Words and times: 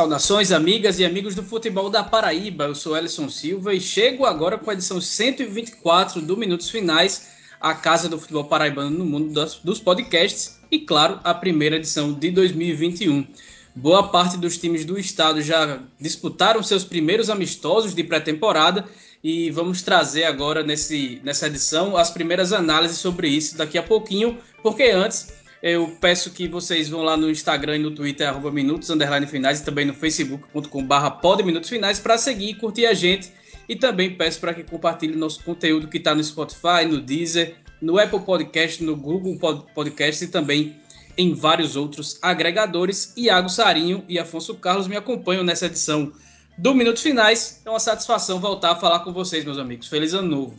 Saudações, 0.00 0.50
amigas 0.50 0.98
e 0.98 1.04
amigos 1.04 1.34
do 1.34 1.42
futebol 1.42 1.90
da 1.90 2.02
Paraíba. 2.02 2.64
Eu 2.64 2.74
sou 2.74 2.96
Ellison 2.96 3.28
Silva 3.28 3.74
e 3.74 3.80
chego 3.82 4.24
agora 4.24 4.56
com 4.56 4.70
a 4.70 4.72
edição 4.72 4.98
124 4.98 6.22
do 6.22 6.38
Minutos 6.38 6.70
Finais, 6.70 7.28
a 7.60 7.74
casa 7.74 8.08
do 8.08 8.18
futebol 8.18 8.44
paraibano 8.44 8.88
no 8.88 9.04
mundo 9.04 9.46
dos 9.62 9.78
podcasts 9.78 10.58
e, 10.70 10.78
claro, 10.78 11.20
a 11.22 11.34
primeira 11.34 11.76
edição 11.76 12.14
de 12.14 12.30
2021. 12.30 13.26
Boa 13.74 14.08
parte 14.08 14.38
dos 14.38 14.56
times 14.56 14.86
do 14.86 14.98
estado 14.98 15.42
já 15.42 15.80
disputaram 16.00 16.62
seus 16.62 16.82
primeiros 16.82 17.28
amistosos 17.28 17.94
de 17.94 18.02
pré-temporada 18.02 18.86
e 19.22 19.50
vamos 19.50 19.82
trazer 19.82 20.24
agora 20.24 20.62
nesse, 20.62 21.20
nessa 21.22 21.46
edição 21.46 21.94
as 21.94 22.10
primeiras 22.10 22.54
análises 22.54 22.96
sobre 22.96 23.28
isso 23.28 23.54
daqui 23.54 23.76
a 23.76 23.82
pouquinho, 23.82 24.38
porque 24.62 24.84
antes 24.84 25.39
eu 25.62 25.96
peço 26.00 26.30
que 26.32 26.48
vocês 26.48 26.88
vão 26.88 27.02
lá 27.02 27.16
no 27.16 27.30
Instagram 27.30 27.76
e 27.76 27.78
no 27.80 27.90
Twitter, 27.90 28.26
arroba 28.26 28.50
minutos, 28.50 28.88
underline 28.88 29.26
finais, 29.26 29.60
e 29.60 29.64
também 29.64 29.84
no 29.84 29.92
facebook.com 29.92 30.84
barra 30.84 31.20
minutos 31.44 31.68
finais 31.68 31.98
para 31.98 32.16
seguir 32.16 32.50
e 32.50 32.54
curtir 32.54 32.86
a 32.86 32.94
gente. 32.94 33.32
E 33.68 33.76
também 33.76 34.16
peço 34.16 34.40
para 34.40 34.54
que 34.54 34.64
compartilhe 34.64 35.14
nosso 35.14 35.44
conteúdo 35.44 35.86
que 35.86 35.98
está 35.98 36.14
no 36.14 36.24
Spotify, 36.24 36.84
no 36.88 37.00
Deezer, 37.00 37.56
no 37.80 37.98
Apple 37.98 38.20
Podcast, 38.20 38.82
no 38.82 38.96
Google 38.96 39.38
Podcast 39.74 40.24
e 40.24 40.28
também 40.28 40.76
em 41.16 41.34
vários 41.34 41.76
outros 41.76 42.18
agregadores. 42.22 43.14
Iago 43.16 43.48
Sarinho 43.48 44.02
e 44.08 44.18
Afonso 44.18 44.54
Carlos 44.56 44.88
me 44.88 44.96
acompanham 44.96 45.44
nessa 45.44 45.66
edição 45.66 46.10
do 46.56 46.74
Minutos 46.74 47.02
Finais. 47.02 47.62
É 47.64 47.70
uma 47.70 47.78
satisfação 47.78 48.40
voltar 48.40 48.72
a 48.72 48.76
falar 48.76 49.00
com 49.00 49.12
vocês, 49.12 49.44
meus 49.44 49.58
amigos. 49.58 49.88
Feliz 49.88 50.14
ano 50.14 50.28
novo. 50.28 50.54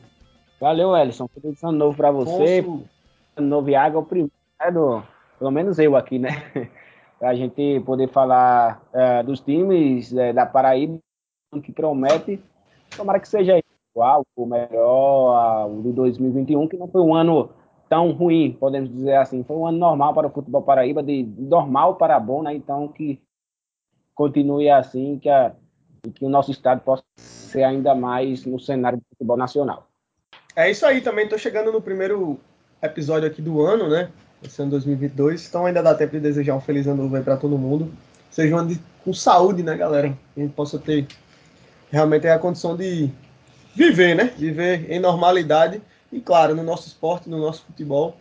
Valeu, 0.60 0.96
Ellison. 0.96 1.27
Feliz 1.27 1.62
ano 1.63 1.77
novo 1.77 1.98
para 1.98 2.12
você. 2.12 2.60
Afonso. 2.60 2.88
Ano 3.36 3.48
novo, 3.48 3.70
Iago. 3.70 3.98
É 3.98 3.99
o 3.99 4.04
primeiro 4.04 4.40
é 4.62 4.71
do, 4.71 5.04
pelo 5.37 5.51
menos 5.51 5.79
eu 5.79 5.95
aqui, 5.95 6.20
né? 6.20 6.29
A 7.21 7.35
gente 7.35 7.79
poder 7.81 8.09
falar 8.09 8.81
é, 8.93 9.21
dos 9.21 9.41
times 9.41 10.12
é, 10.15 10.34
da 10.34 10.45
Paraíba 10.45 10.98
que 11.63 11.71
promete. 11.71 12.43
Tomara 12.95 13.20
que 13.20 13.27
seja 13.27 13.59
igual, 13.93 14.26
melhor, 14.37 15.70
o 15.70 15.81
de 15.84 15.91
2021, 15.91 16.68
que 16.68 16.77
não 16.77 16.87
foi 16.87 17.01
um 17.01 17.13
ano 17.13 17.51
tão 17.87 18.12
ruim, 18.12 18.57
podemos 18.59 18.90
dizer 18.90 19.18
assim. 19.18 19.43
Foi 19.43 19.55
um 19.55 19.68
ano 19.68 19.77
normal 19.77 20.13
para 20.13 20.27
o 20.27 20.31
futebol 20.31 20.63
paraíba, 20.63 21.03
de 21.03 21.23
normal 21.37 21.96
para 21.96 22.20
bom, 22.20 22.41
né? 22.41 22.55
Então 22.55 22.87
que 22.87 23.21
continue 24.15 24.70
assim, 24.70 25.20
que, 25.20 25.29
a, 25.29 25.53
que 26.15 26.25
o 26.25 26.29
nosso 26.29 26.51
estado 26.51 26.81
possa 26.81 27.03
ser 27.18 27.63
ainda 27.63 27.93
mais 27.93 28.46
no 28.46 28.59
cenário 28.59 28.98
do 28.98 29.05
futebol 29.09 29.37
nacional. 29.37 29.87
É 30.55 30.70
isso 30.71 30.85
aí, 30.85 31.01
também 31.01 31.25
estou 31.25 31.40
chegando 31.40 31.71
no 31.71 31.81
primeiro 31.81 32.40
episódio 32.81 33.27
aqui 33.27 33.41
do 33.41 33.62
ano, 33.62 33.90
né? 33.90 34.12
Esse 34.43 34.61
ano 34.61 34.71
2022. 34.71 35.47
Então 35.47 35.65
ainda 35.65 35.81
dá 35.81 35.93
tempo 35.93 36.13
de 36.13 36.20
desejar 36.20 36.55
um 36.55 36.61
feliz 36.61 36.87
ano 36.87 37.03
novo 37.03 37.15
aí 37.15 37.23
para 37.23 37.37
todo 37.37 37.57
mundo. 37.57 37.91
Seja 38.29 38.55
um 38.55 38.59
ano 38.59 38.70
de, 38.70 38.79
com 39.03 39.13
saúde, 39.13 39.61
né, 39.63 39.75
galera? 39.75 40.09
Que 40.34 40.41
a 40.41 40.43
gente 40.43 40.53
possa 40.53 40.79
ter 40.79 41.07
realmente 41.91 42.27
a 42.27 42.39
condição 42.39 42.75
de 42.75 43.09
viver, 43.75 44.15
né? 44.15 44.31
Viver 44.37 44.89
em 44.89 44.99
normalidade. 44.99 45.81
E 46.12 46.19
claro, 46.19 46.55
no 46.55 46.63
nosso 46.63 46.87
esporte, 46.87 47.29
no 47.29 47.37
nosso 47.37 47.63
futebol, 47.65 48.17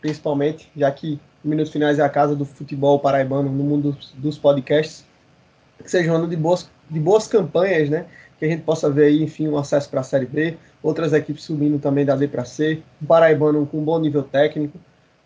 principalmente, 0.00 0.70
já 0.76 0.90
que 0.90 1.20
Minutos 1.42 1.72
Finais 1.72 1.98
é 1.98 2.02
a 2.02 2.08
casa 2.08 2.34
do 2.34 2.44
futebol 2.44 2.98
paraibano 2.98 3.48
no 3.48 3.64
mundo 3.64 3.96
dos, 4.14 4.38
podcasts. 4.38 5.04
Que 5.82 5.90
seja 5.90 6.12
um 6.12 6.16
ano 6.16 6.28
de 6.28 6.36
boas, 6.36 6.68
de 6.90 6.98
boas 6.98 7.28
campanhas, 7.28 7.88
né? 7.88 8.06
Que 8.38 8.44
a 8.44 8.48
gente 8.48 8.62
possa 8.62 8.90
ver 8.90 9.06
aí, 9.06 9.22
enfim, 9.22 9.48
um 9.48 9.56
acesso 9.56 9.88
para 9.88 10.00
a 10.00 10.02
Série 10.02 10.26
B, 10.26 10.56
outras 10.82 11.12
equipes 11.12 11.44
subindo 11.44 11.78
também 11.78 12.04
da 12.04 12.16
D 12.16 12.26
para 12.26 12.44
C, 12.44 12.82
um 13.00 13.06
paraibano 13.06 13.64
com 13.66 13.78
um 13.78 13.84
bom 13.84 13.98
nível 13.98 14.22
técnico, 14.22 14.78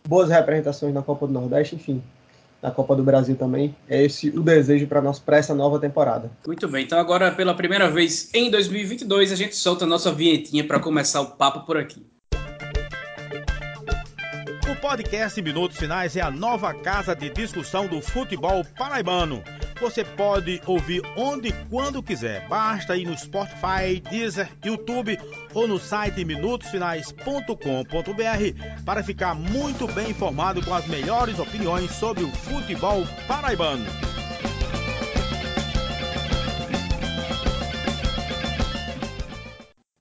boas 0.07 0.29
representações 0.29 0.93
na 0.93 1.03
Copa 1.03 1.27
do 1.27 1.33
Nordeste, 1.33 1.77
enfim, 1.77 2.03
na 2.61 2.71
Copa 2.71 2.95
do 2.95 3.03
Brasil 3.03 3.37
também. 3.37 3.75
É 3.89 4.03
esse 4.03 4.31
o 4.31 4.43
desejo 4.43 4.87
para 4.87 5.01
nós 5.01 5.19
para 5.19 5.37
essa 5.37 5.55
nova 5.55 5.79
temporada. 5.79 6.31
Muito 6.47 6.69
bem, 6.69 6.85
então 6.85 6.99
agora 6.99 7.31
pela 7.33 7.55
primeira 7.55 7.91
vez 7.91 8.31
em 8.35 8.51
2022 8.51 9.33
a 9.33 9.37
gente 9.37 9.57
solta 9.57 9.85
a 9.85 9.89
nossa 9.89 10.13
vinhetinha 10.13 10.65
para 10.65 10.79
começar 10.79 11.21
o 11.21 11.33
papo 11.33 11.67
por 11.67 11.77
aqui. 11.77 12.07
O 14.71 14.81
podcast 14.81 15.41
Minutos 15.41 15.79
Finais 15.79 16.17
é 16.17 16.21
a 16.21 16.31
nova 16.31 16.75
casa 16.75 17.15
de 17.15 17.31
discussão 17.31 17.87
do 17.87 18.01
futebol 18.01 18.65
paraibano 18.77 19.43
você 19.83 20.05
pode 20.05 20.63
ouvir 20.65 21.03
onde 21.17 21.49
e 21.49 21.53
quando 21.69 22.01
quiser. 22.01 22.47
Basta 22.49 22.97
ir 22.97 23.05
no 23.05 23.19
Spotify, 23.19 24.01
Deezer, 24.09 24.49
YouTube 24.65 25.19
ou 25.53 25.67
no 25.67 25.77
site 25.77 26.25
minutosfinais.com.br 26.25 28.85
para 28.85 29.03
ficar 29.03 29.35
muito 29.35 29.89
bem 29.89 30.11
informado 30.11 30.65
com 30.65 30.73
as 30.73 30.87
melhores 30.87 31.37
opiniões 31.41 31.91
sobre 31.91 32.23
o 32.23 32.31
futebol 32.31 33.05
paraibano. 33.27 33.85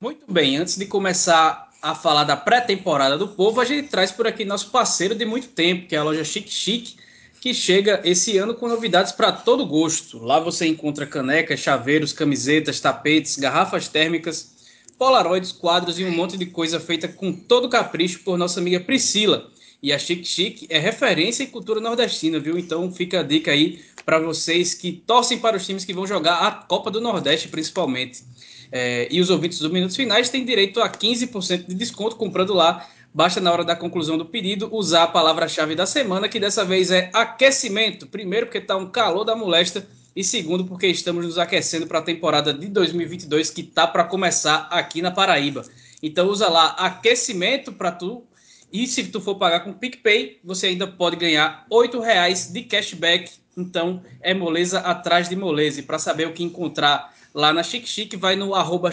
Muito 0.00 0.32
bem, 0.32 0.58
antes 0.58 0.76
de 0.76 0.86
começar 0.86 1.70
a 1.82 1.96
falar 1.96 2.22
da 2.22 2.36
pré-temporada 2.36 3.18
do 3.18 3.26
povo, 3.26 3.60
a 3.60 3.64
gente 3.64 3.88
traz 3.88 4.12
por 4.12 4.28
aqui 4.28 4.44
nosso 4.44 4.70
parceiro 4.70 5.16
de 5.16 5.24
muito 5.24 5.48
tempo, 5.48 5.88
que 5.88 5.96
é 5.96 5.98
a 5.98 6.04
loja 6.04 6.22
Chique 6.22 6.52
Chique 6.52 7.02
que 7.42 7.52
chega 7.52 8.00
esse 8.04 8.38
ano 8.38 8.54
com 8.54 8.68
novidades 8.68 9.10
para 9.10 9.32
todo 9.32 9.66
gosto. 9.66 10.20
Lá 10.20 10.38
você 10.38 10.64
encontra 10.64 11.04
canecas, 11.04 11.58
chaveiros, 11.58 12.12
camisetas, 12.12 12.78
tapetes, 12.78 13.36
garrafas 13.36 13.88
térmicas, 13.88 14.54
polaroids, 14.96 15.50
quadros 15.50 15.98
e 15.98 16.04
um 16.04 16.12
monte 16.12 16.36
de 16.36 16.46
coisa 16.46 16.78
feita 16.78 17.08
com 17.08 17.32
todo 17.32 17.68
capricho 17.68 18.20
por 18.20 18.38
nossa 18.38 18.60
amiga 18.60 18.78
Priscila. 18.78 19.50
E 19.82 19.92
a 19.92 19.98
Chic 19.98 20.24
Chic 20.24 20.66
é 20.68 20.78
referência 20.78 21.42
em 21.42 21.48
cultura 21.48 21.80
nordestina, 21.80 22.38
viu? 22.38 22.56
Então 22.56 22.92
fica 22.92 23.18
a 23.18 23.22
dica 23.24 23.50
aí 23.50 23.80
para 24.06 24.20
vocês 24.20 24.72
que 24.72 24.92
torcem 24.92 25.40
para 25.40 25.56
os 25.56 25.66
times 25.66 25.84
que 25.84 25.92
vão 25.92 26.06
jogar 26.06 26.46
a 26.46 26.52
Copa 26.52 26.92
do 26.92 27.00
Nordeste, 27.00 27.48
principalmente. 27.48 28.22
É, 28.70 29.08
e 29.10 29.20
os 29.20 29.30
ouvintes 29.30 29.58
dos 29.58 29.72
Minutos 29.72 29.96
Finais 29.96 30.30
têm 30.30 30.44
direito 30.44 30.80
a 30.80 30.88
15% 30.88 31.66
de 31.66 31.74
desconto 31.74 32.14
comprando 32.14 32.54
lá 32.54 32.88
Basta, 33.14 33.40
na 33.42 33.52
hora 33.52 33.64
da 33.64 33.76
conclusão 33.76 34.16
do 34.16 34.24
pedido, 34.24 34.70
usar 34.72 35.02
a 35.02 35.06
palavra-chave 35.06 35.74
da 35.74 35.84
semana, 35.84 36.30
que 36.30 36.40
dessa 36.40 36.64
vez 36.64 36.90
é 36.90 37.10
aquecimento. 37.12 38.06
Primeiro, 38.06 38.46
porque 38.46 38.58
está 38.58 38.74
um 38.74 38.90
calor 38.90 39.24
da 39.24 39.36
molesta. 39.36 39.86
E 40.16 40.24
segundo, 40.24 40.64
porque 40.64 40.86
estamos 40.86 41.24
nos 41.24 41.38
aquecendo 41.38 41.86
para 41.86 41.98
a 41.98 42.02
temporada 42.02 42.54
de 42.54 42.68
2022 42.68 43.50
que 43.50 43.60
está 43.60 43.86
para 43.86 44.04
começar 44.04 44.66
aqui 44.70 45.02
na 45.02 45.10
Paraíba. 45.10 45.62
Então, 46.02 46.28
usa 46.28 46.48
lá 46.48 46.68
aquecimento 46.70 47.72
para 47.72 47.92
tu. 47.92 48.24
E 48.72 48.86
se 48.86 49.04
tu 49.04 49.20
for 49.20 49.34
pagar 49.34 49.60
com 49.60 49.74
PicPay, 49.74 50.40
você 50.42 50.68
ainda 50.68 50.86
pode 50.86 51.16
ganhar 51.16 51.66
R$ 51.70 52.00
reais 52.00 52.50
de 52.50 52.62
cashback. 52.62 53.30
Então, 53.54 54.02
é 54.22 54.32
moleza 54.32 54.80
atrás 54.80 55.28
de 55.28 55.36
moleza. 55.36 55.80
E 55.80 55.82
para 55.82 55.98
saber 55.98 56.26
o 56.26 56.32
que 56.32 56.42
encontrar 56.42 57.14
lá 57.34 57.52
na 57.52 57.62
Chic 57.62 57.86
Chic, 57.86 58.16
vai 58.16 58.36
no 58.36 58.54
arroba 58.54 58.90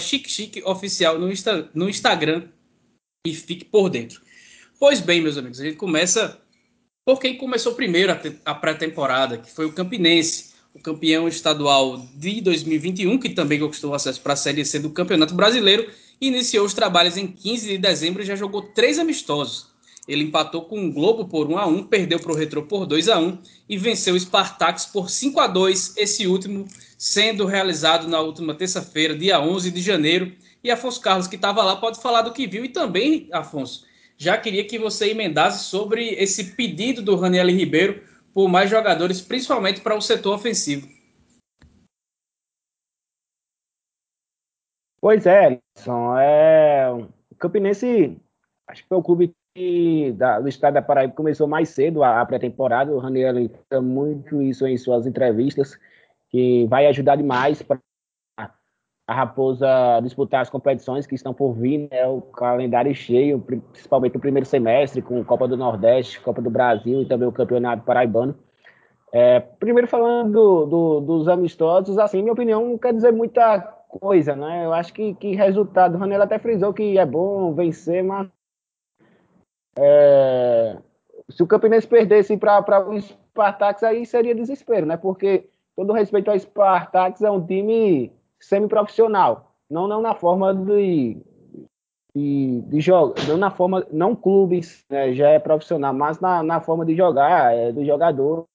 oficial 0.66 1.18
no, 1.18 1.31
Insta, 1.31 1.69
no 1.74 1.90
Instagram 1.90 2.44
e 3.28 3.34
fique 3.34 3.66
por 3.66 3.90
dentro. 3.90 4.22
Pois 4.80 5.02
bem, 5.02 5.19
meus 5.19 5.38
amigos, 5.38 5.59
a 5.59 5.66
gente 5.66 5.75
começa 5.75 6.40
por 7.03 7.19
quem 7.19 7.38
começou 7.38 7.74
primeiro 7.74 8.18
a, 8.46 8.56
pré-temporada, 8.56 9.38
que 9.38 9.52
foi 9.52 9.66
o 9.66 9.74
Campinense, 9.74 10.52
o 10.74 10.80
campeão 10.80 11.28
estadual 11.28 11.97
de 12.16 12.40
2021, 12.40 13.18
que 13.18 13.29
também 13.29 13.59
conquistou 13.59 13.94
acesso 13.94 14.22
para 14.22 14.34
a 14.34 14.38
Série 14.38 14.63
C 14.63 14.79
do 14.79 14.91
Campeonato 14.91 15.34
Brasileiro, 15.34 15.91
iniciou 16.22 16.66
os 16.66 16.74
trabalhos 16.74 17.18
em 17.18 17.28
15 17.28 17.68
de 17.68 17.78
dezembro 17.78 18.22
e 18.22 18.25
já 18.25 18.38
jogou 18.38 18.62
três 18.62 18.97
amistosos. 18.97 19.68
Ele 20.08 20.24
empatou 20.24 20.63
com 20.63 20.88
o 20.88 20.91
Globo 20.91 21.25
por 21.25 21.52
1 21.52 21.58
a 21.58 21.68
1, 21.68 21.84
perdeu 21.88 22.19
para 22.19 22.31
o 22.31 22.35
Retro 22.35 22.63
por 22.63 22.85
2 22.85 23.09
a 23.09 23.19
1 23.19 23.38
e 23.68 23.78
venceu 23.78 24.16
o 24.16 24.19
Spartax 24.19 24.85
por 24.85 25.09
5 25.09 25.40
a 25.41 25.47
2, 25.47 25.96
esse 25.97 26.25
último 26.25 26.68
sendo 26.97 27.46
realizado 27.46 28.08
na 28.08 28.22
última 28.22 28.56
terça-feira, 28.56 29.16
dia 29.16 29.41
11 29.41 29.72
de 29.72 29.81
janeiro, 29.81 30.31
e 30.64 30.70
Afonso 30.70 31.02
Carlos, 31.02 31.28
que 31.28 31.36
estava 31.36 31.64
lá, 31.64 31.75
pode 31.75 32.02
falar 32.02 32.22
do 32.22 32.34
que 32.34 32.47
viu. 32.47 32.66
E 32.66 32.70
também, 32.70 33.29
Afonso, 33.32 33.85
já 34.17 34.38
queria 34.38 34.66
que 34.66 34.78
você 34.78 35.11
emendasse 35.11 35.66
sobre 35.66 36.09
esse 36.16 36.56
pedido 36.56 37.02
do 37.02 37.16
Raniel 37.16 37.47
Ribeiro 37.47 38.03
por 38.34 38.47
mais 38.50 38.70
jogadores, 38.70 39.22
principalmente 39.22 39.82
para 39.82 39.96
o 39.96 40.02
setor 40.02 40.35
ofensivo. 40.35 40.88
Pois 45.02 45.26
é, 45.26 45.59
Edson. 45.78 46.17
É... 46.20 46.91
O 47.32 47.35
Campinense, 47.38 48.17
acho 48.67 48.84
que 48.84 48.90
foi 48.90 48.97
o 48.97 49.03
clube 49.03 49.34
que, 49.56 50.11
da, 50.14 50.40
do 50.40 50.50
estado 50.50 50.73
da 50.73 50.82
Paraíba 50.82 51.14
começou 51.14 51.47
mais 51.47 51.70
cedo 51.70 52.03
a, 52.03 52.20
a 52.20 52.26
pré-temporada. 52.26 52.91
O 52.91 53.00
Raniel 53.00 53.50
muito 53.82 54.41
isso 54.41 54.67
em 54.67 54.78
suas 54.78 55.08
entrevistas, 55.08 55.79
que 56.29 56.67
vai 56.67 56.85
ajudar 56.88 57.16
demais 57.16 57.61
para 57.61 57.79
a 59.09 59.14
Raposa 59.16 59.67
disputar 60.03 60.41
as 60.41 60.52
competições 60.52 61.08
que 61.08 61.16
estão 61.16 61.34
por 61.34 61.53
vir, 61.53 61.90
né, 61.90 62.06
o 62.06 62.22
calendário 62.22 62.94
cheio, 62.94 63.40
principalmente 63.40 64.16
o 64.16 64.20
primeiro 64.20 64.46
semestre, 64.46 65.02
com 65.02 65.26
Copa 65.26 65.47
do 65.47 65.58
Nordeste, 65.58 66.22
Copa 66.22 66.40
do 66.44 66.50
Brasil 66.52 67.02
e 67.02 67.08
também 67.08 67.28
o 67.28 67.32
Campeonato 67.32 67.82
Paraibano. 67.82 68.38
É, 69.11 69.40
primeiro 69.40 69.88
falando 69.88 70.32
do, 70.32 70.66
do, 70.67 71.00
dos 71.02 71.28
amistosos, 71.28 71.97
assim, 71.97 72.22
minha 72.22 72.34
opinião 72.34 72.64
não 72.64 72.78
quer 72.78 72.94
dizer 72.94 73.11
muita 73.11 73.59
coisa, 73.59 74.35
né? 74.35 74.64
Eu 74.64 74.73
acho 74.73 74.94
que, 74.94 75.16
que 75.16 75.34
resultado, 75.34 75.96
o 75.96 75.97
Ranela 75.97 76.26
até 76.26 76.38
frisou 76.38 76.72
que 76.72 76.96
é 77.00 77.03
bom 77.03 77.52
vencer, 77.56 78.03
mas 78.03 78.28
é, 79.76 80.78
se 81.32 81.41
o 81.41 81.47
Campinense 81.47 81.88
perdesse 81.88 82.38
para 82.38 82.88
o 82.88 83.02
Spartax, 83.02 83.82
aí 83.82 84.06
seria 84.06 84.35
desespero, 84.35 84.85
né? 84.85 84.97
Porque 84.97 85.50
todo 85.76 85.94
respeito 85.94 86.29
ao 86.29 86.38
Spartacus, 86.38 87.23
é 87.23 87.32
um 87.32 87.44
time 87.44 88.19
semi-profissional. 88.40 89.53
Não, 89.70 89.88
não 89.88 90.02
na 90.02 90.16
forma 90.16 90.53
de, 90.53 91.18
de, 92.16 92.62
de 92.62 92.82
jogo, 92.82 93.16
não 93.28 93.38
na 93.38 93.52
forma, 93.52 93.86
não 93.91 94.16
clubes, 94.16 94.84
né, 94.90 95.14
já 95.14 95.30
é 95.30 95.40
profissional, 95.40 95.94
mas 95.94 96.20
na, 96.20 96.41
na 96.41 96.59
forma 96.59 96.86
de 96.86 96.96
jogar, 96.96 97.53
é, 97.53 97.72
do 97.72 97.86
jogador. 97.86 98.46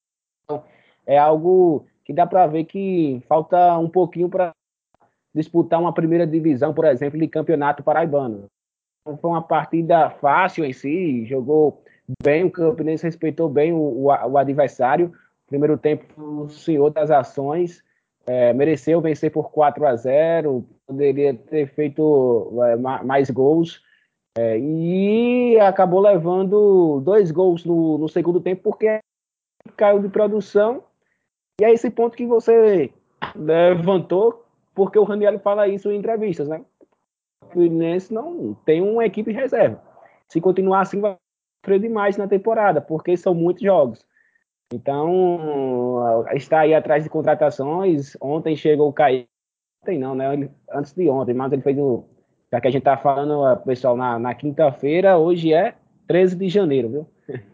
Então, 0.45 0.63
é 1.07 1.19
algo 1.19 1.87
que 2.05 2.13
dá 2.13 2.27
para 2.27 2.47
ver 2.47 2.65
que 2.65 3.23
falta 3.29 3.79
um 3.79 3.89
pouquinho 3.89 4.29
para 4.29 4.53
disputar 5.35 5.81
uma 5.81 5.93
primeira 5.93 6.27
divisão, 6.27 6.75
por 6.75 6.85
exemplo, 6.85 7.19
de 7.19 7.29
campeonato 7.29 7.83
paraibano. 7.83 8.47
Não 9.07 9.17
foi 9.17 9.31
uma 9.31 9.43
partida 9.43 10.11
fácil 10.11 10.65
em 10.65 10.73
si, 10.73 11.25
jogou 11.27 11.83
bem, 12.23 12.45
o 12.45 12.51
Campinense 12.51 13.05
respeitou 13.05 13.49
bem 13.49 13.73
o, 13.73 13.79
o, 13.79 14.07
o 14.07 14.39
adversário. 14.39 15.13
Primeiro 15.47 15.77
tempo, 15.77 16.05
o 16.21 16.49
senhor 16.49 16.91
das 16.91 17.11
ações, 17.11 17.83
é, 18.27 18.53
mereceu 18.53 19.01
vencer 19.01 19.31
por 19.31 19.51
4 19.51 19.87
a 19.87 19.97
0, 19.97 20.65
poderia 20.87 21.35
ter 21.35 21.67
feito 21.69 22.51
é, 22.65 22.77
mais 22.77 23.31
gols. 23.31 23.83
É, 24.37 24.59
e 24.59 25.59
acabou 25.61 26.01
levando 26.01 27.01
dois 27.01 27.31
gols 27.31 27.65
no, 27.65 27.99
no, 27.99 28.09
segundo 28.09 28.41
tempo 28.41 28.63
porque 28.65 28.99
caiu 29.77 30.01
de 30.01 30.09
produção. 30.09 30.83
E 31.61 31.65
é 31.65 31.73
esse 31.73 31.89
ponto 31.89 32.17
que 32.17 32.27
você 32.27 32.93
levantou, 33.37 34.45
porque 34.75 34.99
o 34.99 35.05
Raniel 35.05 35.39
fala 35.39 35.69
isso 35.69 35.91
em 35.91 35.99
entrevistas, 35.99 36.49
né? 36.49 36.65
O 37.45 37.53
Fluminense 37.53 38.13
não 38.13 38.55
tem 38.65 38.83
uma 38.83 39.07
equipe 39.07 39.31
reserva. 39.31 39.81
Se 40.29 40.41
continuar 40.41 40.81
assim, 40.81 41.01
vai 41.01 41.17
sofrer 41.65 41.79
demais 41.79 42.17
na 42.17 42.27
temporada, 42.27 42.81
porque 42.81 43.17
são 43.17 43.35
muitos 43.35 43.63
jogos. 43.63 44.05
Então, 44.73 46.25
está 46.35 46.61
aí 46.61 46.75
atrás 46.75 47.05
de 47.05 47.11
contratações. 47.11 48.17
Ontem 48.21 48.57
chegou 48.57 48.89
o 48.89 48.93
Caio. 48.93 49.27
Ontem 49.83 49.99
não, 49.99 50.15
né? 50.15 50.49
antes 50.73 50.95
de 50.95 51.09
ontem, 51.09 51.35
mas 51.35 51.53
ele 51.53 51.63
fez 51.63 51.79
o. 51.79 52.05
Já 52.51 52.61
que 52.61 52.69
a 52.69 52.71
gente 52.71 52.83
tá 52.83 52.97
falando, 52.97 53.57
pessoal, 53.65 53.97
na, 53.97 54.19
na 54.19 54.35
quinta-feira, 54.35 55.19
hoje 55.19 55.53
é 55.53 55.75
13 56.07 56.37
de 56.37 56.49
janeiro, 56.49 56.89
viu? 56.89 57.07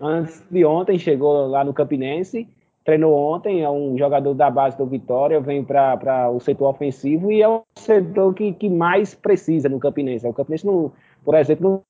antes 0.00 0.44
de 0.50 0.64
ontem 0.64 0.98
chegou 0.98 1.46
lá 1.46 1.64
no 1.64 1.72
Campinense, 1.72 2.48
treinou 2.84 3.14
ontem, 3.14 3.62
é 3.62 3.70
um 3.70 3.96
jogador 3.96 4.34
da 4.34 4.50
base 4.50 4.76
do 4.76 4.86
Vitória, 4.86 5.40
vem 5.40 5.64
para 5.64 6.30
o 6.30 6.40
setor 6.40 6.68
ofensivo 6.68 7.30
e 7.30 7.40
é 7.40 7.48
o 7.48 7.62
setor 7.76 8.34
que, 8.34 8.52
que 8.52 8.68
mais 8.68 9.14
precisa 9.14 9.68
no 9.68 9.78
Campinense. 9.78 10.26
O 10.26 10.32
Campinense, 10.32 10.66
no, 10.66 10.92
por 11.24 11.34
exemplo, 11.34 11.70
no 11.70 11.82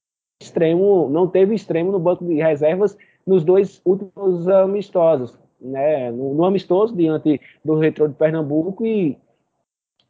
extremo, 0.43 1.09
não 1.09 1.27
teve 1.27 1.55
extremo 1.55 1.91
no 1.91 1.99
banco 1.99 2.25
de 2.25 2.35
reservas 2.35 2.97
nos 3.31 3.45
dois 3.45 3.81
últimos 3.85 4.49
amistosos, 4.49 5.39
né? 5.61 6.11
No, 6.11 6.35
no 6.35 6.45
amistoso 6.45 6.97
diante 6.97 7.41
do 7.65 7.79
Retro 7.79 8.09
de 8.09 8.15
Pernambuco 8.15 8.85
e 8.85 9.17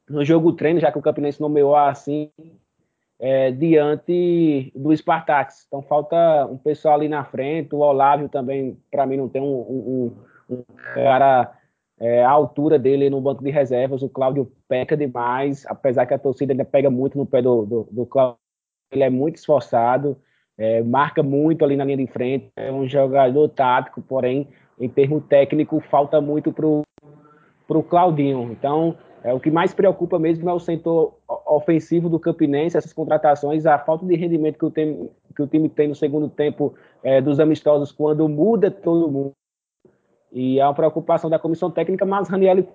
no 0.08 0.24
jogo 0.24 0.54
treino, 0.54 0.80
já 0.80 0.90
que 0.90 0.98
o 0.98 1.02
Campinense 1.02 1.38
nomeou 1.38 1.76
assim, 1.76 2.30
é, 3.18 3.50
diante 3.52 4.72
do 4.74 4.96
Spartax. 4.96 5.66
Então 5.66 5.82
falta 5.82 6.46
um 6.46 6.56
pessoal 6.56 6.94
ali 6.94 7.10
na 7.10 7.22
frente, 7.22 7.74
o 7.74 7.80
Olávio 7.80 8.26
também, 8.26 8.78
para 8.90 9.04
mim, 9.04 9.18
não 9.18 9.28
tem 9.28 9.42
um, 9.42 9.60
um, 9.60 10.16
um 10.48 10.64
cara 10.94 11.52
é, 12.00 12.24
à 12.24 12.30
altura 12.30 12.78
dele 12.78 13.10
no 13.10 13.20
banco 13.20 13.44
de 13.44 13.50
reservas. 13.50 14.02
O 14.02 14.08
Cláudio 14.08 14.50
peca 14.66 14.96
demais, 14.96 15.66
apesar 15.66 16.06
que 16.06 16.14
a 16.14 16.18
torcida 16.18 16.54
ainda 16.54 16.64
pega 16.64 16.88
muito 16.88 17.18
no 17.18 17.26
pé 17.26 17.42
do, 17.42 17.66
do, 17.66 17.88
do 17.90 18.06
Cláudio. 18.06 18.38
Ele 18.90 19.04
é 19.04 19.10
muito 19.10 19.36
esforçado, 19.36 20.16
é, 20.60 20.82
marca 20.82 21.22
muito 21.22 21.64
ali 21.64 21.74
na 21.74 21.84
linha 21.84 21.96
de 21.96 22.06
frente, 22.06 22.50
é 22.54 22.70
um 22.70 22.86
jogador 22.86 23.48
tático, 23.48 24.02
porém, 24.02 24.46
em 24.78 24.90
termo 24.90 25.18
técnico, 25.18 25.80
falta 25.80 26.20
muito 26.20 26.52
para 26.52 26.66
o 27.78 27.82
Claudinho. 27.82 28.52
Então, 28.52 28.94
é, 29.24 29.32
o 29.32 29.40
que 29.40 29.50
mais 29.50 29.72
preocupa 29.72 30.18
mesmo 30.18 30.50
é 30.50 30.52
o 30.52 30.60
setor 30.60 31.14
ofensivo 31.46 32.10
do 32.10 32.20
Campinense, 32.20 32.76
essas 32.76 32.92
contratações, 32.92 33.64
a 33.64 33.78
falta 33.78 34.04
de 34.04 34.14
rendimento 34.14 34.58
que 34.58 34.66
o 34.66 34.70
time, 34.70 35.10
que 35.34 35.42
o 35.42 35.46
time 35.46 35.66
tem 35.70 35.88
no 35.88 35.94
segundo 35.94 36.28
tempo 36.28 36.74
é, 37.02 37.22
dos 37.22 37.40
amistosos, 37.40 37.90
quando 37.90 38.28
muda 38.28 38.70
todo 38.70 39.10
mundo. 39.10 39.32
E 40.30 40.60
é 40.60 40.64
uma 40.66 40.74
preocupação 40.74 41.30
da 41.30 41.38
comissão 41.38 41.70
técnica, 41.70 42.04
mas 42.04 42.28
Raniel 42.28 42.66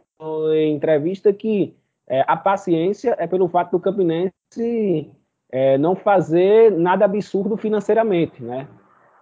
em 0.56 0.74
entrevista 0.74 1.32
que 1.32 1.76
é, 2.08 2.24
a 2.28 2.36
paciência 2.36 3.16
é 3.20 3.28
pelo 3.28 3.48
fato 3.48 3.72
do 3.72 3.80
Campinense 3.80 5.12
é, 5.56 5.78
não 5.78 5.96
fazer 5.96 6.70
nada 6.70 7.06
absurdo 7.06 7.56
financeiramente, 7.56 8.44
né? 8.44 8.68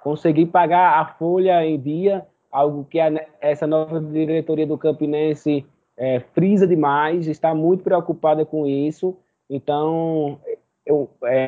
Conseguir 0.01 0.47
pagar 0.47 0.99
a 0.99 1.05
folha 1.05 1.63
em 1.63 1.79
dia, 1.79 2.25
algo 2.51 2.85
que 2.85 2.99
a, 2.99 3.23
essa 3.39 3.67
nova 3.67 4.01
diretoria 4.01 4.65
do 4.65 4.75
Campinense 4.75 5.63
é, 5.95 6.21
frisa 6.33 6.65
demais, 6.65 7.27
está 7.27 7.53
muito 7.53 7.83
preocupada 7.83 8.43
com 8.43 8.65
isso. 8.65 9.15
Então, 9.47 10.39
eu, 10.83 11.07
é, 11.25 11.45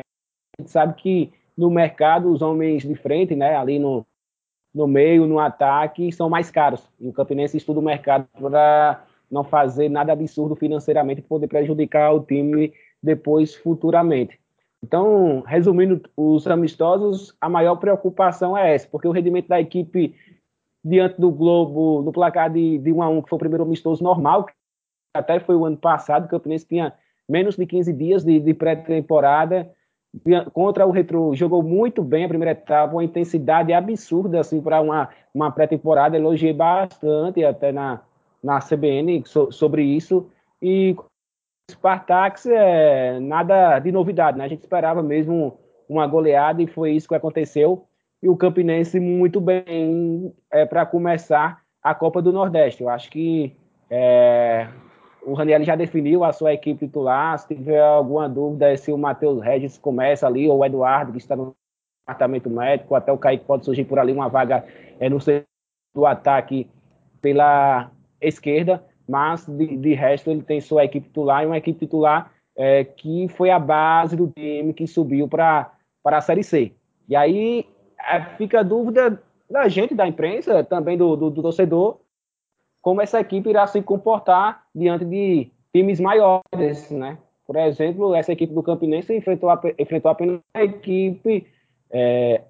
a 0.56 0.62
gente 0.62 0.70
sabe 0.70 0.94
que 0.94 1.32
no 1.58 1.68
mercado 1.68 2.30
os 2.30 2.40
homens 2.40 2.84
de 2.84 2.94
frente, 2.94 3.34
né, 3.34 3.56
ali 3.56 3.80
no, 3.80 4.06
no 4.72 4.86
meio, 4.86 5.26
no 5.26 5.40
ataque, 5.40 6.12
são 6.12 6.30
mais 6.30 6.48
caros. 6.48 6.88
E 7.00 7.08
o 7.08 7.12
Campinense 7.12 7.56
estuda 7.56 7.80
o 7.80 7.82
mercado 7.82 8.28
para 8.40 9.04
não 9.28 9.42
fazer 9.42 9.88
nada 9.88 10.12
absurdo 10.12 10.54
financeiramente, 10.54 11.22
poder 11.22 11.48
prejudicar 11.48 12.12
o 12.14 12.20
time 12.20 12.72
depois, 13.02 13.52
futuramente. 13.52 14.38
Então, 14.82 15.40
resumindo 15.46 16.00
os 16.16 16.46
amistosos, 16.46 17.36
a 17.40 17.48
maior 17.48 17.76
preocupação 17.76 18.56
é 18.56 18.74
essa, 18.74 18.88
porque 18.88 19.08
o 19.08 19.12
rendimento 19.12 19.48
da 19.48 19.60
equipe 19.60 20.14
diante 20.84 21.20
do 21.20 21.30
Globo, 21.30 22.02
no 22.02 22.12
placar 22.12 22.50
de, 22.52 22.78
de 22.78 22.92
1 22.92 23.02
a 23.02 23.08
1 23.08 23.22
que 23.22 23.28
foi 23.28 23.36
o 23.36 23.40
primeiro 23.40 23.64
amistoso 23.64 24.04
normal, 24.04 24.46
até 25.12 25.40
foi 25.40 25.56
o 25.56 25.64
ano 25.64 25.76
passado, 25.76 26.26
o 26.26 26.28
Campinense 26.28 26.66
tinha 26.66 26.92
menos 27.28 27.56
de 27.56 27.66
15 27.66 27.92
dias 27.92 28.24
de, 28.24 28.38
de 28.38 28.54
pré-temporada, 28.54 29.70
contra 30.52 30.86
o 30.86 30.90
Retro, 30.90 31.34
jogou 31.34 31.62
muito 31.62 32.02
bem 32.02 32.24
a 32.24 32.28
primeira 32.28 32.52
etapa, 32.52 32.94
uma 32.94 33.04
intensidade 33.04 33.72
absurda 33.72 34.40
assim 34.40 34.60
para 34.62 34.80
uma, 34.80 35.08
uma 35.34 35.50
pré-temporada, 35.50 36.16
elogiei 36.16 36.52
bastante 36.52 37.44
até 37.44 37.72
na, 37.72 38.00
na 38.42 38.60
CBN 38.60 39.22
so, 39.26 39.50
sobre 39.50 39.82
isso, 39.82 40.30
e 40.62 40.96
Spartax 41.70 42.46
é 42.46 43.18
nada 43.18 43.78
de 43.80 43.90
novidade, 43.90 44.38
né? 44.38 44.44
A 44.44 44.48
gente 44.48 44.60
esperava 44.60 45.02
mesmo 45.02 45.58
uma 45.88 46.06
goleada 46.06 46.62
e 46.62 46.66
foi 46.66 46.92
isso 46.92 47.08
que 47.08 47.14
aconteceu. 47.14 47.86
E 48.22 48.28
o 48.28 48.36
Campinense 48.36 49.00
muito 49.00 49.40
bem 49.40 50.32
é, 50.50 50.64
para 50.64 50.86
começar 50.86 51.62
a 51.82 51.94
Copa 51.94 52.22
do 52.22 52.32
Nordeste. 52.32 52.82
Eu 52.82 52.88
acho 52.88 53.10
que 53.10 53.56
é, 53.90 54.68
o 55.22 55.34
Raniel 55.34 55.64
já 55.64 55.74
definiu 55.74 56.22
a 56.22 56.32
sua 56.32 56.54
equipe 56.54 56.86
titular. 56.86 57.36
Se 57.38 57.48
tiver 57.48 57.82
alguma 57.82 58.28
dúvida 58.28 58.76
se 58.76 58.92
o 58.92 58.98
Matheus 58.98 59.42
Regis 59.42 59.76
começa 59.76 60.26
ali 60.26 60.48
ou 60.48 60.58
o 60.58 60.64
Eduardo, 60.64 61.12
que 61.12 61.18
está 61.18 61.34
no 61.34 61.54
departamento 62.06 62.48
médico, 62.48 62.94
até 62.94 63.10
o 63.10 63.18
Kaique 63.18 63.44
pode 63.44 63.64
surgir 63.64 63.84
por 63.84 63.98
ali 63.98 64.12
uma 64.12 64.28
vaga 64.28 64.64
é, 65.00 65.08
no 65.08 65.18
do 65.92 66.06
ataque 66.06 66.70
pela 67.20 67.90
esquerda 68.20 68.84
mas 69.08 69.46
de, 69.46 69.76
de 69.76 69.94
resto 69.94 70.30
ele 70.30 70.42
tem 70.42 70.60
sua 70.60 70.84
equipe 70.84 71.06
titular 71.06 71.42
e 71.42 71.46
uma 71.46 71.58
equipe 71.58 71.78
titular 71.78 72.32
é, 72.56 72.84
que 72.84 73.28
foi 73.28 73.50
a 73.50 73.58
base 73.58 74.16
do 74.16 74.28
time 74.28 74.72
que 74.72 74.86
subiu 74.86 75.28
para 75.28 75.70
a 76.04 76.20
Série 76.20 76.42
C. 76.42 76.72
E 77.08 77.14
aí 77.14 77.66
é, 78.00 78.20
fica 78.36 78.60
a 78.60 78.62
dúvida 78.62 79.22
da 79.48 79.68
gente, 79.68 79.94
da 79.94 80.08
imprensa, 80.08 80.64
também 80.64 80.96
do, 80.96 81.14
do, 81.16 81.30
do, 81.30 81.42
torcedor, 81.42 82.00
como 82.82 83.00
essa 83.00 83.20
equipe 83.20 83.48
irá 83.48 83.66
se 83.66 83.80
comportar 83.82 84.64
diante 84.74 85.04
de 85.04 85.50
times 85.72 86.00
maiores, 86.00 86.90
né? 86.90 87.18
Por 87.46 87.56
exemplo, 87.56 88.14
essa 88.14 88.32
equipe 88.32 88.52
do 88.52 88.62
Campinense 88.62 89.14
enfrentou, 89.14 89.50
enfrentou 89.78 90.10
apenas 90.10 90.40
a 90.52 90.64
equipe 90.64 91.46
é, 91.90 92.42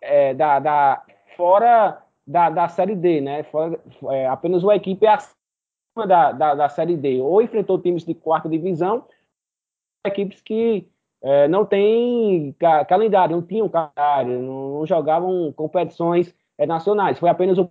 é, 0.00 0.34
da, 0.34 0.58
da, 0.58 1.02
fora 1.36 2.02
da, 2.26 2.50
da 2.50 2.68
Série 2.68 2.96
D, 2.96 3.20
né? 3.20 3.44
Fora, 3.44 3.78
é, 4.10 4.26
apenas 4.26 4.64
uma 4.64 4.74
equipe 4.74 5.06
da, 5.94 6.32
da, 6.32 6.54
da 6.54 6.68
Série 6.68 6.96
D, 6.96 7.20
ou 7.20 7.40
enfrentou 7.40 7.78
times 7.78 8.04
de 8.04 8.14
quarta 8.14 8.48
divisão, 8.48 9.04
equipes 10.04 10.40
que 10.40 10.88
é, 11.22 11.48
não 11.48 11.64
têm 11.64 12.54
ca 12.58 12.84
calendário, 12.84 13.36
não 13.36 13.42
tinham 13.42 13.68
calendário, 13.68 14.40
não, 14.40 14.78
não 14.78 14.86
jogavam 14.86 15.52
competições 15.52 16.34
é, 16.58 16.66
nacionais. 16.66 17.18
Foi 17.18 17.30
apenas 17.30 17.56
o 17.58 17.70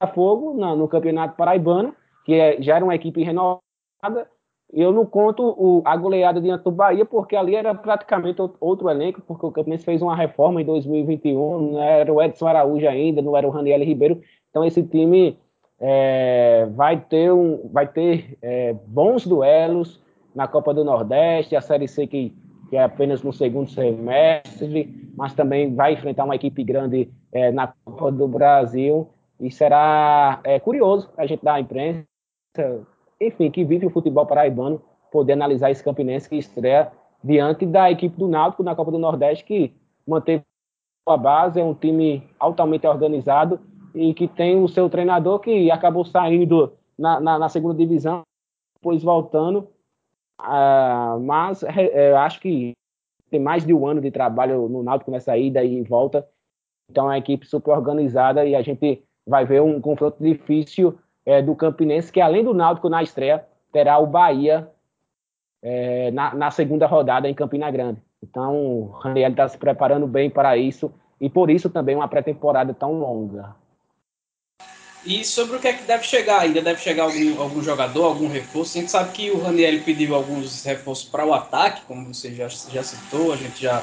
Botafogo 0.00 0.54
no, 0.54 0.74
no 0.74 0.88
Campeonato 0.88 1.36
Paraibano, 1.36 1.94
que 2.24 2.34
é, 2.34 2.60
já 2.60 2.76
era 2.76 2.84
uma 2.84 2.94
equipe 2.94 3.22
renovada. 3.22 4.28
Eu 4.70 4.92
não 4.92 5.06
conto 5.06 5.42
o, 5.42 5.80
a 5.84 5.96
goleada 5.96 6.40
diante 6.40 6.64
do 6.64 6.70
Bahia, 6.70 7.04
porque 7.04 7.36
ali 7.36 7.54
era 7.54 7.74
praticamente 7.74 8.40
outro 8.60 8.90
elenco, 8.90 9.22
porque 9.22 9.46
o 9.46 9.52
Campinense 9.52 9.84
fez 9.84 10.02
uma 10.02 10.14
reforma 10.14 10.60
em 10.60 10.64
2021, 10.64 11.72
não 11.72 11.82
era 11.82 12.12
o 12.12 12.20
Edson 12.20 12.46
Araújo 12.48 12.86
ainda, 12.86 13.22
não 13.22 13.36
era 13.36 13.46
o 13.46 13.50
Raniel 13.50 13.82
Ribeiro. 13.82 14.20
Então 14.50 14.64
esse 14.64 14.82
time 14.82 15.38
é, 15.80 16.66
vai 16.74 17.00
ter, 17.00 17.32
um, 17.32 17.68
vai 17.72 17.86
ter 17.86 18.36
é, 18.42 18.74
bons 18.86 19.26
duelos 19.26 20.02
na 20.34 20.46
Copa 20.46 20.74
do 20.74 20.84
Nordeste, 20.84 21.56
a 21.56 21.60
Série 21.60 21.88
C 21.88 22.06
que, 22.06 22.34
que, 22.68 22.76
é 22.76 22.82
apenas 22.82 23.22
no 23.22 23.32
segundo 23.32 23.70
semestre, 23.70 25.10
mas 25.16 25.34
também 25.34 25.74
vai 25.74 25.94
enfrentar 25.94 26.24
uma 26.24 26.36
equipe 26.36 26.62
grande 26.64 27.10
é, 27.32 27.50
na 27.50 27.72
Copa 27.84 28.12
do 28.12 28.26
Brasil. 28.28 29.08
E 29.40 29.50
será 29.50 30.40
é, 30.44 30.58
curioso 30.58 31.10
a 31.16 31.26
gente 31.26 31.44
dar 31.44 31.54
a 31.54 31.60
imprensa 31.60 32.04
enfim, 33.20 33.50
que 33.50 33.64
vive 33.64 33.86
o 33.86 33.90
futebol 33.90 34.26
paraibano, 34.26 34.80
poder 35.10 35.32
analisar 35.32 35.70
esse 35.70 35.82
Campinense 35.82 36.28
que 36.28 36.36
estreia 36.36 36.90
diante 37.22 37.66
da 37.66 37.90
equipe 37.90 38.16
do 38.16 38.28
Náutico 38.28 38.62
na 38.62 38.74
Copa 38.74 38.90
do 38.90 38.98
Nordeste, 38.98 39.44
que 39.44 39.74
manteve 40.06 40.44
a 41.06 41.16
base, 41.16 41.58
é 41.58 41.64
um 41.64 41.74
time 41.74 42.22
altamente 42.38 42.86
organizado 42.86 43.58
e 43.98 44.14
que 44.14 44.28
tem 44.28 44.62
o 44.62 44.68
seu 44.68 44.88
treinador 44.88 45.40
que 45.40 45.70
acabou 45.70 46.04
saindo 46.04 46.72
na, 46.96 47.18
na, 47.18 47.38
na 47.38 47.48
segunda 47.48 47.74
divisão, 47.74 48.22
depois 48.76 49.02
voltando. 49.02 49.68
Uh, 50.40 51.18
mas 51.20 51.64
é, 51.64 52.16
acho 52.16 52.40
que 52.40 52.72
tem 53.28 53.40
mais 53.40 53.66
de 53.66 53.74
um 53.74 53.86
ano 53.86 54.00
de 54.00 54.10
trabalho 54.10 54.68
no 54.68 54.84
Náutico 54.84 55.10
nessa 55.10 55.36
ida 55.36 55.64
e 55.64 55.82
volta. 55.82 56.26
Então 56.88 57.06
é 57.06 57.08
uma 57.08 57.18
equipe 57.18 57.44
super 57.44 57.72
organizada 57.72 58.46
e 58.46 58.54
a 58.54 58.62
gente 58.62 59.02
vai 59.26 59.44
ver 59.44 59.60
um 59.60 59.80
confronto 59.80 60.22
difícil 60.22 60.96
é, 61.26 61.42
do 61.42 61.56
Campinense, 61.56 62.12
que 62.12 62.20
além 62.20 62.44
do 62.44 62.54
Náutico 62.54 62.88
na 62.88 63.02
estreia, 63.02 63.44
terá 63.72 63.98
o 63.98 64.06
Bahia 64.06 64.70
é, 65.60 66.10
na, 66.12 66.34
na, 66.34 66.50
segunda 66.52 66.86
rodada 66.86 67.28
em 67.28 67.34
Campina 67.34 67.70
Grande. 67.70 68.00
Então 68.22 68.56
o 68.56 68.86
Raniel 68.90 69.32
está 69.32 69.48
se 69.48 69.58
preparando 69.58 70.06
bem 70.06 70.30
para 70.30 70.56
isso 70.56 70.90
e 71.20 71.28
por 71.28 71.50
isso 71.50 71.68
também 71.68 71.96
uma 71.96 72.08
pré-temporada 72.08 72.72
tão 72.72 72.92
longa. 72.92 73.54
E 75.08 75.24
sobre 75.24 75.56
o 75.56 75.58
que 75.58 75.66
é 75.66 75.72
que 75.72 75.84
deve 75.84 76.04
chegar 76.04 76.40
ainda? 76.40 76.60
Deve 76.60 76.82
chegar 76.82 77.04
algum, 77.04 77.40
algum 77.40 77.62
jogador, 77.62 78.04
algum 78.04 78.28
reforço? 78.28 78.76
A 78.76 78.80
gente 78.82 78.90
sabe 78.90 79.10
que 79.12 79.30
o 79.30 79.40
Raniel 79.40 79.82
pediu 79.82 80.14
alguns 80.14 80.62
reforços 80.62 81.08
para 81.08 81.24
o 81.24 81.32
ataque, 81.32 81.80
como 81.88 82.12
você 82.12 82.34
já, 82.34 82.46
já 82.46 82.82
citou, 82.82 83.32
a 83.32 83.36
gente 83.36 83.62
já 83.62 83.82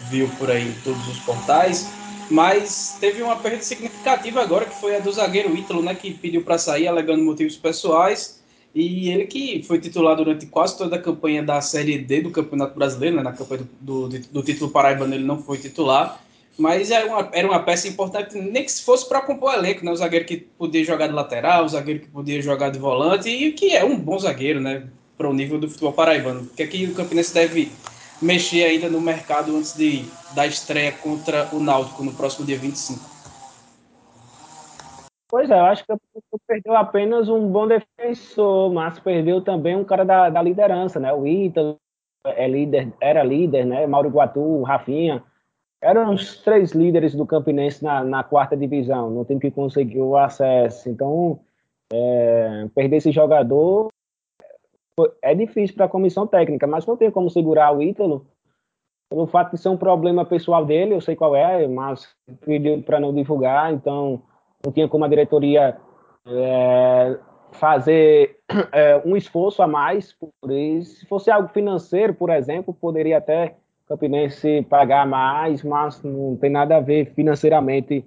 viu 0.00 0.28
por 0.36 0.50
aí 0.50 0.66
em 0.66 0.72
todos 0.82 1.06
os 1.06 1.20
portais. 1.20 1.92
Mas 2.28 2.96
teve 2.98 3.22
uma 3.22 3.36
perda 3.36 3.62
significativa 3.62 4.42
agora, 4.42 4.64
que 4.64 4.74
foi 4.74 4.96
a 4.96 4.98
do 4.98 5.12
zagueiro 5.12 5.56
Ítalo, 5.56 5.80
né, 5.80 5.94
que 5.94 6.12
pediu 6.12 6.42
para 6.42 6.58
sair 6.58 6.88
alegando 6.88 7.22
motivos 7.22 7.56
pessoais. 7.56 8.42
E 8.74 9.10
ele 9.10 9.26
que 9.26 9.62
foi 9.62 9.78
titular 9.78 10.16
durante 10.16 10.44
quase 10.46 10.76
toda 10.76 10.96
a 10.96 11.00
campanha 11.00 11.40
da 11.40 11.60
Série 11.60 11.98
D 11.98 12.22
do 12.22 12.32
Campeonato 12.32 12.74
Brasileiro, 12.74 13.14
né, 13.14 13.22
na 13.22 13.32
campanha 13.32 13.62
do, 13.80 14.08
do, 14.08 14.18
do 14.18 14.42
título 14.42 14.72
paraibano 14.72 15.14
ele 15.14 15.24
não 15.24 15.40
foi 15.40 15.58
titular 15.58 16.20
mas 16.58 16.90
era 16.90 17.06
uma, 17.06 17.28
era 17.32 17.46
uma 17.46 17.62
peça 17.62 17.86
importante, 17.86 18.36
nem 18.36 18.64
que 18.64 18.72
se 18.72 18.84
fosse 18.84 19.08
para 19.08 19.22
compor 19.22 19.52
o 19.52 19.54
elenco, 19.54 19.84
né? 19.84 19.92
O 19.92 19.96
zagueiro 19.96 20.24
que 20.24 20.36
podia 20.36 20.82
jogar 20.82 21.06
de 21.06 21.12
lateral, 21.12 21.64
o 21.64 21.68
zagueiro 21.68 22.00
que 22.00 22.08
podia 22.08 22.42
jogar 22.42 22.70
de 22.70 22.80
volante, 22.80 23.28
e 23.28 23.52
que 23.52 23.76
é 23.76 23.84
um 23.84 23.96
bom 23.96 24.18
zagueiro, 24.18 24.60
né? 24.60 24.88
Para 25.16 25.28
o 25.28 25.32
nível 25.32 25.60
do 25.60 25.68
futebol 25.68 25.92
paraibano. 25.92 26.40
O 26.40 26.48
que 26.48 26.64
é 26.64 26.66
que 26.66 26.84
o 26.86 26.94
Campinense 26.94 27.32
deve 27.32 27.70
mexer 28.20 28.64
ainda 28.64 28.88
no 28.88 29.00
mercado 29.00 29.56
antes 29.56 29.76
de, 29.76 30.04
da 30.34 30.48
estreia 30.48 30.90
contra 30.90 31.48
o 31.52 31.60
Náutico 31.60 32.02
no 32.02 32.12
próximo 32.12 32.44
dia 32.44 32.58
25? 32.58 32.98
Pois 35.30 35.48
é, 35.48 35.60
eu 35.60 35.64
acho 35.66 35.84
que 35.84 35.94
perdeu 36.48 36.74
apenas 36.74 37.28
um 37.28 37.46
bom 37.46 37.68
defensor, 37.68 38.72
mas 38.72 38.98
perdeu 38.98 39.40
também 39.42 39.76
um 39.76 39.84
cara 39.84 40.04
da, 40.04 40.28
da 40.28 40.42
liderança, 40.42 40.98
né? 40.98 41.12
O 41.12 41.24
Ítalo 41.24 41.76
é 42.24 42.48
líder, 42.48 42.92
era 43.00 43.22
líder, 43.22 43.64
né? 43.64 43.86
Mauro 43.86 44.08
Guatu, 44.08 44.62
Rafinha 44.62 45.22
eram 45.80 46.12
os 46.12 46.38
três 46.42 46.72
líderes 46.72 47.14
do 47.14 47.26
Campinense 47.26 47.82
na, 47.84 48.02
na 48.04 48.24
quarta 48.24 48.56
divisão, 48.56 49.10
no 49.10 49.24
time 49.24 49.40
que 49.40 49.50
conseguiu 49.50 50.08
o 50.08 50.16
acesso. 50.16 50.88
Então, 50.88 51.40
é, 51.92 52.68
perder 52.74 52.96
esse 52.96 53.12
jogador 53.12 53.88
é 55.22 55.34
difícil 55.34 55.76
para 55.76 55.86
a 55.86 55.88
comissão 55.88 56.26
técnica, 56.26 56.66
mas 56.66 56.84
não 56.84 56.96
tem 56.96 57.10
como 57.10 57.30
segurar 57.30 57.76
o 57.76 57.82
Ítalo 57.82 58.26
pelo 59.08 59.26
fato 59.26 59.52
de 59.52 59.58
ser 59.58 59.70
um 59.70 59.76
problema 59.76 60.24
pessoal 60.24 60.64
dele, 60.66 60.94
eu 60.94 61.00
sei 61.00 61.16
qual 61.16 61.34
é, 61.34 61.66
mas 61.66 62.14
pediu 62.44 62.82
para 62.82 63.00
não 63.00 63.14
divulgar, 63.14 63.72
então 63.72 64.20
não 64.64 64.70
tinha 64.72 64.86
como 64.86 65.04
a 65.04 65.08
diretoria 65.08 65.78
é, 66.26 67.18
fazer 67.52 68.38
é, 68.70 69.00
um 69.06 69.16
esforço 69.16 69.62
a 69.62 69.66
mais 69.66 70.12
por 70.12 70.50
isso. 70.50 71.00
Se 71.00 71.06
fosse 71.06 71.30
algo 71.30 71.48
financeiro, 71.48 72.12
por 72.12 72.28
exemplo, 72.28 72.74
poderia 72.74 73.18
até 73.18 73.56
Campinense 73.88 74.62
pagar 74.68 75.06
mais, 75.06 75.62
mas 75.62 76.02
não 76.02 76.36
tem 76.36 76.50
nada 76.50 76.76
a 76.76 76.80
ver 76.80 77.12
financeiramente, 77.14 78.04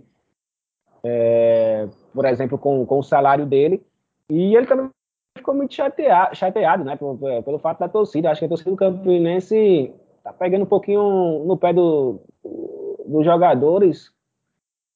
é, 1.04 1.88
por 2.14 2.26
exemplo, 2.26 2.58
com, 2.58 2.86
com 2.86 3.00
o 3.00 3.04
salário 3.04 3.46
dele. 3.46 3.84
E 4.30 4.56
ele 4.56 4.68
também 4.68 4.90
ficou 5.36 5.56
muito 5.56 5.74
chateado, 5.74 6.36
chateado 6.36 6.84
né, 6.84 6.96
pelo, 6.96 7.18
pelo 7.18 7.60
fato 7.60 7.80
da 7.80 7.90
torcida. 7.90 8.30
Acho 8.30 8.40
que 8.40 8.46
a 8.46 8.50
torcida 8.50 8.70
do 8.70 8.78
Campinense 8.78 9.94
está 10.18 10.32
pegando 10.32 10.64
um 10.64 10.68
pouquinho 10.68 11.44
no 11.46 11.58
pé 11.58 11.74
do, 11.74 12.22
dos 13.06 13.26
jogadores, 13.26 14.12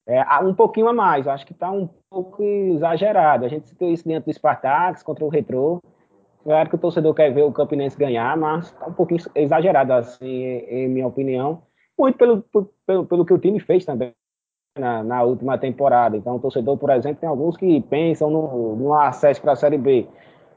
é, 0.08 0.22
um 0.44 0.54
pouquinho 0.54 0.88
a 0.88 0.94
mais. 0.94 1.28
Acho 1.28 1.46
que 1.46 1.54
está 1.54 1.72
um 1.72 1.90
pouco 2.10 2.44
exagerado. 2.44 3.44
A 3.44 3.48
gente 3.48 3.68
citou 3.68 3.90
isso 3.90 4.08
dentro 4.08 4.32
do 4.32 4.34
Spartax 4.34 5.02
contra 5.02 5.26
o 5.26 5.30
Retrô. 5.30 5.82
Claro 6.46 6.70
que 6.70 6.76
o 6.76 6.80
torcedor 6.80 7.16
quer 7.16 7.34
ver 7.34 7.42
o 7.42 7.52
Campinense 7.52 7.98
ganhar, 7.98 8.38
mas 8.38 8.66
está 8.66 8.86
um 8.86 8.94
pouquinho 8.94 9.20
exagerado, 9.34 9.92
assim, 9.94 10.28
em 10.28 10.88
minha 10.88 11.08
opinião. 11.08 11.64
Muito 11.98 12.20
pelo, 12.20 12.44
pelo, 12.86 13.06
pelo 13.08 13.26
que 13.26 13.34
o 13.34 13.40
time 13.40 13.60
fez 13.60 13.84
também 13.84 14.14
na, 14.78 15.04
na, 15.04 15.24
última 15.24 15.58
temporada. 15.58 16.16
Então, 16.16 16.36
o 16.36 16.40
torcedor, 16.40 16.78
por 16.78 16.92
exemplo, 16.92 17.20
tem 17.20 17.28
alguns 17.28 17.58
que 17.58 17.82
pensam 17.82 18.30
no, 18.30 18.76
no 18.76 18.94
acesso 18.94 19.42
para 19.42 19.54
a 19.54 19.56
Série 19.56 19.80
B. 19.80 20.08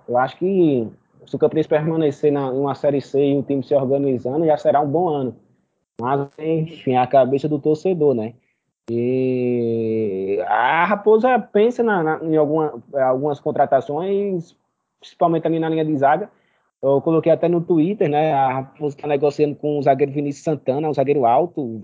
Eu 0.06 0.18
acho 0.18 0.36
que 0.36 0.86
se 1.24 1.34
o 1.34 1.38
Campinense 1.38 1.70
permanecer 1.70 2.30
na, 2.30 2.48
em 2.48 2.60
uma 2.60 2.74
Série 2.74 3.00
C 3.00 3.24
e 3.24 3.38
o 3.38 3.42
time 3.42 3.62
se 3.62 3.74
organizando, 3.74 4.44
já 4.44 4.58
será 4.58 4.82
um 4.82 4.90
bom 4.90 5.08
ano. 5.08 5.36
Mas, 5.98 6.28
enfim, 6.38 6.96
a 6.96 7.06
cabeça 7.06 7.48
do 7.48 7.58
torcedor, 7.58 8.14
né? 8.14 8.34
E 8.90 10.38
a 10.46 10.84
Raposa 10.84 11.38
pensa 11.38 11.82
na, 11.82 12.02
na, 12.02 12.24
em 12.24 12.36
alguma, 12.36 12.74
algumas 12.92 13.40
contratações 13.40 14.54
principalmente 15.00 15.46
ali 15.46 15.58
na 15.58 15.68
linha 15.68 15.84
de 15.84 15.96
zaga. 15.96 16.30
Eu 16.80 17.00
coloquei 17.00 17.32
até 17.32 17.48
no 17.48 17.60
Twitter, 17.60 18.08
né? 18.08 18.32
A 18.32 18.52
Raposa 18.52 18.96
está 18.96 19.08
negociando 19.08 19.56
com 19.56 19.78
o 19.78 19.82
zagueiro 19.82 20.12
Vinícius 20.12 20.44
Santana, 20.44 20.88
um 20.88 20.94
zagueiro 20.94 21.26
alto, 21.26 21.82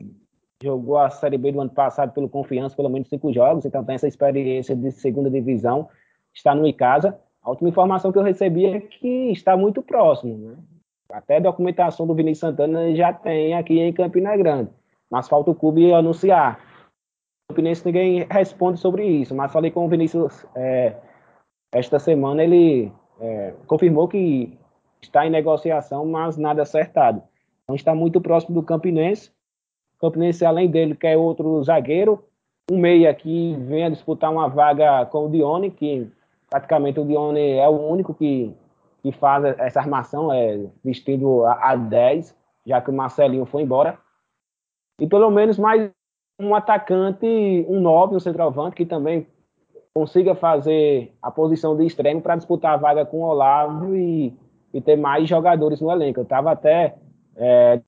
jogou 0.63 0.99
a 0.99 1.11
Série 1.11 1.37
B 1.37 1.53
do 1.53 1.61
ano 1.61 1.71
passado 1.71 2.13
pelo 2.13 2.29
Confiança, 2.29 2.77
pelo 2.77 2.89
menos 2.89 3.09
cinco 3.09 3.33
jogos, 3.33 3.65
então 3.65 3.85
tem 3.85 3.97
essa 3.97 4.09
experiência 4.09 4.75
de 4.75 4.91
segunda 4.93 5.31
divisão, 5.31 5.89
está 6.33 6.55
no 6.55 6.67
Icasa. 6.67 7.19
A 7.43 7.51
última 7.51 7.69
informação 7.69 8.11
que 8.11 8.19
eu 8.19 8.23
recebi 8.23 8.67
é 8.67 8.81
que 8.81 9.31
está 9.33 9.57
muito 9.57 9.83
próximo, 9.83 10.39
né? 10.39 10.57
Até 11.11 11.41
documentação 11.41 12.07
do 12.07 12.15
Vinícius 12.15 12.51
Santana 12.51 12.95
já 12.95 13.13
tem 13.13 13.55
aqui 13.55 13.79
em 13.79 13.93
Campina 13.93 14.37
Grande, 14.37 14.71
mas 15.11 15.29
falta 15.29 15.51
o 15.51 15.55
clube 15.55 15.93
anunciar. 15.93 16.59
O 17.45 17.53
Campinense 17.53 17.85
ninguém 17.85 18.27
responde 18.31 18.81
sobre 18.81 19.05
isso, 19.07 19.35
mas 19.35 19.53
falei 19.53 19.71
com 19.71 19.85
o 19.85 19.89
Vinícius 19.89 20.47
é, 20.57 20.97
esta 21.73 21.99
semana, 21.99 22.43
ele 22.43 22.91
é, 23.21 23.55
confirmou 23.67 24.09
que 24.09 24.59
está 25.01 25.27
em 25.27 25.31
negociação, 25.31 26.05
mas 26.07 26.37
nada 26.37 26.63
acertado. 26.63 27.23
Então 27.63 27.75
está 27.75 27.95
muito 27.95 28.21
próximo 28.21 28.55
do 28.55 28.63
Campinense. 28.63 29.31
O 29.97 30.01
Campinense, 30.01 30.45
além 30.45 30.69
dele, 30.69 30.95
quer 30.95 31.17
outro 31.17 31.63
zagueiro, 31.63 32.25
um 32.71 32.79
meia 32.79 33.15
que 33.15 33.55
venha 33.61 33.91
disputar 33.91 34.31
uma 34.31 34.49
vaga 34.49 35.07
com 35.07 35.27
o 35.27 35.31
Dione, 35.31 35.71
que 35.71 36.11
praticamente 36.49 37.01
o 37.01 37.05
Dione 37.05 37.53
é 37.53 37.69
o 37.69 37.89
único 37.89 38.15
que, 38.15 38.55
que 39.03 39.13
faz 39.13 39.45
essa 39.59 39.81
armação, 39.81 40.33
é 40.33 40.67
vestido 40.85 41.45
a, 41.45 41.71
a 41.71 41.77
10, 41.77 42.35
já 42.67 42.81
que 42.81 42.91
o 42.91 42.95
Marcelinho 42.95 43.47
foi 43.47 43.63
embora. 43.63 43.99
E 45.01 45.07
pelo 45.07 45.31
menos 45.31 45.59
mais 45.59 45.91
um 46.41 46.55
atacante, 46.55 47.27
um 47.69 47.81
9, 47.81 48.17
um 48.17 48.21
centroavante, 48.21 48.77
que 48.77 48.87
também 48.87 49.27
consiga 49.95 50.35
fazer 50.35 51.15
a 51.23 51.31
posição 51.31 51.77
de 51.77 51.87
extremo 51.87 52.21
para 52.21 52.37
disputar 52.37 52.75
a 52.75 52.77
vaga 52.77 53.07
com 53.07 53.19
o 53.19 53.29
Olavo 53.29 53.95
e, 53.95 54.37
e 54.73 54.81
ter 54.81 54.97
mais 54.97 55.29
jogadores 55.29 55.81
no 55.81 55.91
elenco. 55.91 56.19
Eu 56.19 56.25
estava 56.25 56.51
até 56.51 56.97
é, 57.37 57.81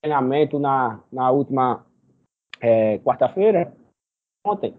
treinamento 0.00 0.58
na, 0.58 1.00
na 1.12 1.30
última 1.30 1.84
é, 2.60 2.98
quarta-feira, 3.00 3.72
ontem, 4.44 4.74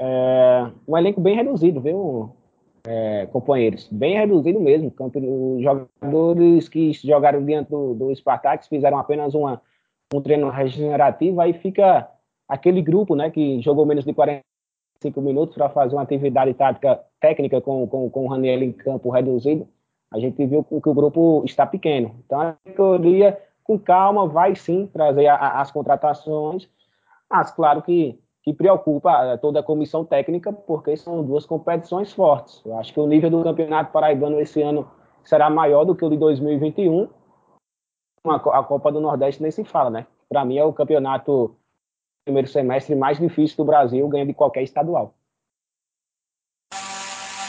é, 0.00 0.70
um 0.88 0.96
elenco 0.96 1.20
bem 1.20 1.36
reduzido, 1.36 1.80
viu, 1.80 2.34
é, 2.86 3.26
companheiros? 3.26 3.86
Bem 3.92 4.16
reduzido 4.16 4.58
mesmo. 4.58 4.92
Os 4.98 5.62
jogadores 5.62 6.68
que 6.68 6.92
jogaram 6.92 7.44
dentro 7.44 7.94
do, 7.94 7.94
do 7.94 8.16
Spartak 8.16 8.66
fizeram 8.66 8.98
apenas 8.98 9.34
uma, 9.34 9.60
um 10.12 10.22
treino 10.22 10.48
regenerativo, 10.48 11.40
aí 11.40 11.52
fica 11.52 12.08
aquele 12.48 12.80
grupo 12.80 13.14
né, 13.14 13.30
que 13.30 13.60
jogou 13.60 13.84
menos 13.84 14.04
de 14.04 14.14
40 14.14 14.42
cinco 15.02 15.20
minutos 15.20 15.54
para 15.54 15.68
fazer 15.68 15.94
uma 15.94 16.02
atividade 16.02 16.54
tática 16.54 17.00
técnica 17.20 17.60
com, 17.60 17.86
com, 17.86 18.08
com 18.08 18.24
o 18.24 18.28
Raniel 18.28 18.62
em 18.62 18.72
campo 18.72 19.10
reduzido, 19.10 19.68
a 20.12 20.18
gente 20.18 20.44
viu 20.46 20.64
que 20.64 20.88
o 20.88 20.94
grupo 20.94 21.42
está 21.44 21.66
pequeno. 21.66 22.14
Então, 22.24 22.40
a 22.40 22.56
diretoria, 22.64 23.38
com 23.64 23.78
calma, 23.78 24.26
vai 24.26 24.54
sim 24.54 24.86
trazer 24.86 25.26
a, 25.26 25.34
a, 25.34 25.60
as 25.60 25.70
contratações, 25.70 26.68
mas 27.30 27.50
claro 27.50 27.82
que, 27.82 28.18
que 28.42 28.52
preocupa 28.52 29.10
eh, 29.24 29.36
toda 29.38 29.60
a 29.60 29.62
comissão 29.62 30.04
técnica, 30.04 30.52
porque 30.52 30.96
são 30.96 31.24
duas 31.24 31.46
competições 31.46 32.12
fortes. 32.12 32.62
Eu 32.64 32.78
acho 32.78 32.92
que 32.92 33.00
o 33.00 33.06
nível 33.06 33.30
do 33.30 33.42
Campeonato 33.42 33.92
Paraibano 33.92 34.40
esse 34.40 34.60
ano 34.60 34.86
será 35.24 35.48
maior 35.48 35.84
do 35.84 35.94
que 35.94 36.04
o 36.04 36.10
de 36.10 36.16
2021. 36.16 37.08
A 38.24 38.62
Copa 38.62 38.92
do 38.92 39.00
Nordeste 39.00 39.42
nem 39.42 39.50
se 39.50 39.64
fala, 39.64 39.90
né? 39.90 40.06
Para 40.28 40.44
mim 40.44 40.58
é 40.58 40.64
o 40.64 40.72
campeonato 40.72 41.56
primeiro 42.24 42.48
semestre 42.48 42.94
mais 42.94 43.18
difícil 43.18 43.56
do 43.56 43.64
Brasil, 43.64 44.06
ganha 44.08 44.26
de 44.26 44.34
qualquer 44.34 44.62
estadual. 44.62 45.14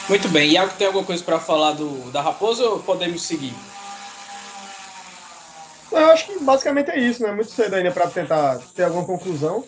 Muito 0.08 0.28
bem. 0.28 0.50
Iago, 0.50 0.74
tem 0.76 0.86
alguma 0.86 1.04
coisa 1.04 1.24
para 1.24 1.38
falar 1.38 1.72
do, 1.72 2.10
da 2.12 2.20
Raposa 2.20 2.64
ou 2.64 2.80
podemos 2.80 3.22
seguir? 3.22 3.54
Eu 5.90 6.06
acho 6.10 6.26
que 6.26 6.38
basicamente 6.40 6.90
é 6.90 6.98
isso, 6.98 7.22
né? 7.22 7.32
Muito 7.32 7.50
cedo 7.50 7.74
ainda 7.74 7.90
para 7.90 8.10
tentar 8.10 8.58
ter 8.74 8.82
alguma 8.82 9.06
conclusão. 9.06 9.64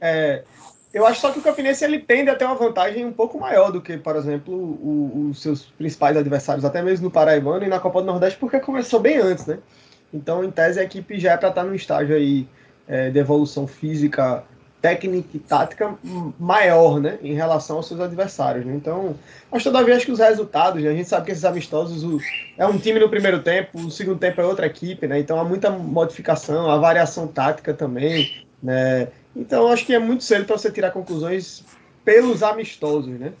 É, 0.00 0.44
eu 0.92 1.06
acho 1.06 1.20
só 1.20 1.32
que 1.32 1.38
o 1.38 1.42
Campinense 1.42 1.82
ele 1.84 1.98
tende 1.98 2.30
a 2.30 2.36
ter 2.36 2.44
uma 2.44 2.54
vantagem 2.54 3.04
um 3.04 3.12
pouco 3.12 3.40
maior 3.40 3.72
do 3.72 3.80
que, 3.80 3.96
por 3.96 4.14
exemplo, 4.14 4.54
o, 4.54 5.30
os 5.30 5.40
seus 5.40 5.62
principais 5.62 6.16
adversários, 6.16 6.64
até 6.64 6.82
mesmo 6.82 7.04
no 7.04 7.10
Paraibano 7.10 7.64
e 7.64 7.68
na 7.68 7.80
Copa 7.80 8.00
do 8.00 8.06
Nordeste, 8.06 8.38
porque 8.38 8.60
começou 8.60 9.00
bem 9.00 9.16
antes, 9.16 9.46
né? 9.46 9.58
Então, 10.12 10.44
em 10.44 10.50
tese, 10.50 10.78
a 10.78 10.84
equipe 10.84 11.18
já 11.18 11.32
é 11.32 11.36
para 11.36 11.48
estar 11.48 11.64
num 11.64 11.74
estágio 11.74 12.14
aí 12.14 12.46
é, 12.90 13.08
de 13.08 13.20
evolução 13.20 13.68
física, 13.68 14.42
técnica 14.82 15.28
e 15.32 15.38
tática 15.38 15.94
maior, 16.38 17.00
né? 17.00 17.18
Em 17.22 17.34
relação 17.34 17.76
aos 17.76 17.86
seus 17.86 18.00
adversários. 18.00 18.66
Né? 18.66 18.74
Então, 18.74 19.14
mas 19.50 19.62
todavia 19.62 19.94
acho 19.94 20.06
que 20.06 20.12
os 20.12 20.18
resultados, 20.18 20.82
né? 20.82 20.90
a 20.90 20.92
gente 20.92 21.08
sabe 21.08 21.26
que 21.26 21.32
esses 21.32 21.44
amistosos 21.44 22.02
o, 22.02 22.18
é 22.58 22.66
um 22.66 22.76
time 22.78 22.98
no 22.98 23.08
primeiro 23.08 23.40
tempo, 23.42 23.78
o 23.78 23.90
segundo 23.90 24.18
tempo 24.18 24.40
é 24.40 24.44
outra 24.44 24.66
equipe, 24.66 25.06
né? 25.06 25.20
Então 25.20 25.38
há 25.38 25.44
muita 25.44 25.70
modificação, 25.70 26.68
a 26.68 26.76
variação 26.78 27.28
tática 27.28 27.72
também, 27.72 28.44
né? 28.60 29.08
Então 29.36 29.68
acho 29.68 29.86
que 29.86 29.94
é 29.94 29.98
muito 30.00 30.24
cedo 30.24 30.44
para 30.44 30.58
você 30.58 30.70
tirar 30.70 30.90
conclusões 30.90 31.64
pelos 32.04 32.42
amistosos, 32.42 33.20
né? 33.20 33.32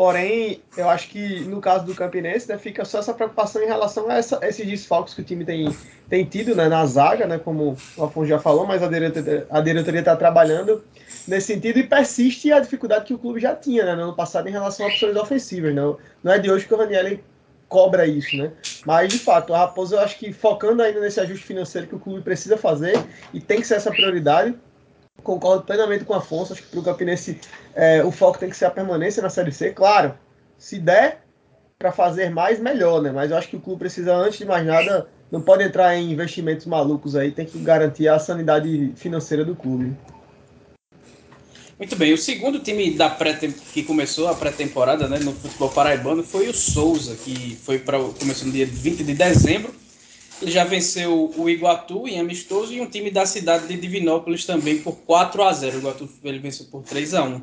Porém, 0.00 0.62
eu 0.78 0.88
acho 0.88 1.10
que 1.10 1.40
no 1.40 1.60
caso 1.60 1.84
do 1.84 1.94
Campinense, 1.94 2.48
né, 2.48 2.56
fica 2.56 2.86
só 2.86 3.00
essa 3.00 3.12
preocupação 3.12 3.62
em 3.62 3.66
relação 3.66 4.08
a, 4.08 4.14
essa, 4.14 4.38
esses 4.40 4.66
desfalques 4.66 5.12
que 5.12 5.20
o 5.20 5.24
time 5.24 5.44
tem, 5.44 5.76
tem 6.08 6.24
tido 6.24 6.54
né, 6.54 6.70
na 6.70 6.86
zaga, 6.86 7.26
né, 7.26 7.36
como 7.36 7.76
o 7.98 8.04
Afonso 8.04 8.26
já 8.26 8.38
falou, 8.38 8.66
mas 8.66 8.82
a 8.82 8.88
diretoria 8.88 9.46
a 9.50 9.60
diretoria 9.60 10.00
está 10.00 10.16
trabalhando 10.16 10.82
nesse 11.28 11.48
sentido 11.48 11.80
e 11.80 11.82
persiste 11.82 12.50
a 12.50 12.60
dificuldade 12.60 13.04
que 13.04 13.12
o 13.12 13.18
clube 13.18 13.40
já 13.40 13.54
tinha 13.54 13.84
né, 13.84 13.94
no 13.94 14.04
ano 14.04 14.16
passado 14.16 14.48
em 14.48 14.52
relação 14.52 14.86
a 14.86 14.88
opções 14.88 15.14
ofensivas. 15.16 15.74
Não, 15.74 15.92
né? 15.92 15.98
não 16.24 16.32
é 16.32 16.38
de 16.38 16.50
hoje 16.50 16.66
que 16.66 16.72
o 16.72 16.78
Raniel 16.78 17.18
cobra 17.68 18.06
isso, 18.06 18.38
né? 18.38 18.52
Mas, 18.86 19.12
de 19.12 19.18
fato, 19.18 19.52
a 19.52 19.58
Raposa, 19.58 19.96
eu 19.96 20.00
acho 20.00 20.18
que 20.18 20.32
focando 20.32 20.82
ainda 20.82 20.98
nesse 20.98 21.20
ajuste 21.20 21.44
financeiro 21.44 21.86
que 21.86 21.94
o 21.94 22.00
clube 22.00 22.22
precisa 22.22 22.56
fazer, 22.56 22.98
e 23.34 23.38
tem 23.40 23.60
que 23.60 23.66
ser 23.66 23.74
essa 23.74 23.90
prioridade, 23.90 24.54
concordo 25.22 25.64
plenamente 25.64 26.04
com 26.04 26.12
o 26.12 26.16
Afonso, 26.16 26.52
acho 26.52 26.62
que 26.62 26.68
para 26.68 26.80
o 26.80 26.82
Campinense 26.82 27.40
é, 27.74 28.02
o 28.04 28.10
foco 28.10 28.38
tem 28.38 28.50
que 28.50 28.56
ser 28.56 28.66
a 28.66 28.70
permanência 28.70 29.22
na 29.22 29.30
Série 29.30 29.52
C, 29.52 29.70
claro, 29.70 30.14
se 30.58 30.78
der 30.78 31.22
para 31.78 31.92
fazer 31.92 32.30
mais, 32.30 32.60
melhor, 32.60 33.00
né? 33.00 33.10
Mas 33.10 33.30
eu 33.30 33.36
acho 33.38 33.48
que 33.48 33.56
o 33.56 33.60
clube 33.60 33.80
precisa, 33.80 34.14
antes 34.14 34.38
de 34.38 34.44
mais 34.44 34.66
nada, 34.66 35.08
não 35.32 35.40
pode 35.40 35.64
entrar 35.64 35.96
em 35.96 36.12
investimentos 36.12 36.66
malucos 36.66 37.16
aí, 37.16 37.30
tem 37.30 37.46
que 37.46 37.58
garantir 37.58 38.06
a 38.08 38.18
sanidade 38.18 38.92
financeira 38.96 39.44
do 39.44 39.56
clube. 39.56 39.96
Muito 41.78 41.96
bem, 41.96 42.12
o 42.12 42.18
segundo 42.18 42.58
time 42.58 42.90
da 42.90 43.08
pré 43.08 43.32
que 43.72 43.82
começou 43.82 44.28
a 44.28 44.34
pré-temporada 44.34 45.08
né, 45.08 45.18
no 45.18 45.32
futebol 45.32 45.70
paraibano 45.70 46.22
foi 46.22 46.46
o 46.46 46.52
Souza, 46.52 47.16
que 47.16 47.56
foi 47.64 47.78
para 47.78 47.98
começou 47.98 48.46
no 48.46 48.52
dia 48.52 48.66
20 48.66 49.02
de 49.02 49.14
dezembro. 49.14 49.79
Ele 50.40 50.50
já 50.50 50.64
venceu 50.64 51.32
o 51.36 51.50
Iguatu 51.50 52.08
em 52.08 52.18
amistoso 52.18 52.72
e 52.72 52.80
um 52.80 52.86
time 52.86 53.10
da 53.10 53.26
cidade 53.26 53.68
de 53.68 53.76
Divinópolis 53.76 54.44
também 54.44 54.78
por 54.78 54.96
4 54.96 55.42
a 55.42 55.52
0. 55.52 55.76
O 55.76 55.78
Iguatu 55.80 56.08
ele 56.24 56.38
venceu 56.38 56.66
por 56.66 56.82
3 56.82 57.14
a 57.14 57.24
1. 57.24 57.42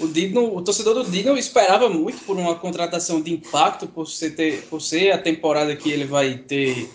O, 0.00 0.08
Dino, 0.08 0.56
o 0.56 0.62
torcedor 0.62 0.94
do 0.94 1.08
Dino 1.08 1.36
esperava 1.38 1.88
muito 1.88 2.24
por 2.24 2.36
uma 2.36 2.56
contratação 2.56 3.20
de 3.20 3.32
impacto, 3.32 3.86
por 3.86 4.08
ser, 4.08 4.30
ter, 4.30 4.62
por 4.62 4.80
ser 4.80 5.12
a 5.12 5.18
temporada 5.18 5.76
que 5.76 5.90
ele 5.90 6.04
vai 6.04 6.38
ter 6.38 6.88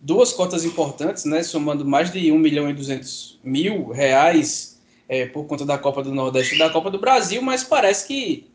duas 0.00 0.32
cotas 0.32 0.64
importantes, 0.64 1.26
né, 1.26 1.42
somando 1.42 1.84
mais 1.84 2.10
de 2.10 2.32
1 2.32 2.38
milhão 2.38 2.70
e 2.70 2.72
200 2.72 3.38
mil 3.44 3.88
reais 3.88 4.80
é, 5.06 5.26
por 5.26 5.44
conta 5.44 5.66
da 5.66 5.76
Copa 5.76 6.02
do 6.02 6.14
Nordeste 6.14 6.54
e 6.54 6.58
da 6.58 6.70
Copa 6.70 6.90
do 6.90 6.98
Brasil, 6.98 7.42
mas 7.42 7.62
parece 7.62 8.06
que 8.06 8.46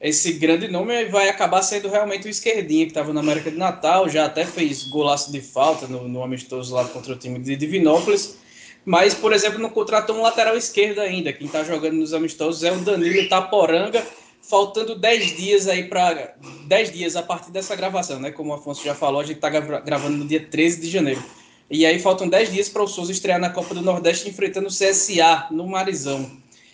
esse 0.00 0.32
grande 0.34 0.68
nome 0.68 1.06
vai 1.06 1.28
acabar 1.28 1.62
sendo 1.62 1.88
realmente 1.88 2.26
o 2.26 2.30
esquerdinha 2.30 2.84
que 2.84 2.92
estava 2.92 3.12
na 3.12 3.20
América 3.20 3.50
de 3.50 3.56
Natal, 3.56 4.08
já 4.08 4.26
até 4.26 4.44
fez 4.44 4.84
golaço 4.84 5.32
de 5.32 5.40
falta 5.40 5.88
no, 5.88 6.06
no 6.06 6.22
amistoso 6.22 6.74
lá 6.74 6.84
contra 6.84 7.12
o 7.12 7.16
time 7.16 7.38
de 7.40 7.56
Divinópolis, 7.56 8.38
mas, 8.84 9.12
por 9.12 9.32
exemplo, 9.32 9.58
não 9.58 9.70
contratou 9.70 10.16
um 10.16 10.22
lateral 10.22 10.56
esquerdo 10.56 11.00
ainda. 11.00 11.32
Quem 11.32 11.46
está 11.46 11.64
jogando 11.64 11.94
nos 11.94 12.14
amistosos 12.14 12.62
é 12.62 12.72
o 12.72 12.78
Danilo 12.78 13.16
Itaporanga, 13.16 14.06
faltando 14.40 14.94
10 14.94 15.36
dias 15.36 15.68
aí 15.68 15.84
para 15.84 16.34
10 16.66 16.92
dias 16.92 17.16
a 17.16 17.22
partir 17.22 17.50
dessa 17.50 17.76
gravação, 17.76 18.18
né? 18.20 18.30
Como 18.30 18.50
o 18.50 18.54
Afonso 18.54 18.84
já 18.84 18.94
falou, 18.94 19.20
a 19.20 19.24
gente 19.24 19.36
está 19.36 19.50
gravando 19.50 20.16
no 20.16 20.26
dia 20.26 20.46
13 20.48 20.80
de 20.80 20.88
janeiro. 20.88 21.22
E 21.70 21.84
aí 21.84 21.98
faltam 21.98 22.28
10 22.28 22.52
dias 22.52 22.68
para 22.68 22.82
o 22.82 22.88
Souza 22.88 23.12
estrear 23.12 23.38
na 23.38 23.50
Copa 23.50 23.74
do 23.74 23.82
Nordeste 23.82 24.28
enfrentando 24.28 24.68
o 24.68 24.70
CSA 24.70 25.48
no 25.50 25.66
Marizão. 25.66 26.30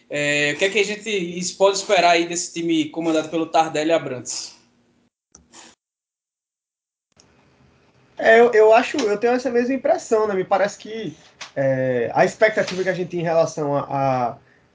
É, 0.08 0.52
o 0.54 0.58
que 0.58 0.64
é 0.64 0.70
que 0.70 0.78
a 0.78 0.84
gente 0.84 1.54
pode 1.54 1.78
esperar 1.78 2.10
aí 2.10 2.26
desse 2.26 2.52
time 2.52 2.88
comandado 2.90 3.28
pelo 3.28 3.46
Tardelli 3.46 3.92
Abrantes? 3.92 4.54
É, 8.16 8.38
eu, 8.38 8.52
eu, 8.52 8.72
acho, 8.72 8.96
eu 8.96 9.18
tenho 9.18 9.32
essa 9.32 9.50
mesma 9.50 9.74
impressão, 9.74 10.26
né? 10.26 10.34
Me 10.34 10.44
parece 10.44 10.78
que 10.78 11.16
é, 11.56 12.10
a 12.14 12.24
expectativa 12.24 12.82
que 12.82 12.88
a 12.88 12.94
gente 12.94 13.08
tem 13.10 13.20
em 13.20 13.24
relação 13.24 13.76
a, 13.76 13.86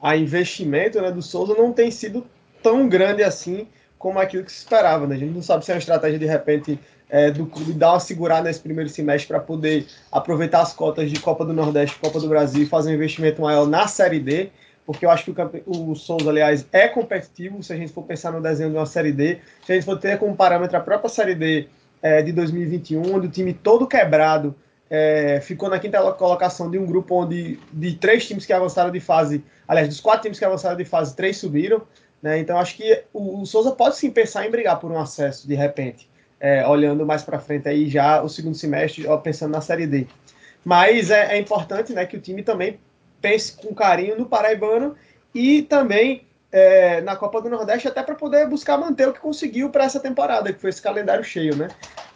a, 0.02 0.10
a, 0.12 0.18
investimento 0.18 1.02
né, 1.02 1.12
do 1.12 1.22
Souza 1.22 1.56
não 1.56 1.72
tem 1.72 1.90
sido 1.90 2.28
tão 2.62 2.88
grande 2.90 3.24
assim 3.24 3.68
como 3.98 4.20
aquilo 4.20 4.44
que 4.44 4.52
se 4.52 4.60
esperava, 4.60 5.08
né? 5.08 5.16
A 5.16 5.20
gente 5.20 5.34
não 5.34 5.42
sabe 5.42 5.64
se 5.64 5.72
é 5.72 5.74
uma 5.74 5.80
estratégia 5.80 6.20
de 6.20 6.26
repente 6.26 6.80
é, 7.10 7.32
do 7.32 7.46
clube 7.46 7.74
dar 7.74 7.94
uma 7.94 8.00
segurada 8.00 8.44
nesse 8.44 8.60
primeiro 8.60 8.90
semestre 8.90 9.28
para 9.28 9.40
poder 9.40 9.88
aproveitar 10.12 10.62
as 10.62 10.74
cotas 10.74 11.10
de 11.10 11.20
Copa 11.20 11.46
do 11.46 11.54
Nordeste, 11.54 11.98
Copa 12.00 12.20
do 12.20 12.28
Brasil 12.28 12.64
e 12.64 12.66
fazer 12.66 12.92
um 12.92 12.96
investimento 12.96 13.42
maior 13.42 13.68
na 13.68 13.88
Série 13.88 14.20
D, 14.20 14.52
porque 14.90 15.06
eu 15.06 15.12
acho 15.12 15.32
que 15.32 15.42
o, 15.68 15.92
o 15.92 15.96
Souza, 15.96 16.32
aliás, 16.32 16.66
é 16.72 16.88
competitivo 16.88 17.62
se 17.62 17.72
a 17.72 17.76
gente 17.76 17.94
for 17.94 18.02
pensar 18.02 18.32
no 18.32 18.42
desenho 18.42 18.72
de 18.72 18.76
uma 18.76 18.88
Série 18.88 19.12
D, 19.12 19.38
se 19.64 19.72
a 19.72 19.76
gente 19.76 19.86
for 19.86 20.00
ter 20.00 20.18
como 20.18 20.36
parâmetro 20.36 20.76
a 20.76 20.80
própria 20.80 21.08
Série 21.08 21.36
D 21.36 21.68
é, 22.02 22.24
de 22.24 22.32
2021, 22.32 23.16
onde 23.16 23.28
o 23.28 23.30
time 23.30 23.54
todo 23.54 23.86
quebrado 23.86 24.56
é, 24.90 25.42
ficou 25.44 25.70
na 25.70 25.78
quinta 25.78 26.02
colocação 26.14 26.72
de 26.72 26.80
um 26.80 26.88
grupo 26.88 27.22
onde 27.22 27.60
de 27.72 27.98
três 27.98 28.28
times 28.28 28.48
que 28.48 28.52
avançaram 28.52 28.90
de 28.90 29.00
fase, 29.00 29.44
aliás, 29.68 29.88
dos 29.88 30.02
quatro 30.02 30.24
times 30.24 30.40
que 30.40 30.46
avançaram 30.46 30.76
de 30.76 30.86
fase, 30.86 31.16
três 31.16 31.38
subiram, 31.38 31.84
né? 32.20 32.40
Então 32.40 32.58
acho 32.58 32.76
que 32.76 33.04
o, 33.14 33.42
o 33.42 33.46
Souza 33.46 33.70
pode 33.74 33.96
sim 33.96 34.10
pensar 34.10 34.48
em 34.48 34.50
brigar 34.50 34.80
por 34.80 34.92
um 34.92 34.98
acesso 34.98 35.48
de 35.48 35.54
repente 35.54 36.10
é, 36.40 36.66
olhando 36.66 37.06
mais 37.06 37.22
para 37.22 37.38
frente 37.38 37.70
aí 37.70 37.88
já 37.88 38.24
o 38.24 38.28
segundo 38.28 38.56
semestre, 38.56 39.06
ó, 39.06 39.18
pensando 39.18 39.52
na 39.52 39.62
Série 39.62 39.86
D. 39.86 40.08
Mas 40.66 41.12
é, 41.12 41.36
é, 41.36 41.38
importante 41.38 41.94
né, 41.94 42.08
que 42.08 42.18
o 42.18 42.20
time 42.20 42.42
também 42.42 42.80
pense 43.22 43.54
com 43.54 43.74
carinho 43.74 44.18
no 44.18 44.26
Paraibano 44.26 44.96
e 45.34 45.62
também 45.64 46.28
é, 46.52 47.02
na 47.02 47.16
Copa 47.16 47.42
do 47.42 47.50
Nordeste, 47.50 47.88
até 47.88 48.02
para 48.02 48.16
poder 48.16 48.48
buscar 48.48 48.78
manter 48.78 49.08
o 49.08 49.14
que 49.14 49.20
conseguiu 49.20 49.70
para 49.70 49.84
essa 49.84 50.00
temporada, 50.00 50.52
que 50.52 50.60
foi 50.60 50.70
esse 50.70 50.82
calendário 50.82 51.24
cheio, 51.24 51.56
né? 51.56 51.68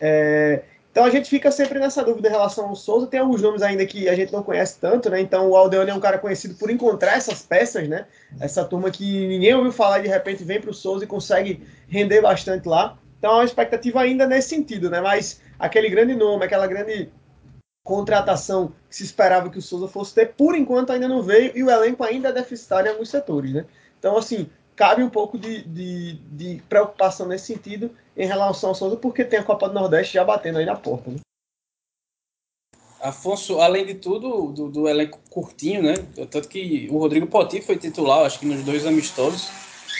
É, 0.01 0.61
então 0.91 1.05
a 1.05 1.09
gente 1.09 1.27
fica 1.27 1.49
sempre 1.49 1.79
nessa 1.79 2.03
dúvida 2.03 2.27
em 2.27 2.31
relação 2.31 2.67
ao 2.67 2.75
Souza. 2.75 3.07
Tem 3.07 3.19
alguns 3.19 3.41
nomes 3.41 3.63
ainda 3.63 3.83
que 3.83 4.07
a 4.07 4.15
gente 4.15 4.31
não 4.31 4.43
conhece 4.43 4.79
tanto, 4.79 5.09
né? 5.09 5.19
Então 5.19 5.49
o 5.49 5.55
Aldeone 5.55 5.89
é 5.89 5.93
um 5.93 5.99
cara 5.99 6.19
conhecido 6.19 6.53
por 6.53 6.69
encontrar 6.69 7.17
essas 7.17 7.41
peças, 7.41 7.87
né? 7.87 8.05
Essa 8.39 8.63
turma 8.63 8.91
que 8.91 9.27
ninguém 9.27 9.55
ouviu 9.55 9.71
falar 9.71 9.99
e 9.99 10.03
de 10.03 10.07
repente 10.07 10.43
vem 10.43 10.61
para 10.61 10.69
o 10.69 10.73
Souza 10.73 11.03
e 11.03 11.07
consegue 11.07 11.63
render 11.87 12.21
bastante 12.21 12.67
lá. 12.67 12.95
Então, 13.17 13.33
uma 13.33 13.43
expectativa 13.43 14.01
ainda 14.01 14.27
nesse 14.27 14.49
sentido, 14.49 14.89
né? 14.89 15.01
Mas 15.01 15.41
aquele 15.57 15.89
grande 15.89 16.13
nome, 16.13 16.45
aquela 16.45 16.67
grande 16.67 17.09
contratação 17.83 18.73
que 18.89 18.95
se 18.95 19.03
esperava 19.03 19.49
que 19.49 19.59
o 19.59 19.61
Souza 19.61 19.87
fosse 19.87 20.13
ter, 20.13 20.33
por 20.33 20.55
enquanto 20.55 20.91
ainda 20.91 21.07
não 21.07 21.21
veio 21.21 21.51
e 21.55 21.63
o 21.63 21.69
elenco 21.69 22.03
ainda 22.03 22.29
é 22.29 22.31
deficitário 22.31 22.87
em 22.87 22.91
alguns 22.91 23.09
setores, 23.09 23.51
né? 23.51 23.65
Então, 23.99 24.17
assim, 24.17 24.49
cabe 24.75 25.03
um 25.03 25.09
pouco 25.09 25.37
de, 25.37 25.63
de, 25.63 26.13
de 26.13 26.63
preocupação 26.69 27.27
nesse 27.27 27.47
sentido 27.47 27.91
em 28.15 28.25
relação 28.25 28.69
ao 28.69 28.75
Souza, 28.75 28.95
porque 28.95 29.25
tem 29.25 29.39
a 29.39 29.43
Copa 29.43 29.67
do 29.67 29.75
Nordeste 29.75 30.13
já 30.13 30.23
batendo 30.23 30.59
aí 30.59 30.65
na 30.65 30.75
porta, 30.75 31.11
né? 31.11 31.17
Afonso, 33.01 33.59
além 33.59 33.85
de 33.85 33.95
tudo, 33.95 34.53
do, 34.53 34.69
do, 34.69 34.87
elenco 34.87 35.19
curtinho, 35.29 35.83
né? 35.83 35.93
Tanto 36.31 36.47
que 36.47 36.87
o 36.89 36.97
Rodrigo 36.97 37.27
Poti 37.27 37.59
foi 37.59 37.75
titular, 37.75 38.25
acho 38.25 38.39
que 38.39 38.45
nos 38.45 38.63
dois 38.63 38.85
amistosos. 38.85 39.49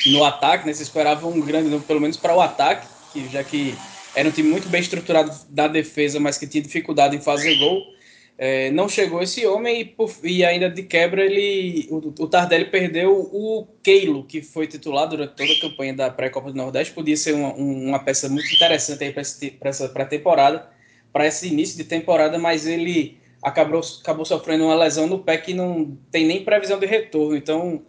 No 0.05 0.23
ataque, 0.23 0.65
né? 0.65 0.73
Se 0.73 0.83
esperava 0.83 1.27
um 1.27 1.41
grande 1.41 1.69
nome, 1.69 1.83
pelo 1.83 1.99
menos 1.99 2.15
para 2.15 2.33
o 2.33 2.39
ataque 2.39 2.87
que 3.11 3.27
já 3.27 3.43
que 3.43 3.77
era 4.15 4.29
um 4.29 4.31
time 4.31 4.49
muito 4.49 4.69
bem 4.69 4.81
estruturado 4.81 5.31
da 5.49 5.67
defesa, 5.67 6.19
mas 6.19 6.37
que 6.37 6.47
tinha 6.47 6.63
dificuldade 6.63 7.15
em 7.15 7.21
fazer 7.21 7.55
gol. 7.55 7.93
É, 8.37 8.71
não 8.71 8.89
chegou 8.89 9.21
esse 9.21 9.45
homem 9.45 9.81
e, 9.81 9.85
por, 9.85 10.11
e, 10.23 10.43
ainda 10.43 10.67
de 10.67 10.81
quebra 10.83 11.23
ele 11.23 11.87
o, 11.91 11.97
o 11.97 12.27
Tardelli 12.27 12.65
perdeu 12.65 13.29
o 13.31 13.67
Keilo, 13.83 14.23
que 14.23 14.41
foi 14.41 14.65
titular 14.65 15.07
durante 15.07 15.35
toda 15.35 15.53
a 15.53 15.59
campanha 15.59 15.93
da 15.93 16.09
pré-copa 16.09 16.51
do 16.51 16.57
Nordeste, 16.57 16.93
podia 16.93 17.15
ser 17.15 17.33
uma, 17.35 17.53
uma 17.53 17.99
peça 17.99 18.27
muito 18.27 18.51
interessante 18.51 19.11
para 19.59 19.69
essa 19.69 19.87
pré-temporada, 19.87 20.67
para 21.11 21.27
esse 21.27 21.47
início 21.47 21.77
de 21.77 21.83
temporada, 21.83 22.39
mas 22.39 22.65
ele 22.65 23.19
acabou, 23.43 23.81
acabou 24.01 24.25
sofrendo 24.25 24.65
uma 24.65 24.75
lesão 24.75 25.05
no 25.05 25.19
pé 25.19 25.37
que 25.37 25.53
não 25.53 25.95
tem 26.09 26.25
nem 26.25 26.43
previsão 26.43 26.79
de 26.79 26.87
retorno, 26.87 27.37
então 27.37 27.83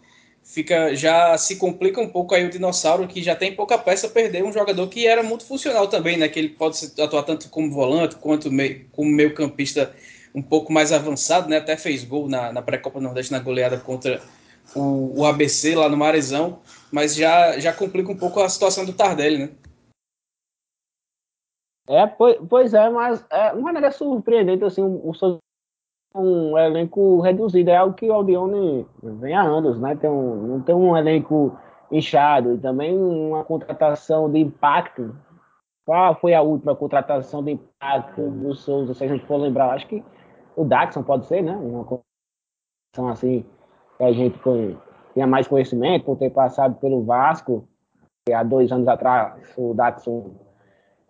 fica 0.44 0.94
já 0.94 1.36
se 1.38 1.56
complica 1.56 2.00
um 2.00 2.08
pouco 2.08 2.34
aí 2.34 2.44
o 2.44 2.50
dinossauro 2.50 3.08
que 3.08 3.22
já 3.22 3.34
tem 3.34 3.56
pouca 3.56 3.78
peça 3.78 4.08
perder 4.08 4.44
um 4.44 4.52
jogador 4.52 4.86
que 4.88 5.06
era 5.06 5.22
muito 5.22 5.46
funcional 5.46 5.88
também, 5.88 6.18
né? 6.18 6.28
Que 6.28 6.38
ele 6.38 6.50
pode 6.50 6.78
atuar 7.00 7.22
tanto 7.22 7.48
como 7.48 7.70
volante 7.70 8.16
quanto 8.16 8.52
meio, 8.52 8.86
como 8.92 9.10
meio 9.10 9.34
campista 9.34 9.94
um 10.34 10.42
pouco 10.42 10.72
mais 10.72 10.92
avançado, 10.92 11.48
né? 11.48 11.56
Até 11.56 11.76
fez 11.76 12.04
gol 12.04 12.28
na, 12.28 12.52
na 12.52 12.60
pré-copa 12.60 13.00
Nordeste 13.00 13.32
na 13.32 13.38
goleada 13.38 13.78
contra 13.78 14.20
o, 14.74 15.20
o, 15.20 15.24
ABC 15.24 15.74
lá 15.74 15.88
no 15.88 15.96
Marizão, 15.96 16.60
mas 16.92 17.14
já 17.14 17.58
já 17.58 17.72
complica 17.72 18.12
um 18.12 18.16
pouco 18.16 18.40
a 18.40 18.48
situação 18.48 18.84
do 18.84 18.92
Tardelli, 18.92 19.38
né? 19.38 19.50
É, 21.88 22.06
pois, 22.06 22.36
pois 22.48 22.74
é, 22.74 22.88
mas 22.88 23.24
é 23.30 23.52
uma 23.52 23.72
maneira 23.72 23.90
surpreendente, 23.90 24.64
assim, 24.64 24.82
o, 24.82 25.10
o 25.10 25.14
um 26.14 26.56
elenco 26.56 27.20
reduzido, 27.20 27.70
é 27.70 27.76
algo 27.76 27.94
que 27.94 28.08
o 28.08 28.12
Aldione 28.12 28.86
vem 29.02 29.34
há 29.34 29.42
anos, 29.42 29.80
né? 29.80 29.96
Tem 29.96 30.08
um, 30.08 30.46
não 30.46 30.60
tem 30.60 30.74
um 30.74 30.96
elenco 30.96 31.58
inchado, 31.90 32.54
e 32.54 32.58
também 32.58 32.96
uma 32.96 33.44
contratação 33.44 34.30
de 34.30 34.38
impacto. 34.38 35.14
Qual 35.84 36.14
foi 36.14 36.32
a 36.32 36.40
última 36.40 36.74
contratação 36.74 37.42
de 37.42 37.52
impacto 37.52 38.30
do 38.30 38.54
Souza, 38.54 38.94
se 38.94 39.04
a 39.04 39.08
gente 39.08 39.26
for 39.26 39.36
lembrar? 39.36 39.70
Acho 39.70 39.86
que 39.86 40.02
o 40.56 40.64
Daxon 40.64 41.02
pode 41.02 41.26
ser, 41.26 41.42
né? 41.42 41.52
Uma 41.52 41.84
contratação 41.84 43.08
assim, 43.08 43.44
que 43.98 44.04
a 44.04 44.12
gente 44.12 44.38
tenha 45.12 45.26
mais 45.26 45.48
conhecimento, 45.48 46.04
por 46.04 46.16
ter 46.16 46.30
passado 46.30 46.76
pelo 46.76 47.04
Vasco, 47.04 47.68
há 48.32 48.42
dois 48.42 48.72
anos 48.72 48.88
atrás 48.88 49.34
o 49.58 49.74
Daxon 49.74 50.30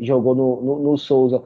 jogou 0.01 0.35
no, 0.35 0.61
no, 0.61 0.79
no 0.81 0.99
Souza. 0.99 1.45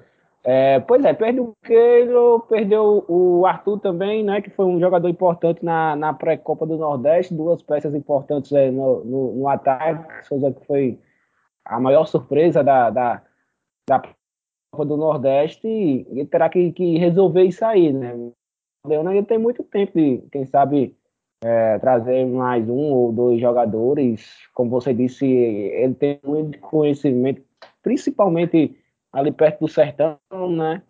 É, 0.50 0.80
pois 0.80 1.04
é, 1.04 1.12
perdeu 1.12 1.50
o 1.50 1.56
Keilo, 1.62 2.40
perdeu 2.48 3.04
o 3.06 3.44
Arthur 3.44 3.78
também, 3.80 4.24
né, 4.24 4.40
que 4.40 4.48
foi 4.48 4.64
um 4.64 4.80
jogador 4.80 5.06
importante 5.06 5.62
na, 5.62 5.94
na 5.94 6.14
pré-copa 6.14 6.64
do 6.64 6.78
Nordeste, 6.78 7.34
duas 7.34 7.60
peças 7.60 7.94
importantes 7.94 8.50
é, 8.52 8.70
no, 8.70 9.04
no, 9.04 9.32
no, 9.34 9.46
ataque, 9.46 10.26
Souza 10.26 10.50
que 10.50 10.64
foi 10.64 10.98
a 11.66 11.78
maior 11.78 12.06
surpresa 12.06 12.64
da, 12.64 12.88
da, 12.88 13.22
da 13.86 14.00
Copa 14.72 14.86
do 14.86 14.96
Nordeste, 14.96 15.68
e 15.68 16.06
ele 16.08 16.24
terá 16.24 16.48
que, 16.48 16.72
que 16.72 16.96
resolver 16.96 17.44
isso 17.44 17.62
aí, 17.62 17.92
né. 17.92 18.14
O 18.14 19.06
ainda 19.06 19.24
tem 19.24 19.36
muito 19.36 19.62
tempo 19.62 19.92
de, 19.98 20.24
quem 20.32 20.46
sabe, 20.46 20.96
é, 21.44 21.78
trazer 21.78 22.24
mais 22.24 22.66
um 22.66 22.90
ou 22.94 23.12
dois 23.12 23.38
jogadores, 23.38 24.48
como 24.54 24.70
você 24.70 24.94
disse, 24.94 25.26
ele 25.26 25.92
tem 25.92 26.18
muito 26.24 26.58
conhecimento 26.58 27.46
principalmente 27.82 28.76
ali 29.12 29.32
perto 29.32 29.60
do 29.60 29.68
sertão, 29.68 30.18
né? 30.30 30.82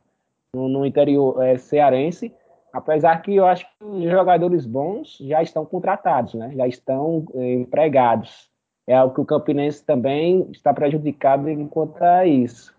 No, 0.54 0.68
no 0.68 0.86
interior 0.86 1.42
é, 1.42 1.56
cearense. 1.58 2.34
Apesar 2.72 3.20
que 3.22 3.34
eu 3.34 3.46
acho 3.46 3.66
que 3.66 3.84
os 3.84 4.10
jogadores 4.10 4.66
bons 4.66 5.18
já 5.20 5.42
estão 5.42 5.64
contratados, 5.64 6.34
né? 6.34 6.52
Já 6.54 6.66
estão 6.66 7.24
é, 7.34 7.54
empregados. 7.54 8.50
É 8.86 8.94
algo 8.94 9.14
que 9.14 9.20
o 9.20 9.26
Campinense 9.26 9.84
também 9.84 10.48
está 10.50 10.72
prejudicado 10.72 11.48
enquanto 11.48 12.02
a 12.02 12.26
isso. 12.26 12.74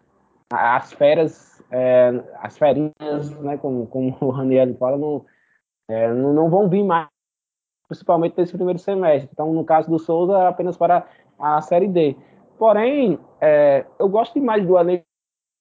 As 0.51 0.91
feras, 0.93 1.63
é, 1.71 2.23
as 2.41 2.57
ferinhas, 2.57 3.29
né? 3.41 3.57
Como, 3.57 3.87
como 3.87 4.17
o 4.21 4.29
Raniel 4.29 4.75
fala, 4.75 4.97
não, 4.97 5.25
é, 5.87 6.11
não, 6.13 6.33
não 6.33 6.49
vão 6.49 6.67
vir 6.67 6.83
mais 6.83 7.07
principalmente 7.89 8.37
nesse 8.37 8.53
primeiro 8.53 8.77
semestre. 8.77 9.29
Então, 9.33 9.51
no 9.51 9.65
caso 9.65 9.89
do 9.89 9.97
Souza, 9.97 10.47
apenas 10.47 10.77
para 10.77 11.07
a 11.39 11.59
Série 11.61 11.87
D. 11.87 12.15
Porém, 12.57 13.19
é, 13.41 13.83
eu 13.97 14.07
gosto 14.07 14.35
demais 14.35 14.65
do 14.65 14.77
elenco 14.77 15.08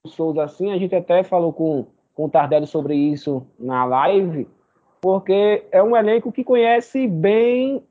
Souza 0.06 0.44
assim, 0.44 0.72
a 0.72 0.78
gente 0.78 0.94
até 0.94 1.22
falou 1.22 1.52
com, 1.52 1.86
com 2.14 2.24
o 2.26 2.28
Tardelli 2.28 2.66
sobre 2.66 2.94
isso 2.94 3.46
na 3.58 3.84
live, 3.84 4.48
porque 5.00 5.64
é 5.70 5.82
um 5.82 5.96
elenco 5.96 6.32
que 6.32 6.44
conhece 6.44 7.06
bem 7.06 7.82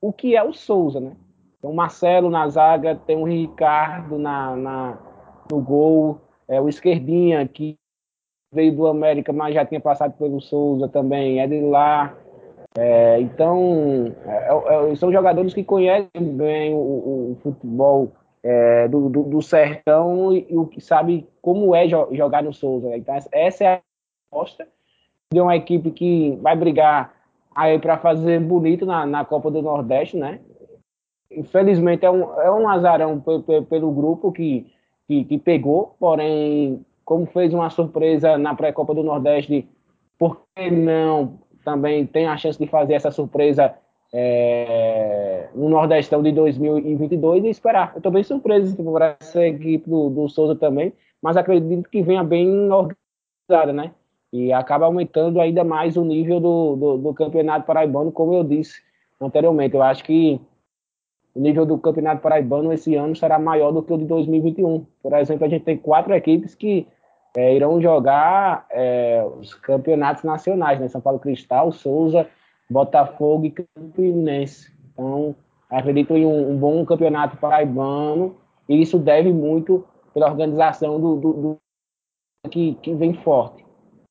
o 0.00 0.12
que 0.12 0.36
é 0.36 0.42
o 0.42 0.52
Souza, 0.52 1.00
né? 1.00 1.12
Tem 1.60 1.70
o 1.70 1.74
Marcelo 1.74 2.28
na 2.28 2.46
zaga, 2.48 2.94
tem 2.94 3.16
o 3.16 3.24
Ricardo 3.24 4.18
na, 4.18 4.54
na, 4.54 4.98
no 5.50 5.60
gol, 5.60 6.20
é 6.46 6.60
o 6.60 6.68
Esquerdinha, 6.68 7.46
que 7.48 7.78
veio 8.52 8.76
do 8.76 8.86
América, 8.86 9.32
mas 9.32 9.54
já 9.54 9.64
tinha 9.64 9.80
passado 9.80 10.12
pelo 10.18 10.40
Souza 10.40 10.88
também, 10.88 11.40
é 11.40 11.46
de 11.46 11.60
lá. 11.62 12.14
É, 12.76 13.20
então, 13.20 14.14
é, 14.26 14.90
é, 14.90 14.94
são 14.96 15.10
jogadores 15.12 15.54
que 15.54 15.64
conhecem 15.64 16.36
bem 16.36 16.74
o, 16.74 16.76
o 17.32 17.38
futebol 17.42 18.12
é, 18.44 18.86
do, 18.88 19.08
do, 19.08 19.22
do, 19.22 19.42
sertão 19.42 20.30
e, 20.30 20.46
o 20.50 20.66
que 20.66 20.78
sabe 20.78 21.26
como 21.40 21.74
é 21.74 21.88
jo 21.88 22.08
jogar 22.12 22.42
no 22.42 22.52
Souza. 22.52 22.90
Né? 22.90 22.98
Então, 22.98 23.16
essa 23.32 23.64
é 23.64 23.66
a 23.68 23.80
aposta 24.30 24.68
de 25.32 25.40
uma 25.40 25.56
equipe 25.56 25.90
que 25.90 26.38
vai 26.42 26.54
brigar 26.54 27.14
aí 27.54 27.78
para 27.78 27.96
fazer 27.96 28.38
bonito 28.40 28.84
na, 28.84 29.06
na 29.06 29.24
Copa 29.24 29.50
do 29.50 29.62
Nordeste, 29.62 30.18
né? 30.18 30.40
Infelizmente 31.30 32.04
é 32.04 32.10
um, 32.10 32.40
é 32.40 32.50
um 32.50 32.68
azarão 32.68 33.22
pelo 33.68 33.90
grupo 33.90 34.30
que, 34.30 34.70
que, 35.08 35.24
que 35.24 35.38
pegou, 35.38 35.96
porém, 35.98 36.84
como 37.04 37.26
fez 37.26 37.54
uma 37.54 37.70
surpresa 37.70 38.36
na 38.36 38.54
pré-Copa 38.54 38.94
do 38.94 39.02
Nordeste, 39.02 39.68
por 40.18 40.42
que 40.54 40.70
não 40.70 41.38
também 41.64 42.06
tem 42.06 42.26
a 42.26 42.36
chance 42.36 42.58
de 42.58 42.66
fazer 42.66 42.94
essa 42.94 43.10
surpresa 43.10 43.74
é, 44.16 45.48
no 45.56 45.68
Nordestão 45.68 46.22
de 46.22 46.30
2022 46.30 47.44
e 47.44 47.48
esperar. 47.48 47.90
Eu 47.94 47.98
estou 47.98 48.12
bem 48.12 48.22
surpreso 48.22 48.76
por 48.76 49.02
essa 49.02 49.44
equipe 49.44 49.90
do, 49.90 50.08
do 50.08 50.28
Souza 50.28 50.54
também, 50.54 50.92
mas 51.20 51.36
acredito 51.36 51.90
que 51.90 52.00
venha 52.00 52.22
bem 52.22 52.48
organizada, 52.70 53.72
né? 53.72 53.90
E 54.32 54.52
acaba 54.52 54.86
aumentando 54.86 55.40
ainda 55.40 55.64
mais 55.64 55.96
o 55.96 56.04
nível 56.04 56.38
do, 56.38 56.76
do, 56.76 56.98
do 56.98 57.14
Campeonato 57.14 57.66
Paraibano, 57.66 58.12
como 58.12 58.34
eu 58.34 58.44
disse 58.44 58.80
anteriormente. 59.20 59.74
Eu 59.74 59.82
acho 59.82 60.04
que 60.04 60.40
o 61.34 61.40
nível 61.40 61.66
do 61.66 61.76
Campeonato 61.76 62.22
Paraibano 62.22 62.72
esse 62.72 62.94
ano 62.94 63.16
será 63.16 63.36
maior 63.36 63.72
do 63.72 63.82
que 63.82 63.92
o 63.92 63.98
de 63.98 64.04
2021. 64.04 64.86
Por 65.02 65.12
exemplo, 65.14 65.44
a 65.44 65.48
gente 65.48 65.64
tem 65.64 65.76
quatro 65.76 66.14
equipes 66.14 66.54
que 66.54 66.86
é, 67.36 67.56
irão 67.56 67.80
jogar 67.80 68.64
é, 68.70 69.24
os 69.40 69.54
campeonatos 69.54 70.22
nacionais, 70.22 70.78
né? 70.78 70.86
São 70.86 71.00
Paulo 71.00 71.18
Cristal, 71.18 71.72
Souza, 71.72 72.28
Botafogo 72.70 73.46
e 73.46 73.50
Campinense. 73.50 74.72
Então, 74.92 75.34
acredito 75.70 76.16
em 76.16 76.24
um, 76.24 76.52
um, 76.52 76.56
bom 76.56 76.84
campeonato 76.84 77.36
paraibano 77.36 78.36
e 78.68 78.80
isso 78.80 78.98
deve 78.98 79.32
muito 79.32 79.84
pela 80.12 80.30
organização 80.30 81.00
do, 81.00 81.16
do, 81.16 81.32
do 81.32 81.58
que, 82.50 82.74
que, 82.74 82.94
vem 82.94 83.14
forte. 83.14 83.64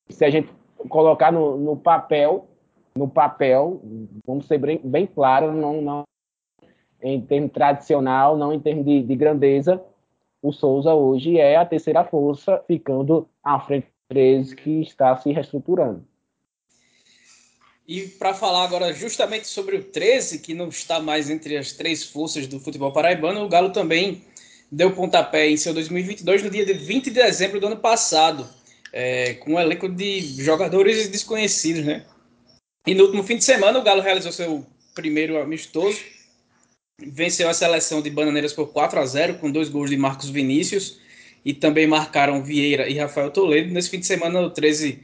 Se 0.09 0.25
a 0.25 0.29
gente 0.29 0.53
colocar 0.89 1.31
no, 1.31 1.57
no 1.57 1.77
papel, 1.77 2.47
no 2.95 3.07
papel, 3.07 3.81
vamos 4.25 4.45
ser 4.45 4.57
bem, 4.57 4.79
bem 4.83 5.07
claro, 5.07 5.51
não, 5.53 5.81
não 5.81 6.03
em 7.01 7.21
termos 7.21 7.51
tradicional, 7.51 8.37
não 8.37 8.53
em 8.53 8.59
termos 8.59 8.85
de, 8.85 9.01
de 9.01 9.15
grandeza, 9.15 9.83
o 10.41 10.51
Souza 10.51 10.93
hoje 10.93 11.37
é 11.37 11.55
a 11.55 11.65
terceira 11.65 12.03
força, 12.03 12.61
ficando 12.67 13.27
à 13.41 13.59
frente 13.59 13.85
do 13.85 14.13
13 14.13 14.55
que 14.55 14.81
está 14.81 15.15
se 15.15 15.31
reestruturando. 15.31 16.05
E 17.87 18.07
para 18.07 18.33
falar 18.33 18.63
agora 18.63 18.93
justamente 18.93 19.47
sobre 19.47 19.75
o 19.75 19.83
13, 19.83 20.39
que 20.39 20.53
não 20.53 20.69
está 20.69 21.01
mais 21.01 21.29
entre 21.29 21.57
as 21.57 21.73
três 21.73 22.03
forças 22.03 22.47
do 22.47 22.59
futebol 22.59 22.93
paraibano, 22.93 23.43
o 23.43 23.49
Galo 23.49 23.71
também 23.71 24.23
deu 24.71 24.91
pontapé 24.91 25.49
em 25.49 25.57
seu 25.57 25.73
2022 25.73 26.43
no 26.43 26.49
dia 26.49 26.65
de 26.65 26.73
20 26.73 27.05
de 27.05 27.11
dezembro 27.11 27.59
do 27.59 27.67
ano 27.67 27.77
passado, 27.77 28.47
é, 28.91 29.33
com 29.35 29.53
um 29.53 29.59
elenco 29.59 29.89
de 29.89 30.21
jogadores 30.41 31.09
desconhecidos, 31.09 31.83
né? 31.83 32.05
E 32.87 32.95
no 32.95 33.03
último 33.03 33.23
fim 33.23 33.37
de 33.37 33.43
semana 33.43 33.79
o 33.79 33.83
Galo 33.83 34.01
realizou 34.01 34.31
seu 34.31 34.65
primeiro 34.95 35.41
amistoso, 35.41 35.99
venceu 37.01 37.49
a 37.49 37.53
seleção 37.53 38.01
de 38.01 38.09
Bananeiras 38.09 38.53
por 38.53 38.67
4 38.67 38.99
a 38.99 39.05
0 39.05 39.35
com 39.35 39.51
dois 39.51 39.67
gols 39.67 39.89
de 39.89 39.97
Marcos 39.97 40.29
Vinícius 40.29 40.99
e 41.43 41.53
também 41.53 41.85
marcaram 41.85 42.43
Vieira 42.43 42.87
e 42.87 42.97
Rafael 42.97 43.29
Toledo. 43.29 43.73
Nesse 43.73 43.89
fim 43.89 43.99
de 43.99 44.05
semana 44.05 44.39
o 44.41 44.49
13 44.49 45.01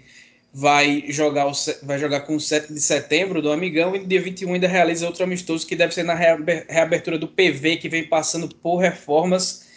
vai 0.53 1.05
jogar, 1.09 1.47
o, 1.47 1.51
vai 1.83 1.99
jogar 1.99 2.21
com 2.21 2.35
o 2.35 2.39
7 2.39 2.73
de 2.73 2.81
setembro 2.81 3.41
do 3.41 3.51
Amigão 3.51 3.95
e 3.95 3.99
no 3.99 4.07
dia 4.07 4.21
21 4.21 4.53
ainda 4.53 4.67
realiza 4.67 5.05
outro 5.05 5.23
amistoso 5.23 5.65
que 5.65 5.75
deve 5.75 5.93
ser 5.93 6.03
na 6.03 6.15
reabertura 6.15 7.17
do 7.17 7.27
PV, 7.27 7.77
que 7.77 7.89
vem 7.89 8.07
passando 8.07 8.53
por 8.55 8.77
reformas. 8.77 9.67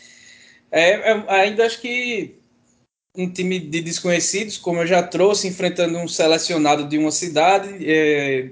É, 0.71 1.11
é, 1.11 1.25
ainda 1.29 1.67
acho 1.67 1.81
que 1.81 2.37
um 3.15 3.31
time 3.31 3.59
de 3.59 3.83
desconhecidos, 3.83 4.57
como 4.57 4.81
eu 4.81 4.87
já 4.87 5.03
trouxe, 5.03 5.47
enfrentando 5.47 5.99
um 5.99 6.09
selecionado 6.09 6.89
de 6.89 6.97
uma 6.97 7.11
cidade, 7.11 7.79
é, 7.87 8.51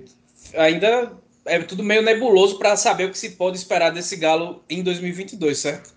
ainda 0.55 1.13
é 1.47 1.59
tudo 1.61 1.83
meio 1.83 2.03
nebuloso 2.03 2.59
para 2.59 2.77
saber 2.77 3.07
o 3.07 3.11
que 3.11 3.19
se 3.19 3.31
pode 3.31 3.57
esperar 3.57 3.91
desse 3.91 4.17
Galo 4.17 4.63
em 4.69 4.83
2022, 4.83 5.59
certo? 5.59 5.95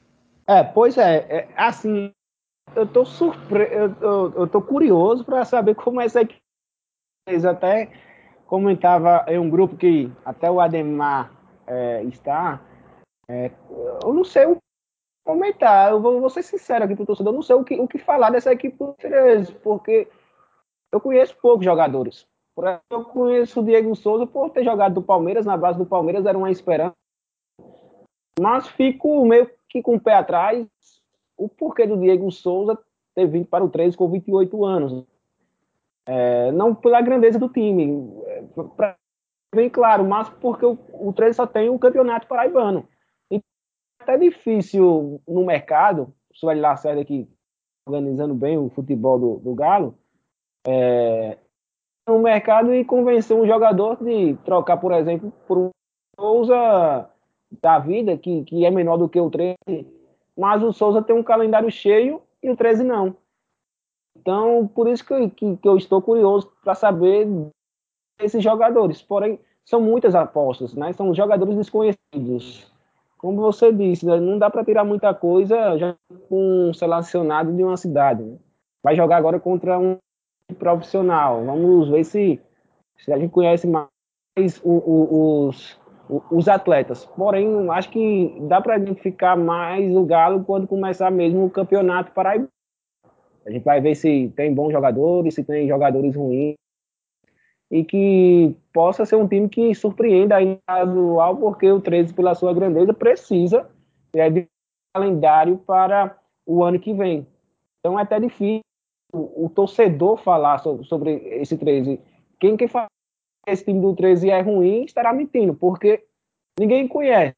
É, 0.47 0.63
pois 0.63 0.97
é, 0.97 1.25
é 1.29 1.47
assim, 1.57 2.11
eu 2.75 2.87
tô 2.87 3.05
surpre... 3.05 3.63
eu, 3.71 3.95
eu, 4.01 4.33
eu 4.33 4.47
tô 4.47 4.61
curioso 4.61 5.23
para 5.23 5.45
saber 5.45 5.75
como 5.75 6.01
essa 6.01 6.21
equipe 6.21 6.41
até 7.47 7.91
comentava 8.45 9.25
em 9.27 9.39
um 9.39 9.49
grupo 9.49 9.77
que 9.77 10.11
até 10.25 10.49
o 10.51 10.59
Ademar 10.59 11.31
é, 11.65 12.03
está. 12.03 12.61
É, 13.27 13.51
eu 14.03 14.13
não 14.13 14.23
sei 14.23 14.45
o 14.45 14.55
que 14.55 14.61
comentar. 15.25 15.91
Eu 15.91 16.01
vou, 16.01 16.19
vou 16.19 16.29
ser 16.29 16.43
sincero 16.43 16.83
aqui 16.83 16.95
pro 16.95 17.05
torcedor. 17.05 17.31
Eu 17.31 17.35
não 17.35 17.41
sei 17.41 17.55
o 17.55 17.63
que, 17.63 17.79
o 17.79 17.87
que 17.87 17.97
falar 17.97 18.29
dessa 18.29 18.51
equipe 18.51 18.77
do 18.77 18.93
13 18.93 19.53
porque 19.55 20.07
eu 20.91 20.99
conheço 20.99 21.35
poucos 21.41 21.65
jogadores. 21.65 22.27
Eu 22.91 23.03
conheço 23.05 23.61
o 23.61 23.65
Diego 23.65 23.95
Souza 23.95 24.27
por 24.27 24.51
ter 24.51 24.63
jogado 24.63 24.93
do 24.93 25.01
Palmeiras 25.01 25.45
na 25.45 25.57
base 25.57 25.79
do 25.79 25.85
Palmeiras 25.85 26.25
era 26.25 26.37
uma 26.37 26.51
esperança. 26.51 26.93
Mas 28.39 28.67
fico 28.67 29.25
meio 29.25 29.49
que 29.69 29.81
com 29.81 29.95
o 29.95 29.99
pé 29.99 30.13
atrás 30.13 30.67
o 31.37 31.47
porquê 31.49 31.85
do 31.85 31.99
Diego 31.99 32.31
Souza 32.31 32.77
ter 33.15 33.27
vindo 33.27 33.45
para 33.45 33.63
o 33.63 33.69
13 33.69 33.95
com 33.95 34.09
28 34.09 34.65
anos. 34.65 35.05
É, 36.05 36.51
não 36.51 36.75
pela 36.75 37.01
grandeza 37.01 37.39
do 37.39 37.47
time, 37.47 38.11
é, 38.25 38.43
pra, 38.75 38.95
bem 39.53 39.69
claro, 39.69 40.03
mas 40.03 40.27
porque 40.29 40.65
o, 40.65 40.77
o 40.93 41.13
13 41.13 41.35
só 41.35 41.47
tem 41.47 41.69
um 41.69 41.77
campeonato 41.77 42.27
paraibano. 42.27 42.87
E 43.31 43.39
até 44.01 44.17
difícil 44.17 45.21
no 45.27 45.45
mercado, 45.45 46.13
o 46.31 46.37
Sueli 46.37 46.59
Lacerda 46.59 47.01
aqui 47.01 47.27
organizando 47.85 48.33
bem 48.33 48.57
o 48.57 48.69
futebol 48.69 49.19
do, 49.19 49.35
do 49.39 49.55
Galo, 49.55 49.97
é, 50.65 51.37
no 52.07 52.19
mercado 52.19 52.73
e 52.73 52.83
convencer 52.83 53.35
um 53.35 53.45
jogador 53.45 54.03
de 54.03 54.35
trocar, 54.45 54.77
por 54.77 54.91
exemplo, 54.93 55.31
por 55.47 55.57
um 55.57 55.69
Souza 56.19 57.09
da 57.61 57.79
vida, 57.79 58.17
que, 58.17 58.43
que 58.43 58.65
é 58.65 58.71
menor 58.71 58.97
do 58.97 59.09
que 59.09 59.19
o 59.19 59.29
13, 59.29 59.55
mas 60.37 60.63
o 60.63 60.73
Souza 60.73 61.01
tem 61.01 61.15
um 61.15 61.23
calendário 61.23 61.71
cheio 61.71 62.21
e 62.41 62.49
o 62.49 62.55
13 62.55 62.83
não. 62.83 63.15
Então, 64.17 64.67
por 64.67 64.87
isso 64.87 65.05
que, 65.05 65.29
que, 65.29 65.57
que 65.57 65.67
eu 65.67 65.77
estou 65.77 66.01
curioso 66.01 66.51
para 66.63 66.75
saber 66.75 67.27
esses 68.19 68.43
jogadores. 68.43 69.01
Porém, 69.01 69.39
são 69.65 69.81
muitas 69.81 70.15
apostas, 70.15 70.73
né? 70.73 70.93
São 70.93 71.13
jogadores 71.13 71.55
desconhecidos. 71.55 72.71
Como 73.17 73.41
você 73.41 73.71
disse, 73.71 74.05
né? 74.05 74.19
não 74.19 74.37
dá 74.37 74.49
para 74.49 74.65
tirar 74.65 74.83
muita 74.83 75.13
coisa 75.13 75.77
já 75.77 75.95
com 76.27 76.69
um 76.69 76.73
selecionado 76.73 77.53
de 77.53 77.63
uma 77.63 77.77
cidade. 77.77 78.21
Né? 78.21 78.37
Vai 78.83 78.95
jogar 78.95 79.17
agora 79.17 79.39
contra 79.39 79.79
um 79.79 79.97
profissional. 80.59 81.43
Vamos 81.45 81.87
ver 81.89 82.03
se, 82.03 82.41
se 82.97 83.13
a 83.13 83.17
gente 83.17 83.31
conhece 83.31 83.65
mais 83.65 83.87
os, 84.37 84.61
os, 84.65 85.79
os 86.31 86.47
atletas. 86.47 87.05
Porém, 87.05 87.69
acho 87.69 87.89
que 87.89 88.35
dá 88.41 88.61
para 88.61 88.77
identificar 88.77 89.35
mais 89.35 89.95
o 89.95 90.03
Galo 90.03 90.43
quando 90.43 90.67
começar 90.67 91.11
mesmo 91.11 91.45
o 91.45 91.49
campeonato 91.49 92.11
paraibano. 92.11 92.49
A 93.45 93.51
gente 93.51 93.63
vai 93.63 93.81
ver 93.81 93.95
se 93.95 94.31
tem 94.35 94.53
bons 94.53 94.71
jogadores, 94.71 95.35
se 95.35 95.43
tem 95.43 95.67
jogadores 95.67 96.15
ruins 96.15 96.55
e 97.73 97.83
que 97.83 98.55
possa 98.71 99.03
ser 99.03 99.15
um 99.15 99.27
time 99.27 99.49
que 99.49 99.73
surpreenda 99.73 100.39
no 100.39 100.53
estadual, 100.53 101.35
porque 101.35 101.71
o 101.71 101.81
13, 101.81 102.13
pela 102.13 102.35
sua 102.35 102.53
grandeza, 102.53 102.93
precisa 102.93 103.67
é, 104.13 104.29
de 104.29 104.47
calendário 104.93 105.57
para 105.57 106.15
o 106.45 106.63
ano 106.63 106.79
que 106.79 106.93
vem. 106.93 107.25
Então 107.79 107.97
é 107.97 108.03
até 108.03 108.19
difícil 108.19 108.61
o, 109.11 109.49
torcedor 109.49 110.17
falar 110.17 110.59
sobre, 110.59 111.15
esse 111.41 111.57
13. 111.57 111.99
Quem 112.39 112.55
que 112.55 112.67
fala 112.67 112.87
esse 113.47 113.65
time 113.65 113.81
do 113.81 113.95
13 113.95 114.29
é 114.29 114.41
ruim 114.41 114.83
estará 114.83 115.13
mentindo, 115.13 115.53
porque 115.53 116.03
ninguém 116.59 116.87
conhece 116.87 117.35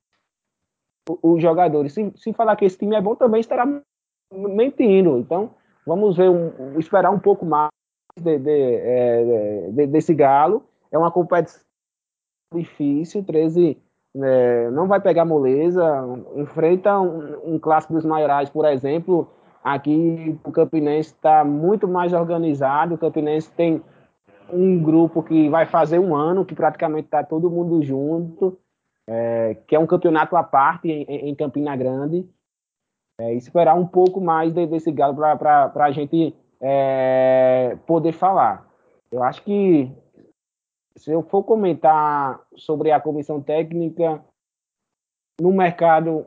os 1.22 1.42
jogadores. 1.42 1.94
Se, 1.94 2.12
se 2.16 2.34
falar 2.34 2.56
que 2.56 2.66
esse 2.66 2.78
time 2.78 2.96
é 2.96 3.02
bom, 3.02 3.16
também 3.16 3.40
estará 3.42 3.66
mentindo. 4.34 5.18
Então, 5.18 5.52
vamos 5.86 6.18
ver, 6.18 6.30
um, 6.30 6.80
esperar 6.80 7.12
um 7.12 7.20
pouco 7.20 7.46
mais 7.46 7.70
de, 8.20 8.38
de, 8.40 8.76
é, 8.76 9.70
de, 9.72 9.88
desse 9.88 10.14
Galo. 10.14 10.64
É 10.92 10.98
uma 10.98 11.12
competição 11.12 11.62
difícil, 12.54 13.24
13 13.24 13.78
é, 14.24 14.70
não 14.72 14.88
vai 14.88 15.02
pegar 15.02 15.26
moleza, 15.26 15.84
enfrenta 16.36 16.98
um, 17.00 17.56
um, 17.56 17.60
clássico 17.60 17.94
dos 17.94 18.06
maiorais, 18.06 18.50
por 18.50 18.66
exemplo, 18.66 19.28
aqui 19.62 20.40
o 20.44 20.52
Campinense 20.54 21.10
está 21.10 21.44
muito 21.44 21.86
mais 21.86 22.14
organizado, 22.14 22.96
o 22.96 22.98
Campinense 22.98 23.52
tem 23.52 23.84
um 24.52 24.82
grupo 24.82 25.24
que 25.24 25.50
vai 25.50 25.66
fazer 25.66 26.00
um 26.00 26.16
ano, 26.16 26.46
que 26.46 26.56
praticamente 26.56 27.06
está 27.06 27.24
todo 27.24 27.50
mundo 27.50 27.82
junto, 27.84 28.58
é, 29.08 29.56
que 29.68 29.76
é 29.76 29.80
um 29.80 29.88
campeonato 29.88 30.36
à 30.36 30.44
parte 30.44 30.90
em, 30.90 31.30
em 31.30 31.36
Campina 31.36 31.76
Grande, 31.76 32.28
é, 33.20 33.34
esperar 33.34 33.76
um 33.76 33.88
pouco 33.88 34.20
mais 34.20 34.54
de, 34.54 34.66
desse 34.68 34.92
Galo 34.92 35.16
para 35.16 35.72
a 35.76 35.92
gente 35.92 36.36
é, 36.62 37.78
poder 37.86 38.12
falar. 38.12 38.68
Eu 39.12 39.24
acho 39.24 39.44
que 39.44 39.92
se 40.98 41.12
eu 41.12 41.22
for 41.24 41.44
comentar 41.44 42.46
sobre 42.56 42.92
a 42.92 43.00
comissão 43.00 43.42
técnica, 43.42 44.24
no 45.40 45.52
mercado, 45.52 46.26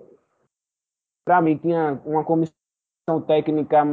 para 1.27 1.41
mim, 1.41 1.57
tinha 1.57 2.01
uma 2.05 2.25
comissão 2.25 2.55
técnica 3.27 3.85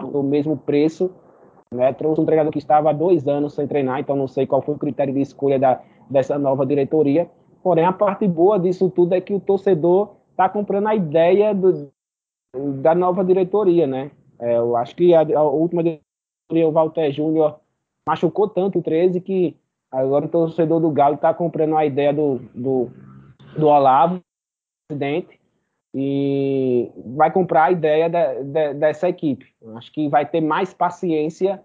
do 0.00 0.22
mesmo 0.22 0.56
preço. 0.56 1.10
Né? 1.72 1.92
Trouxe 1.92 2.20
um 2.20 2.24
treinador 2.24 2.52
que 2.52 2.58
estava 2.58 2.90
há 2.90 2.92
dois 2.92 3.26
anos 3.26 3.54
sem 3.54 3.66
treinar, 3.66 4.00
então 4.00 4.16
não 4.16 4.28
sei 4.28 4.46
qual 4.46 4.62
foi 4.62 4.74
o 4.74 4.78
critério 4.78 5.12
de 5.12 5.20
escolha 5.20 5.58
da, 5.58 5.80
dessa 6.08 6.38
nova 6.38 6.64
diretoria. 6.64 7.28
Porém, 7.62 7.84
a 7.84 7.92
parte 7.92 8.26
boa 8.26 8.58
disso 8.58 8.88
tudo 8.90 9.14
é 9.14 9.20
que 9.20 9.34
o 9.34 9.40
torcedor 9.40 10.16
está 10.30 10.48
comprando 10.48 10.86
a 10.86 10.94
ideia 10.94 11.54
do, 11.54 11.90
da 12.80 12.94
nova 12.94 13.24
diretoria, 13.24 13.86
né? 13.86 14.10
É, 14.38 14.56
eu 14.56 14.76
acho 14.76 14.94
que 14.94 15.12
a, 15.12 15.20
a, 15.20 15.42
última 15.42 15.82
diretoria, 15.82 16.68
o 16.68 16.72
Walter 16.72 17.10
Júnior, 17.10 17.58
machucou 18.08 18.48
tanto 18.48 18.78
o 18.78 18.82
13 18.82 19.20
que 19.20 19.56
agora 19.90 20.26
o 20.26 20.28
torcedor 20.28 20.80
do 20.80 20.90
Galo 20.90 21.16
está 21.16 21.34
comprando 21.34 21.76
a 21.76 21.84
ideia 21.84 22.12
do, 22.12 22.38
do, 22.54 22.88
do 23.58 23.66
Olavo, 23.66 24.20
presidente, 24.88 25.37
e 25.94 26.90
vai 27.16 27.30
comprar 27.30 27.64
a 27.64 27.72
ideia 27.72 28.08
de, 28.08 28.44
de, 28.44 28.74
dessa 28.74 29.08
equipe. 29.08 29.46
Acho 29.76 29.92
que 29.92 30.08
vai 30.08 30.26
ter 30.26 30.40
mais 30.40 30.72
paciência 30.72 31.60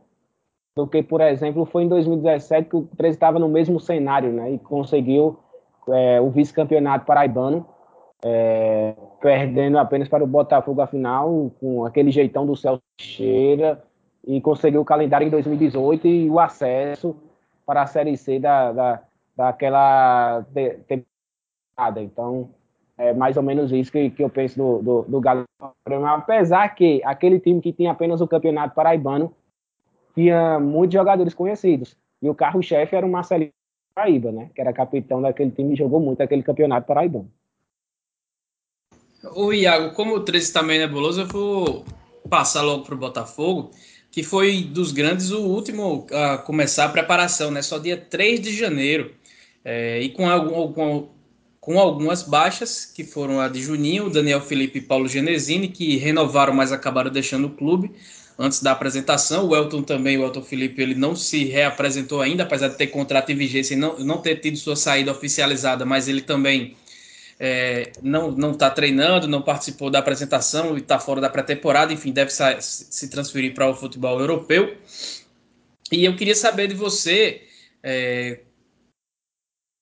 do 0.75 0.87
que, 0.87 1.03
por 1.03 1.21
exemplo, 1.21 1.65
foi 1.65 1.83
em 1.83 1.87
2017 1.87 2.69
que 2.69 2.75
o 2.75 2.87
13 2.97 3.15
estava 3.15 3.37
no 3.37 3.47
mesmo 3.47 3.79
cenário, 3.79 4.31
né? 4.31 4.53
E 4.53 4.59
conseguiu 4.59 5.37
é, 5.89 6.19
o 6.19 6.29
vice-campeonato 6.29 7.05
paraibano 7.05 7.65
é, 8.23 8.95
perdendo 9.21 9.77
apenas 9.77 10.07
para 10.07 10.23
o 10.23 10.27
Botafogo 10.27 10.81
a 10.81 10.87
final, 10.87 11.51
com 11.59 11.85
aquele 11.85 12.11
jeitão 12.11 12.45
do 12.45 12.55
Celso 12.55 12.81
Cheira, 12.99 13.83
e 14.25 14.39
conseguiu 14.39 14.81
o 14.81 14.85
calendário 14.85 15.27
em 15.27 15.31
2018 15.31 16.07
e 16.07 16.29
o 16.29 16.39
acesso 16.39 17.15
para 17.65 17.81
a 17.81 17.87
Série 17.87 18.17
C 18.17 18.39
da, 18.39 18.71
da, 18.71 19.03
daquela 19.35 20.45
temporada. 20.87 22.01
Então, 22.01 22.49
é 23.03 23.13
mais 23.13 23.35
ou 23.35 23.43
menos 23.43 23.71
isso 23.71 23.91
que, 23.91 24.09
que 24.09 24.23
eu 24.23 24.29
penso 24.29 24.57
do, 24.57 24.81
do, 24.81 25.01
do 25.03 25.19
Galo. 25.19 25.43
Apesar 26.07 26.69
que 26.69 27.01
aquele 27.03 27.39
time 27.39 27.59
que 27.59 27.73
tinha 27.73 27.91
apenas 27.91 28.21
o 28.21 28.27
campeonato 28.27 28.73
paraibano 28.73 29.33
tinha 30.15 30.59
muitos 30.59 30.93
jogadores 30.93 31.33
conhecidos. 31.33 31.97
E 32.21 32.29
o 32.29 32.35
carro-chefe 32.35 32.95
era 32.95 33.05
o 33.05 33.11
Marcelinho 33.11 33.51
Paraíba, 33.93 34.31
né? 34.31 34.49
Que 34.55 34.61
era 34.61 34.71
capitão 34.71 35.21
daquele 35.21 35.51
time 35.51 35.73
e 35.73 35.77
jogou 35.77 35.99
muito 35.99 36.21
aquele 36.21 36.41
campeonato 36.41 36.87
paraibano. 36.87 37.29
O 39.35 39.51
Iago, 39.53 39.93
como 39.93 40.15
o 40.15 40.19
13 40.19 40.53
também 40.53 40.77
é 40.77 40.87
nebuloso, 40.87 41.21
eu 41.21 41.27
vou 41.27 41.85
passar 42.29 42.61
logo 42.61 42.83
para 42.83 42.95
o 42.95 42.97
Botafogo, 42.97 43.71
que 44.11 44.23
foi 44.23 44.63
dos 44.63 44.91
grandes 44.91 45.31
o 45.31 45.41
último 45.41 46.07
a 46.11 46.37
começar 46.37 46.85
a 46.85 46.89
preparação, 46.89 47.51
né? 47.51 47.61
Só 47.61 47.77
dia 47.77 47.97
3 47.97 48.39
de 48.39 48.53
janeiro. 48.55 49.13
É, 49.63 50.01
e 50.01 50.09
com, 50.09 50.29
algum, 50.29 50.73
com, 50.73 51.09
com, 51.63 51.79
algumas 51.79 52.23
baixas, 52.23 52.85
que 52.85 53.05
foram 53.05 53.39
a 53.39 53.47
de 53.47 53.61
Juninho, 53.61 54.09
Daniel 54.09 54.41
Felipe 54.41 54.79
e 54.79 54.81
Paulo 54.81 55.07
Genesini, 55.07 55.69
que 55.69 55.95
renovaram, 55.95 56.53
mas 56.53 56.73
acabaram 56.73 57.09
deixando 57.09 57.47
o 57.47 57.51
clube 57.51 57.89
antes 58.37 58.61
da 58.61 58.73
apresentação. 58.73 59.47
O 59.47 59.55
Elton 59.55 59.81
também, 59.81 60.17
o 60.17 60.25
Elton 60.25 60.41
Felipe, 60.41 60.81
ele 60.81 60.93
não 60.93 61.15
se 61.15 61.45
reapresentou 61.45 62.21
ainda, 62.21 62.43
apesar 62.43 62.67
de 62.67 62.77
ter 62.77 62.87
contrato 62.87 63.31
em 63.31 63.35
vigência 63.35 63.75
e 63.75 63.77
não, 63.77 63.97
não 63.99 64.17
ter 64.17 64.41
tido 64.41 64.57
sua 64.57 64.75
saída 64.75 65.09
oficializada, 65.13 65.85
mas 65.85 66.09
ele 66.09 66.19
também 66.19 66.75
é, 67.39 67.93
não 68.01 68.51
está 68.51 68.69
treinando, 68.69 69.25
não 69.25 69.41
participou 69.41 69.89
da 69.89 69.99
apresentação 69.99 70.75
e 70.75 70.81
está 70.81 70.99
fora 70.99 71.21
da 71.21 71.29
pré-temporada, 71.29 71.93
enfim, 71.93 72.11
deve 72.11 72.31
se 72.59 73.07
transferir 73.07 73.53
para 73.53 73.69
o 73.69 73.73
futebol 73.73 74.19
europeu. 74.19 74.75
E 75.89 76.03
eu 76.03 76.13
queria 76.17 76.35
saber 76.35 76.67
de 76.67 76.75
você 76.75 77.43
é, 77.81 78.39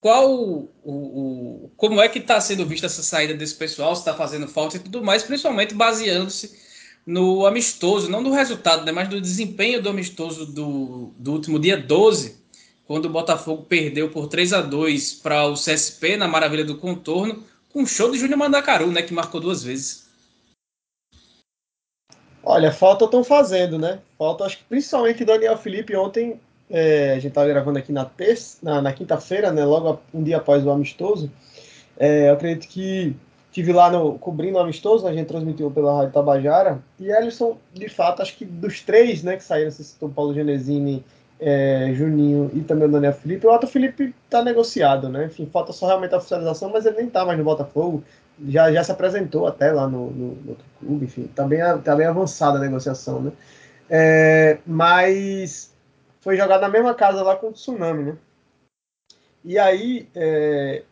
qual 0.01 0.33
o, 0.33 0.67
o, 0.83 1.71
como 1.77 2.01
é 2.01 2.09
que 2.09 2.17
está 2.17 2.41
sendo 2.41 2.65
vista 2.65 2.87
essa 2.87 3.03
saída 3.03 3.35
desse 3.35 3.53
pessoal, 3.53 3.95
se 3.95 4.01
está 4.01 4.15
fazendo 4.15 4.47
falta 4.47 4.75
e 4.75 4.79
tudo 4.79 5.03
mais, 5.03 5.21
principalmente 5.21 5.75
baseando-se 5.75 6.59
no 7.05 7.45
amistoso, 7.45 8.09
não 8.09 8.23
do 8.23 8.31
resultado, 8.31 8.83
né, 8.83 8.91
mas 8.91 9.07
do 9.07 9.21
desempenho 9.21 9.81
do 9.81 9.89
amistoso 9.89 10.45
do, 10.45 11.13
do 11.17 11.33
último 11.33 11.59
dia 11.59 11.77
12, 11.77 12.41
quando 12.85 13.05
o 13.05 13.09
Botafogo 13.09 13.63
perdeu 13.63 14.09
por 14.09 14.27
3 14.27 14.53
a 14.53 14.61
2 14.61 15.13
para 15.15 15.45
o 15.45 15.53
CSP 15.53 16.17
na 16.17 16.27
Maravilha 16.27 16.65
do 16.65 16.77
Contorno, 16.77 17.43
com 17.71 17.83
um 17.83 17.87
show 17.87 18.11
de 18.11 18.17
Júnior 18.17 18.39
Mandacaru, 18.39 18.91
né, 18.91 19.03
que 19.03 19.13
marcou 19.13 19.39
duas 19.39 19.63
vezes. 19.63 20.09
Olha, 22.43 22.71
falta 22.71 23.05
estão 23.05 23.23
fazendo, 23.23 23.77
né? 23.77 23.99
Falta, 24.17 24.45
acho 24.45 24.57
que 24.57 24.63
principalmente 24.63 25.23
Daniel 25.23 25.57
Felipe 25.57 25.95
ontem, 25.95 26.39
é, 26.71 27.11
a 27.11 27.15
gente 27.15 27.27
estava 27.27 27.47
gravando 27.47 27.77
aqui 27.77 27.91
na 27.91 28.05
terça, 28.05 28.57
na, 28.63 28.81
na 28.81 28.93
quinta-feira, 28.93 29.51
né? 29.51 29.63
Logo 29.65 29.99
um 30.13 30.23
dia 30.23 30.37
após 30.37 30.65
o 30.65 30.71
amistoso. 30.71 31.29
É, 31.99 32.29
eu 32.29 32.33
acredito 32.33 32.67
que 32.67 33.15
tive 33.51 33.73
lá 33.73 33.91
no, 33.91 34.17
cobrindo 34.17 34.57
o 34.57 34.61
amistoso, 34.61 35.05
a 35.05 35.13
gente 35.13 35.27
transmitiu 35.27 35.69
pela 35.69 35.97
Rádio 35.97 36.13
Tabajara, 36.13 36.79
e 36.99 37.11
Ellison, 37.11 37.57
de 37.73 37.89
fato, 37.89 38.21
acho 38.21 38.37
que 38.37 38.45
dos 38.45 38.81
três, 38.81 39.23
né, 39.23 39.35
que 39.35 39.43
saíram, 39.43 39.69
você 39.69 39.83
citou 39.83 40.09
Paulo 40.09 40.33
Genesini, 40.33 41.03
é, 41.41 41.91
Juninho 41.93 42.51
e 42.53 42.61
também 42.61 42.87
o 42.87 42.91
Daniel 42.91 43.13
Felipe. 43.13 43.47
O 43.47 43.51
Otto 43.51 43.65
Felipe 43.65 44.13
está 44.25 44.43
negociado, 44.43 45.09
né? 45.09 45.25
Enfim, 45.25 45.49
falta 45.51 45.73
só 45.73 45.87
realmente 45.87 46.13
a 46.13 46.19
oficialização, 46.19 46.69
mas 46.69 46.85
ele 46.85 46.97
nem 46.97 47.07
está 47.07 47.25
mais 47.25 47.37
no 47.37 47.43
Botafogo. 47.43 48.03
Já, 48.47 48.71
já 48.71 48.83
se 48.83 48.91
apresentou 48.91 49.47
até 49.47 49.71
lá 49.71 49.87
no, 49.87 50.11
no, 50.11 50.27
no 50.35 50.57
clube, 50.79 51.05
enfim, 51.05 51.23
está 51.23 51.43
bem, 51.43 51.59
tá 51.83 51.95
bem 51.95 52.05
avançada 52.05 52.57
a 52.57 52.61
negociação, 52.61 53.21
né? 53.21 53.31
É, 53.89 54.59
mas 54.65 55.70
foi 56.21 56.37
jogado 56.37 56.61
na 56.61 56.69
mesma 56.69 56.93
casa 56.93 57.23
lá 57.23 57.35
com 57.35 57.49
o 57.49 57.51
Tsunami, 57.51 58.03
né? 58.03 58.17
E 59.43 59.57
aí, 59.57 60.07
é, 60.15 60.83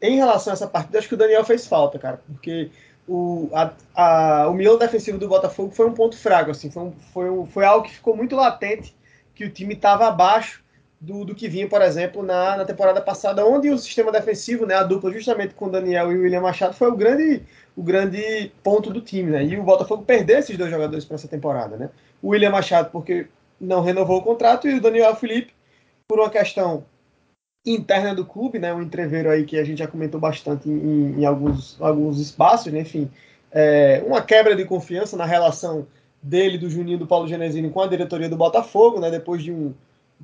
em 0.00 0.16
relação 0.16 0.52
a 0.52 0.54
essa 0.54 0.66
partida, 0.66 0.98
acho 0.98 1.08
que 1.08 1.14
o 1.14 1.18
Daniel 1.18 1.44
fez 1.44 1.66
falta, 1.66 1.98
cara, 1.98 2.20
porque 2.26 2.70
o, 3.06 3.48
a, 3.52 3.72
a, 3.94 4.48
o 4.48 4.54
miolo 4.54 4.78
defensivo 4.78 5.18
do 5.18 5.28
Botafogo 5.28 5.70
foi 5.70 5.86
um 5.86 5.94
ponto 5.94 6.16
fraco, 6.16 6.50
assim, 6.50 6.70
foi, 6.70 6.82
um, 6.82 6.92
foi, 7.12 7.30
um, 7.30 7.46
foi 7.46 7.64
algo 7.64 7.86
que 7.86 7.94
ficou 7.94 8.16
muito 8.16 8.34
latente, 8.34 8.94
que 9.34 9.44
o 9.44 9.50
time 9.50 9.74
estava 9.74 10.08
abaixo 10.08 10.62
do, 11.00 11.24
do, 11.24 11.34
que 11.34 11.48
vinha, 11.48 11.68
por 11.68 11.80
exemplo, 11.80 12.22
na, 12.22 12.56
na 12.56 12.64
temporada 12.64 13.00
passada, 13.00 13.46
onde 13.46 13.70
o 13.70 13.78
sistema 13.78 14.10
defensivo, 14.10 14.66
né, 14.66 14.74
a 14.74 14.82
dupla 14.82 15.12
justamente 15.12 15.54
com 15.54 15.66
o 15.66 15.70
Daniel 15.70 16.12
e 16.12 16.16
o 16.16 16.22
William 16.22 16.40
Machado, 16.40 16.74
foi 16.74 16.88
o 16.88 16.96
grande, 16.96 17.42
o 17.76 17.82
grande 17.82 18.52
ponto 18.62 18.90
do 18.90 19.00
time, 19.00 19.30
né? 19.30 19.44
E 19.44 19.58
o 19.58 19.64
Botafogo 19.64 20.04
perdeu 20.04 20.38
esses 20.38 20.56
dois 20.56 20.70
jogadores 20.70 21.04
para 21.04 21.16
essa 21.16 21.26
temporada, 21.26 21.76
né? 21.76 21.90
O 22.22 22.28
William 22.28 22.50
Machado, 22.50 22.90
porque 22.90 23.26
não 23.62 23.82
renovou 23.82 24.18
o 24.18 24.22
contrato, 24.22 24.68
e 24.68 24.74
o 24.74 24.80
Daniel 24.80 25.14
Felipe, 25.14 25.52
por 26.08 26.18
uma 26.18 26.28
questão 26.28 26.84
interna 27.64 28.14
do 28.14 28.24
clube, 28.24 28.58
né? 28.58 28.74
Um 28.74 28.82
entreveiro 28.82 29.30
aí 29.30 29.44
que 29.44 29.56
a 29.56 29.64
gente 29.64 29.78
já 29.78 29.86
comentou 29.86 30.20
bastante 30.20 30.68
em, 30.68 31.20
em 31.20 31.24
alguns, 31.24 31.80
alguns 31.80 32.20
espaços, 32.20 32.72
né? 32.72 32.80
Enfim, 32.80 33.08
é, 33.52 34.02
uma 34.06 34.20
quebra 34.20 34.56
de 34.56 34.64
confiança 34.64 35.16
na 35.16 35.24
relação 35.24 35.86
dele, 36.20 36.58
do 36.58 36.68
Juninho 36.68 36.98
do 36.98 37.06
Paulo 37.06 37.28
Genesini 37.28 37.70
com 37.70 37.80
a 37.80 37.86
diretoria 37.86 38.28
do 38.28 38.36
Botafogo, 38.36 39.00
né? 39.00 39.10
Depois 39.10 39.42
de 39.42 39.52
um, 39.52 39.72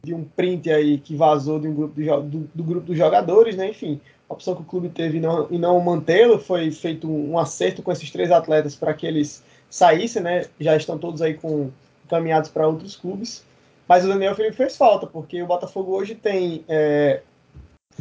de 0.03 0.13
um 0.13 0.25
print 0.25 0.71
aí 0.71 0.99
que 0.99 1.15
vazou 1.15 1.61
de 1.61 1.69
um 1.69 1.75
grupo 1.75 1.95
de, 1.95 2.07
do, 2.07 2.51
do, 2.55 2.65
grupo 2.65 2.87
dos 2.87 2.97
jogadores, 2.97 3.57
né? 3.57 3.71
Enfim, 3.71 4.01
a 4.29 4.35
opção 4.35 4.57
que 4.57 4.63
o 4.63 4.67
clube 4.67 4.89
teve 4.89 5.19
em 5.19 5.21
não, 5.21 5.49
não 5.49 5.81
mantê-lo 5.81 6.39
foi 6.39 6.71
feito 6.73 7.09
um 7.09 7.39
acerto 7.39 7.83
com 7.83 7.93
esses 7.93 8.11
três 8.11 8.31
atletas 8.33 8.75
para 8.75 8.95
que 8.95 9.07
eles 9.07 9.45
saíssem, 9.71 10.23
né? 10.23 10.47
Já 10.59 10.77
estão 10.77 10.99
todos 10.99 11.23
aí 11.23 11.35
com 11.35 11.71
encaminhados 12.09 12.51
para 12.51 12.67
outros 12.67 12.97
clubes. 12.97 13.45
Mas 13.87 14.05
o 14.05 14.09
Daniel 14.09 14.35
Felipe 14.35 14.57
fez 14.57 14.77
falta, 14.77 15.07
porque 15.07 15.43
o 15.43 15.47
Botafogo 15.47 15.93
hoje 15.97 16.15
tem 16.15 16.65
é, 16.69 17.23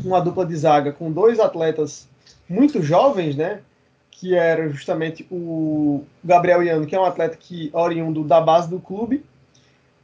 uma 0.04 0.20
dupla 0.20 0.46
de 0.46 0.56
zaga 0.56 0.92
com 0.92 1.12
dois 1.12 1.40
atletas 1.40 2.08
muito 2.50 2.82
jovens, 2.82 3.36
né? 3.36 3.62
Que 4.10 4.36
era 4.36 4.68
justamente 4.70 5.28
o 5.32 6.04
Gabriel 6.24 6.64
Iano, 6.64 6.86
que 6.86 6.96
é 6.96 7.00
um 7.00 7.06
atleta 7.06 7.38
que 7.38 7.70
oriundo 7.74 8.24
da 8.24 8.42
base 8.42 8.70
do 8.70 8.80
clube. 8.80 9.24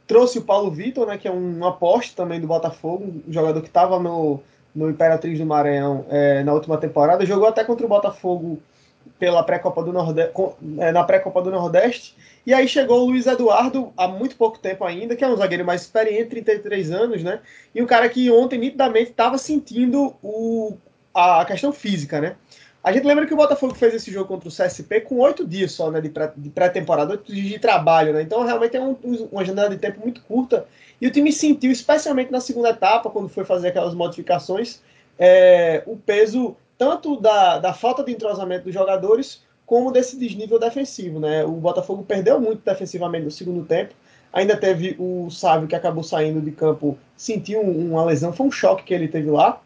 Trouxe 0.06 0.38
o 0.38 0.42
Paulo 0.42 0.70
Vitor, 0.70 1.06
né? 1.06 1.18
Que 1.18 1.28
é 1.28 1.32
um 1.32 1.64
aposte 1.66 2.14
também 2.14 2.40
do 2.40 2.46
Botafogo, 2.46 3.22
um 3.26 3.32
jogador 3.32 3.60
que 3.60 3.68
estava 3.68 3.98
no, 3.98 4.40
no 4.74 4.88
Imperatriz 4.88 5.38
do 5.38 5.44
Maranhão 5.44 6.06
é, 6.08 6.42
na 6.42 6.54
última 6.54 6.78
temporada. 6.78 7.26
Jogou 7.26 7.48
até 7.48 7.62
contra 7.62 7.84
o 7.84 7.88
Botafogo 7.88 8.58
pela 9.18 9.42
pré-copa 9.42 9.82
do 9.82 9.92
Nordeste, 9.92 10.32
é, 10.78 10.92
na 10.92 11.04
pré-copa 11.04 11.40
do 11.42 11.50
Nordeste. 11.50 12.14
E 12.46 12.52
aí 12.52 12.68
chegou 12.68 13.02
o 13.02 13.06
Luiz 13.06 13.26
Eduardo 13.26 13.92
há 13.96 14.06
muito 14.06 14.36
pouco 14.36 14.58
tempo 14.58 14.84
ainda, 14.84 15.16
que 15.16 15.24
é 15.24 15.28
um 15.28 15.36
zagueiro 15.36 15.64
mais 15.64 15.82
experiente, 15.82 16.30
33 16.30 16.90
anos, 16.90 17.22
né? 17.22 17.40
E 17.74 17.82
um 17.82 17.86
cara 17.86 18.08
que 18.08 18.30
ontem 18.30 18.58
nitidamente 18.58 19.10
estava 19.10 19.38
sentindo 19.38 20.14
o, 20.22 20.76
a 21.14 21.44
questão 21.44 21.72
física, 21.72 22.20
né? 22.20 22.36
A 22.82 22.92
gente 22.92 23.06
lembra 23.06 23.24
que 23.24 23.32
o 23.32 23.36
Botafogo 23.36 23.74
fez 23.74 23.94
esse 23.94 24.12
jogo 24.12 24.28
contra 24.28 24.46
o 24.46 24.52
CSP 24.52 25.00
com 25.00 25.18
oito 25.20 25.46
dias 25.46 25.72
só 25.72 25.90
né, 25.90 26.02
de 26.02 26.50
pré-temporada, 26.50 27.12
oito 27.12 27.32
dias 27.32 27.48
de 27.48 27.58
trabalho, 27.58 28.12
né? 28.12 28.20
Então 28.20 28.44
realmente 28.44 28.76
é 28.76 28.80
um, 28.80 28.94
uma 29.32 29.42
janela 29.42 29.70
de 29.70 29.78
tempo 29.78 30.00
muito 30.00 30.20
curta. 30.20 30.66
E 31.00 31.06
o 31.06 31.10
time 31.10 31.32
sentiu, 31.32 31.72
especialmente 31.72 32.30
na 32.30 32.40
segunda 32.40 32.68
etapa, 32.68 33.08
quando 33.08 33.30
foi 33.30 33.42
fazer 33.42 33.68
aquelas 33.68 33.94
modificações, 33.94 34.82
é, 35.18 35.82
o 35.86 35.96
peso 35.96 36.54
tanto 36.78 37.20
da, 37.20 37.58
da 37.58 37.72
falta 37.72 38.02
de 38.02 38.12
entrosamento 38.12 38.64
dos 38.64 38.74
jogadores 38.74 39.42
como 39.66 39.90
desse 39.90 40.18
desnível 40.18 40.58
defensivo. 40.58 41.18
Né? 41.18 41.44
O 41.44 41.52
Botafogo 41.52 42.04
perdeu 42.04 42.40
muito 42.40 42.62
defensivamente 42.64 43.24
no 43.24 43.30
segundo 43.30 43.64
tempo. 43.64 43.94
Ainda 44.32 44.56
teve 44.56 44.96
o 44.98 45.30
Sávio 45.30 45.68
que 45.68 45.76
acabou 45.76 46.02
saindo 46.02 46.40
de 46.40 46.50
campo, 46.50 46.98
sentiu 47.16 47.60
uma 47.60 48.04
lesão, 48.04 48.32
foi 48.32 48.46
um 48.46 48.50
choque 48.50 48.82
que 48.82 48.92
ele 48.92 49.06
teve 49.06 49.30
lá, 49.30 49.60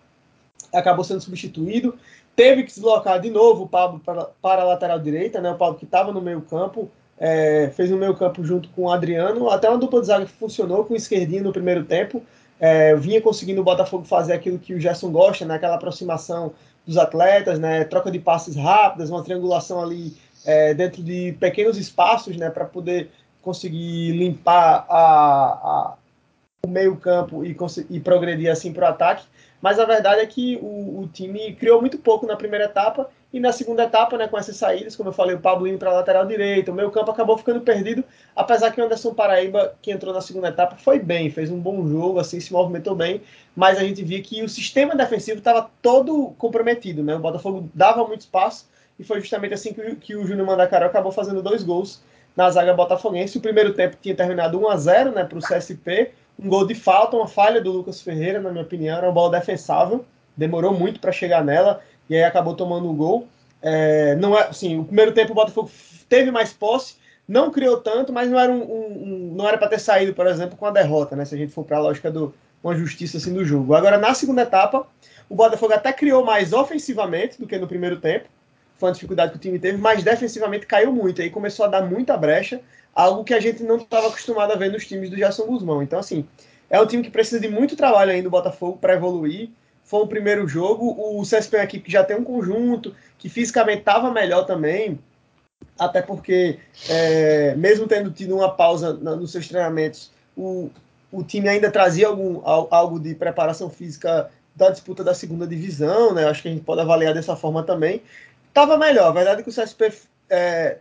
acabou 0.72 1.02
sendo 1.02 1.22
substituído. 1.22 1.94
Teve 2.36 2.62
que 2.62 2.72
deslocar 2.72 3.18
de 3.18 3.30
novo 3.30 3.64
o 3.64 3.68
Pablo 3.68 3.98
para, 4.04 4.26
para 4.40 4.62
a 4.62 4.64
lateral 4.64 5.00
direita, 5.00 5.40
né? 5.40 5.50
o 5.50 5.56
Pablo 5.56 5.78
que 5.78 5.84
estava 5.84 6.12
no 6.12 6.20
meio 6.20 6.42
campo, 6.42 6.88
é, 7.18 7.70
fez 7.74 7.90
o 7.90 7.96
meio 7.96 8.14
campo 8.14 8.44
junto 8.44 8.68
com 8.68 8.82
o 8.82 8.92
Adriano, 8.92 9.48
até 9.48 9.68
uma 9.68 9.78
dupla 9.78 10.00
de 10.00 10.06
zaga 10.06 10.26
que 10.26 10.32
funcionou 10.32 10.84
com 10.84 10.94
o 10.94 10.96
esquerdinho 10.96 11.44
no 11.44 11.52
primeiro 11.52 11.84
tempo. 11.84 12.22
É, 12.60 12.94
vinha 12.94 13.20
conseguindo 13.20 13.60
o 13.60 13.64
Botafogo 13.64 14.04
fazer 14.04 14.32
aquilo 14.32 14.58
que 14.58 14.74
o 14.74 14.80
Gerson 14.80 15.10
gosta, 15.10 15.44
né? 15.44 15.54
aquela 15.54 15.76
aproximação 15.76 16.52
dos 16.88 16.96
atletas, 16.96 17.58
né? 17.58 17.84
Troca 17.84 18.10
de 18.10 18.18
passes 18.18 18.56
rápidas, 18.56 19.10
uma 19.10 19.22
triangulação 19.22 19.82
ali 19.82 20.16
é, 20.46 20.72
dentro 20.72 21.02
de 21.02 21.36
pequenos 21.38 21.76
espaços, 21.76 22.34
né? 22.38 22.48
Para 22.48 22.64
poder 22.64 23.10
conseguir 23.42 24.12
limpar 24.12 24.86
a, 24.88 24.96
a, 24.96 25.94
o 26.64 26.68
meio 26.68 26.96
campo 26.96 27.44
e, 27.44 27.54
e 27.90 28.00
progredir 28.00 28.50
assim 28.50 28.72
para 28.72 28.86
o 28.86 28.90
ataque. 28.90 29.26
Mas 29.60 29.78
a 29.78 29.84
verdade 29.84 30.22
é 30.22 30.26
que 30.26 30.56
o, 30.62 31.00
o, 31.02 31.08
time 31.12 31.52
criou 31.56 31.78
muito 31.78 31.98
pouco 31.98 32.26
na 32.26 32.36
primeira 32.36 32.64
etapa 32.64 33.10
e 33.30 33.38
na 33.38 33.52
segunda 33.52 33.84
etapa, 33.84 34.16
né, 34.16 34.26
com 34.26 34.38
essas 34.38 34.56
saídas, 34.56 34.96
como 34.96 35.10
eu 35.10 35.12
falei, 35.12 35.36
o 35.36 35.40
Pablo 35.40 35.66
indo 35.66 35.78
para 35.78 35.90
a 35.90 35.94
lateral 35.94 36.24
direita, 36.24 36.72
o 36.72 36.74
meio 36.74 36.90
campo 36.90 37.10
acabou 37.10 37.36
ficando 37.36 37.60
perdido, 37.60 38.02
apesar 38.34 38.70
que 38.70 38.80
o 38.80 38.84
Anderson 38.84 39.12
Paraíba, 39.12 39.74
que 39.82 39.90
entrou 39.90 40.14
na 40.14 40.22
segunda 40.22 40.48
etapa, 40.48 40.76
foi 40.76 40.98
bem, 40.98 41.30
fez 41.30 41.50
um 41.50 41.58
bom 41.58 41.86
jogo, 41.86 42.18
assim, 42.18 42.40
se 42.40 42.50
movimentou 42.50 42.94
bem, 42.94 43.20
mas 43.54 43.76
a 43.78 43.84
gente 43.84 44.02
via 44.02 44.22
que 44.22 44.42
o 44.42 44.48
sistema 44.48 44.96
defensivo 44.96 45.38
estava 45.38 45.70
todo 45.82 46.34
comprometido, 46.38 47.02
né? 47.02 47.16
O 47.16 47.18
Botafogo 47.18 47.68
dava 47.74 48.02
muito 48.06 48.22
espaço 48.22 48.66
e 48.98 49.04
foi 49.04 49.20
justamente 49.20 49.52
assim 49.52 49.74
que, 49.74 49.96
que 49.96 50.16
o 50.16 50.26
Júnior 50.26 50.46
Mandacaró 50.46 50.86
acabou 50.86 51.12
fazendo 51.12 51.42
dois 51.42 51.62
gols 51.62 52.02
na 52.34 52.50
zaga 52.50 52.72
botafoguense. 52.72 53.36
O 53.36 53.42
primeiro 53.42 53.74
tempo 53.74 53.96
tinha 54.00 54.14
terminado 54.14 54.58
1 54.58 54.68
a 54.70 54.76
0 54.76 55.10
né, 55.10 55.24
para 55.24 55.38
o 55.38 55.42
CSP, 55.42 56.12
um 56.38 56.48
gol 56.48 56.66
de 56.66 56.74
falta, 56.74 57.16
uma 57.16 57.28
falha 57.28 57.60
do 57.60 57.70
Lucas 57.70 58.00
Ferreira, 58.00 58.40
na 58.40 58.50
minha 58.50 58.64
opinião, 58.64 58.96
era 58.96 59.06
uma 59.06 59.12
bola 59.12 59.38
defensável, 59.38 60.04
demorou 60.36 60.72
muito 60.72 61.00
para 61.00 61.12
chegar 61.12 61.44
nela 61.44 61.82
e 62.08 62.16
aí 62.16 62.24
acabou 62.24 62.54
tomando 62.54 62.88
o 62.88 62.94
gol. 62.94 63.28
É, 63.60 64.14
não 64.16 64.38
é, 64.38 64.48
assim, 64.48 64.78
o 64.78 64.84
primeiro 64.84 65.12
tempo 65.12 65.32
o 65.32 65.34
Botafogo 65.34 65.70
teve 66.08 66.30
mais 66.30 66.52
posse, 66.52 66.96
não 67.26 67.50
criou 67.50 67.78
tanto, 67.78 68.12
mas 68.12 68.30
não 68.30 68.38
era 68.38 68.50
um, 68.50 68.62
um, 68.62 69.02
um 69.02 69.34
não 69.36 69.46
era 69.46 69.58
para 69.58 69.68
ter 69.68 69.80
saído, 69.80 70.14
por 70.14 70.26
exemplo, 70.26 70.56
com 70.56 70.66
a 70.66 70.70
derrota, 70.70 71.14
né? 71.16 71.24
Se 71.24 71.34
a 71.34 71.38
gente 71.38 71.52
for 71.52 71.64
para 71.64 71.76
a 71.76 71.80
lógica 71.80 72.10
do 72.10 72.34
uma 72.62 72.74
justiça 72.74 73.18
assim 73.18 73.32
do 73.32 73.44
jogo. 73.44 73.74
Agora 73.74 73.98
na 73.98 74.14
segunda 74.14 74.42
etapa, 74.42 74.86
o 75.28 75.34
Botafogo 75.34 75.72
até 75.72 75.92
criou 75.92 76.24
mais 76.24 76.52
ofensivamente 76.52 77.38
do 77.38 77.46
que 77.46 77.58
no 77.58 77.68
primeiro 77.68 78.00
tempo. 78.00 78.28
Foi 78.78 78.88
uma 78.88 78.94
dificuldade 78.94 79.32
que 79.32 79.38
o 79.38 79.40
time 79.40 79.58
teve, 79.58 79.76
mas 79.76 80.02
defensivamente 80.02 80.66
caiu 80.66 80.92
muito. 80.92 81.20
Aí 81.20 81.30
começou 81.30 81.64
a 81.66 81.68
dar 81.68 81.82
muita 81.82 82.16
brecha, 82.16 82.60
algo 82.94 83.24
que 83.24 83.34
a 83.34 83.40
gente 83.40 83.62
não 83.62 83.76
estava 83.76 84.06
acostumado 84.06 84.52
a 84.52 84.56
ver 84.56 84.70
nos 84.70 84.86
times 84.86 85.10
do 85.10 85.16
Gerson 85.16 85.46
Guzmão. 85.46 85.82
Então, 85.82 85.98
assim, 85.98 86.24
é 86.70 86.80
um 86.80 86.86
time 86.86 87.02
que 87.02 87.10
precisa 87.10 87.40
de 87.40 87.48
muito 87.48 87.76
trabalho 87.76 88.12
ainda, 88.12 88.28
o 88.28 88.30
Botafogo, 88.30 88.78
para 88.80 88.94
evoluir 88.94 89.50
foi 89.88 90.00
o 90.00 90.06
primeiro 90.06 90.46
jogo. 90.46 90.94
O 90.98 91.22
CSP 91.22 91.56
é 91.56 91.60
uma 91.60 91.64
equipe 91.64 91.84
que 91.86 91.92
já 91.92 92.04
tem 92.04 92.14
um 92.14 92.22
conjunto, 92.22 92.94
que 93.16 93.28
fisicamente 93.28 93.78
estava 93.78 94.10
melhor 94.10 94.44
também, 94.44 94.98
até 95.78 96.02
porque, 96.02 96.58
é, 96.90 97.54
mesmo 97.56 97.88
tendo 97.88 98.10
tido 98.10 98.36
uma 98.36 98.54
pausa 98.54 98.92
nos 98.92 99.32
seus 99.32 99.48
treinamentos, 99.48 100.12
o, 100.36 100.70
o 101.10 101.24
time 101.24 101.48
ainda 101.48 101.70
trazia 101.70 102.06
algum, 102.06 102.42
algo 102.44 103.00
de 103.00 103.14
preparação 103.14 103.70
física 103.70 104.30
da 104.54 104.68
disputa 104.68 105.02
da 105.02 105.14
segunda 105.14 105.46
divisão, 105.46 106.12
né? 106.12 106.26
Acho 106.26 106.42
que 106.42 106.48
a 106.48 106.50
gente 106.50 106.64
pode 106.64 106.82
avaliar 106.82 107.14
dessa 107.14 107.34
forma 107.34 107.62
também. 107.62 108.02
Estava 108.48 108.76
melhor, 108.76 109.08
a 109.08 109.12
verdade 109.12 109.40
é 109.40 109.42
que 109.42 109.48
o 109.48 109.52
CSP, 109.52 109.90
é, 110.28 110.78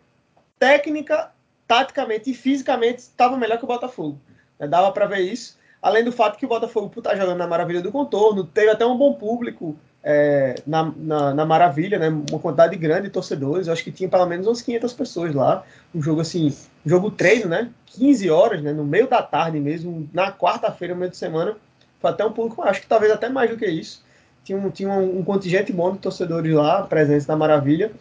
técnica, 0.60 1.32
taticamente 1.65 2.30
e 2.30 2.34
fisicamente, 2.34 3.00
estava 3.00 3.38
melhor 3.38 3.58
que 3.58 3.63
o 3.63 3.67
Botafogo. 3.67 4.20
Né? 4.60 4.67
Dava 4.67 4.91
para 4.91 5.06
ver 5.06 5.20
isso. 5.20 5.58
Além 5.88 6.04
do 6.04 6.12
fato 6.12 6.38
que 6.38 6.45
o 6.45 6.50
Botafogo, 6.50 6.91
estar 6.97 7.15
jogando 7.15 7.38
na 7.38 7.47
Maravilha 7.47 7.82
do 7.82 7.93
Contorno, 7.93 8.43
teve 8.43 8.69
até 8.69 8.86
um 8.86 8.97
bom 8.97 9.13
público 9.13 9.73
é, 10.04 10.56
na, 10.67 10.91
na, 10.97 11.34
na, 11.34 11.45
Maravilha, 11.45 11.97
né? 11.97 12.10
Uma 12.10 12.39
quantidade 12.39 12.76
grande 12.76 13.04
de 13.04 13.10
torcedores. 13.10 13.67
Eu 13.67 13.73
acho 13.73 13.86
que 13.86 13.91
tinha 13.93 14.10
pelo 14.10 14.26
menos 14.26 14.48
umas 14.48 14.62
500 14.62 14.92
pessoas 14.92 15.33
lá. 15.33 15.63
Um 15.96 16.02
jogo 16.02 16.19
assim, 16.19 16.54
um 16.85 16.90
jogo 16.90 17.10
treino, 17.10 17.48
né? 17.48 17.69
15 17.85 18.29
horas, 18.29 18.62
né? 18.62 18.73
No 18.73 18.83
meio 18.83 19.08
da 19.08 19.21
tarde 19.21 19.62
mesmo, 19.62 20.10
na 20.12 20.29
quarta-feira, 20.29 20.94
no 20.94 21.00
meio 21.00 21.12
de 21.12 21.15
semana. 21.15 21.56
Foi 22.02 22.10
até 22.10 22.25
um 22.25 22.33
público, 22.33 22.62
acho 22.63 22.81
que 22.81 22.88
talvez 22.88 23.10
até 23.10 23.29
mais 23.29 23.50
do 23.50 23.56
que 23.56 23.65
isso. 23.65 24.04
Tinha 24.44 24.58
um, 24.58 24.69
tinha 24.69 24.90
um, 24.90 25.19
um 25.19 25.23
contingente 25.23 25.71
bom 25.71 25.94
de 25.94 26.00
torcedores 26.00 26.54
lá, 26.54 26.83
presentes 26.83 27.27
na 27.27 27.38
Maravilha. 27.38 27.94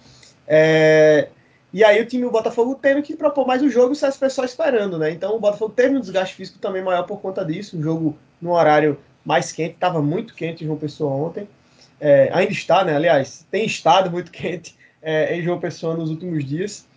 É, 0.45 1.29
e 1.77 1.85
aí 1.85 2.01
o 2.01 2.07
time 2.07 2.25
do 2.25 2.31
Botafogo 2.31 2.75
teve 2.75 3.03
que 3.03 3.15
propor 3.15 3.47
mais 3.47 3.61
o 3.61 3.69
jogo 3.69 3.93
e 3.93 3.97
o 3.99 4.01
CSP 4.01 4.25
esperando, 4.47 4.99
né? 4.99 5.11
Então 5.11 5.37
o 5.37 5.39
Botafogo 5.39 5.75
teve 5.75 5.95
um 5.95 6.01
desgaste 6.01 6.35
físico 6.35 6.59
também 6.59 6.83
maior 6.83 7.03
por 7.03 7.21
conta 7.21 7.45
disso. 7.45 7.77
Um 7.77 7.83
jogo 7.83 8.19
no 8.41 8.53
horário 8.53 8.99
mais 9.23 9.53
quente, 9.53 9.75
estava 9.75 10.01
muito 10.01 10.35
quente 10.35 10.65
em 10.65 10.67
João 10.67 10.79
Pessoa 10.79 11.13
ontem. 11.13 11.47
É, 12.01 12.31
ainda 12.33 12.51
está, 12.51 12.83
né? 12.83 12.97
Aliás, 12.97 13.47
tem 13.51 13.67
estado 13.67 14.11
muito 14.11 14.31
quente 14.33 14.75
é, 15.03 15.37
em 15.37 15.43
João 15.43 15.61
Pessoa 15.61 15.95
nos 15.95 16.09
últimos 16.09 16.47
dias. 16.47 16.89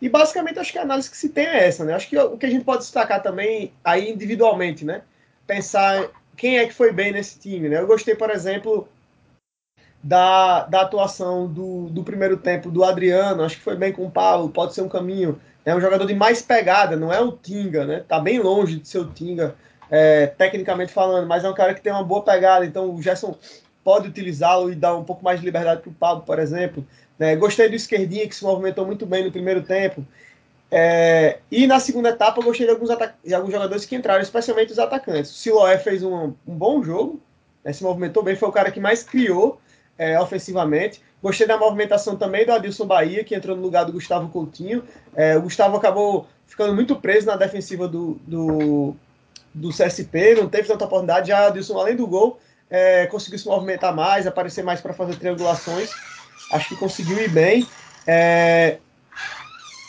E 0.00 0.08
basicamente 0.08 0.60
acho 0.60 0.70
que 0.70 0.78
a 0.78 0.82
análise 0.82 1.10
que 1.10 1.16
se 1.16 1.30
tem 1.30 1.46
é 1.46 1.66
essa, 1.66 1.84
né? 1.84 1.94
Acho 1.94 2.08
que 2.08 2.16
o 2.16 2.38
que 2.38 2.46
a 2.46 2.50
gente 2.50 2.64
pode 2.64 2.82
destacar 2.82 3.20
também 3.20 3.72
aí 3.82 4.12
individualmente, 4.12 4.84
né? 4.84 5.02
Pensar 5.44 6.08
quem 6.36 6.56
é 6.56 6.66
que 6.66 6.72
foi 6.72 6.92
bem 6.92 7.10
nesse 7.10 7.36
time, 7.36 7.68
né? 7.68 7.80
Eu 7.80 7.86
gostei, 7.88 8.14
por 8.14 8.30
exemplo, 8.30 8.88
da, 10.02 10.64
da 10.64 10.82
atuação 10.82 11.46
do, 11.46 11.88
do 11.90 12.02
primeiro 12.02 12.36
tempo 12.36 12.70
do 12.70 12.84
Adriano, 12.84 13.44
acho 13.44 13.56
que 13.56 13.62
foi 13.62 13.76
bem 13.76 13.92
com 13.92 14.06
o 14.06 14.10
Paulo, 14.10 14.48
pode 14.48 14.74
ser 14.74 14.82
um 14.82 14.88
caminho. 14.88 15.38
É 15.64 15.74
um 15.74 15.80
jogador 15.80 16.06
de 16.06 16.14
mais 16.14 16.40
pegada, 16.40 16.96
não 16.96 17.12
é 17.12 17.20
o 17.20 17.32
Tinga, 17.32 17.84
né? 17.84 18.02
Tá 18.08 18.18
bem 18.18 18.38
longe 18.38 18.76
de 18.76 18.88
ser 18.88 18.98
o 18.98 19.08
Tinga, 19.08 19.54
é, 19.90 20.26
tecnicamente 20.26 20.92
falando, 20.92 21.26
mas 21.26 21.44
é 21.44 21.50
um 21.50 21.54
cara 21.54 21.74
que 21.74 21.82
tem 21.82 21.92
uma 21.92 22.02
boa 22.02 22.22
pegada, 22.22 22.64
então 22.64 22.94
o 22.94 23.02
Gerson 23.02 23.36
pode 23.84 24.08
utilizá-lo 24.08 24.72
e 24.72 24.74
dar 24.74 24.96
um 24.96 25.04
pouco 25.04 25.22
mais 25.22 25.38
de 25.38 25.44
liberdade 25.44 25.82
para 25.98 26.14
o 26.14 26.20
por 26.20 26.38
exemplo. 26.38 26.84
Né? 27.18 27.36
Gostei 27.36 27.68
do 27.68 27.74
esquerdinha, 27.74 28.26
que 28.26 28.34
se 28.34 28.42
movimentou 28.42 28.86
muito 28.86 29.04
bem 29.04 29.24
no 29.24 29.30
primeiro 29.30 29.62
tempo. 29.62 30.04
É, 30.70 31.40
e 31.50 31.66
na 31.66 31.78
segunda 31.80 32.10
etapa, 32.10 32.42
gostei 32.42 32.64
de 32.64 32.72
alguns, 32.72 32.90
de 33.24 33.34
alguns 33.34 33.52
jogadores 33.52 33.84
que 33.84 33.96
entraram, 33.96 34.22
especialmente 34.22 34.72
os 34.72 34.78
atacantes. 34.78 35.30
O 35.30 35.34
Siloé 35.34 35.76
fez 35.76 36.02
um, 36.02 36.32
um 36.46 36.54
bom 36.54 36.82
jogo, 36.82 37.20
né, 37.62 37.72
se 37.72 37.82
movimentou 37.82 38.22
bem, 38.22 38.36
foi 38.36 38.48
o 38.48 38.52
cara 38.52 38.70
que 38.70 38.80
mais 38.80 39.02
criou 39.02 39.60
é, 40.00 40.18
ofensivamente. 40.18 41.02
Gostei 41.22 41.46
da 41.46 41.58
movimentação 41.58 42.16
também 42.16 42.46
do 42.46 42.52
Adilson 42.52 42.86
Bahia, 42.86 43.22
que 43.22 43.34
entrou 43.34 43.54
no 43.54 43.60
lugar 43.60 43.84
do 43.84 43.92
Gustavo 43.92 44.30
Coutinho. 44.30 44.82
É, 45.14 45.36
o 45.36 45.42
Gustavo 45.42 45.76
acabou 45.76 46.26
ficando 46.46 46.74
muito 46.74 46.96
preso 46.96 47.26
na 47.26 47.36
defensiva 47.36 47.86
do, 47.86 48.18
do, 48.26 48.96
do 49.52 49.68
CSP, 49.68 50.36
não 50.36 50.48
teve 50.48 50.66
tanta 50.66 50.86
oportunidade. 50.86 51.28
Já 51.28 51.44
o 51.44 51.46
Adilson, 51.48 51.78
além 51.78 51.96
do 51.96 52.06
gol, 52.06 52.40
é, 52.70 53.04
conseguiu 53.08 53.38
se 53.38 53.46
movimentar 53.46 53.94
mais, 53.94 54.26
aparecer 54.26 54.64
mais 54.64 54.80
para 54.80 54.94
fazer 54.94 55.16
triangulações. 55.16 55.90
Acho 56.50 56.70
que 56.70 56.76
conseguiu 56.76 57.18
ir 57.18 57.28
bem. 57.28 57.68
É, 58.06 58.78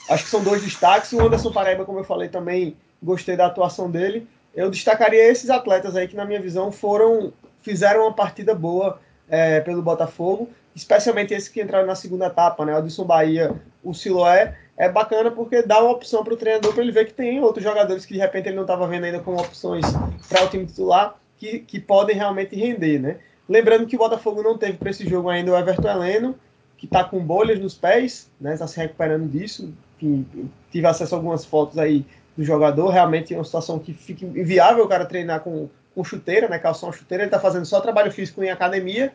acho 0.10 0.26
que 0.26 0.30
são 0.30 0.44
dois 0.44 0.62
destaques. 0.62 1.14
O 1.14 1.22
Anderson 1.22 1.54
Paraíba, 1.54 1.86
como 1.86 2.00
eu 2.00 2.04
falei, 2.04 2.28
também 2.28 2.76
gostei 3.02 3.38
da 3.38 3.46
atuação 3.46 3.90
dele. 3.90 4.28
Eu 4.54 4.70
destacaria 4.70 5.24
esses 5.32 5.50
atletas 5.50 5.96
aí 5.96 6.06
que, 6.06 6.18
na 6.18 6.26
minha 6.26 6.42
visão, 6.42 6.70
foram 6.70 7.32
fizeram 7.62 8.02
uma 8.02 8.14
partida 8.14 8.54
boa 8.54 9.00
é, 9.32 9.62
pelo 9.62 9.82
Botafogo, 9.82 10.50
especialmente 10.76 11.34
esses 11.34 11.48
que 11.48 11.62
entraram 11.62 11.88
na 11.88 11.96
segunda 11.96 12.28
etapa, 12.28 12.66
né? 12.66 12.74
O 12.74 12.78
Adilson 12.78 13.06
Bahia, 13.06 13.56
o 13.82 13.94
Siloé, 13.94 14.58
é 14.78 14.90
bacana 14.90 15.32
porque 15.32 15.64
dá 15.64 15.82
uma 15.82 15.92
opção 15.92 16.24
para 16.24 16.34
o 16.34 16.38
treinador 16.38 16.74
para 16.74 16.84
ele 16.84 16.92
ver 16.92 17.06
que 17.06 17.14
tem 17.14 17.40
outros 17.42 17.64
jogadores 17.64 18.06
que 18.06 18.14
de 18.14 18.20
repente 18.20 18.50
ele 18.50 18.58
não 18.58 18.64
estava 18.64 18.86
vendo 18.88 19.06
ainda 19.06 19.20
como 19.20 19.40
opções 19.40 19.86
para 20.28 20.44
o 20.44 20.50
time 20.50 20.66
titular 20.66 21.16
que, 21.38 21.60
que 21.60 21.80
podem 21.80 22.16
realmente 22.16 22.56
render, 22.56 23.00
né? 23.00 23.18
Lembrando 23.48 23.88
que 23.88 23.96
o 23.96 24.00
Botafogo 24.00 24.44
não 24.44 24.58
teve 24.58 24.78
para 24.78 24.92
esse 24.92 25.08
jogo 25.08 25.30
ainda 25.30 25.52
o 25.52 25.58
Everton 25.58 25.90
Heleno, 25.90 26.36
que 26.78 26.86
está 26.86 27.04
com 27.04 27.20
bolhas 27.20 27.60
nos 27.60 27.74
pés, 27.74 28.30
né? 28.40 28.54
Está 28.54 28.68
se 28.68 28.78
recuperando 28.78 29.28
disso. 29.28 29.74
Enfim, 29.98 30.26
tive 30.72 30.88
acesso 30.88 31.16
a 31.16 31.18
algumas 31.18 31.46
fotos 31.46 31.78
aí 31.78 32.06
do 32.36 32.44
jogador. 32.44 32.90
Realmente 32.90 33.34
é 33.34 33.38
uma 33.38 33.44
situação 33.44 33.80
que 33.80 33.94
fica 33.94 34.26
inviável 34.26 34.84
o 34.84 34.88
cara 34.88 35.06
treinar 35.06 35.42
com, 35.42 35.70
com 35.94 36.04
chuteira, 36.04 36.48
né? 36.48 36.58
Calção 36.60 36.92
chuteira. 36.92 37.24
Ele 37.24 37.28
está 37.28 37.40
fazendo 37.40 37.66
só 37.66 37.80
trabalho 37.82 38.12
físico 38.12 38.44
em 38.44 38.50
academia. 38.50 39.14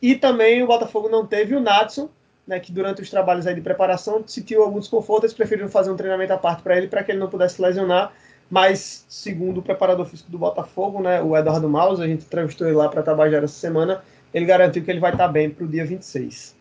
E 0.00 0.14
também 0.14 0.62
o 0.62 0.66
Botafogo 0.66 1.08
não 1.08 1.26
teve 1.26 1.54
o 1.54 1.60
Natson, 1.60 2.08
né, 2.46 2.58
que 2.58 2.72
durante 2.72 3.00
os 3.00 3.08
trabalhos 3.08 3.46
aí 3.46 3.54
de 3.54 3.60
preparação 3.60 4.22
sentiu 4.26 4.62
algum 4.62 4.80
desconforto, 4.80 5.24
eles 5.24 5.34
preferiram 5.34 5.68
fazer 5.68 5.92
um 5.92 5.96
treinamento 5.96 6.32
à 6.32 6.38
parte 6.38 6.62
para 6.62 6.76
ele, 6.76 6.88
para 6.88 7.04
que 7.04 7.12
ele 7.12 7.20
não 7.20 7.30
pudesse 7.30 7.62
lesionar. 7.62 8.12
Mas, 8.50 9.06
segundo 9.08 9.58
o 9.58 9.62
preparador 9.62 10.04
físico 10.06 10.30
do 10.30 10.38
Botafogo, 10.38 11.00
né, 11.00 11.22
o 11.22 11.36
Eduardo 11.36 11.68
Maus, 11.68 12.00
a 12.00 12.06
gente 12.06 12.24
entrevistou 12.24 12.66
ele 12.66 12.76
lá 12.76 12.88
para 12.88 13.02
trabalhar 13.02 13.42
essa 13.42 13.54
semana, 13.54 14.02
ele 14.34 14.44
garantiu 14.44 14.82
que 14.82 14.90
ele 14.90 15.00
vai 15.00 15.12
estar 15.12 15.28
bem 15.28 15.48
para 15.48 15.64
o 15.64 15.68
dia 15.68 15.86
26. 15.86 16.56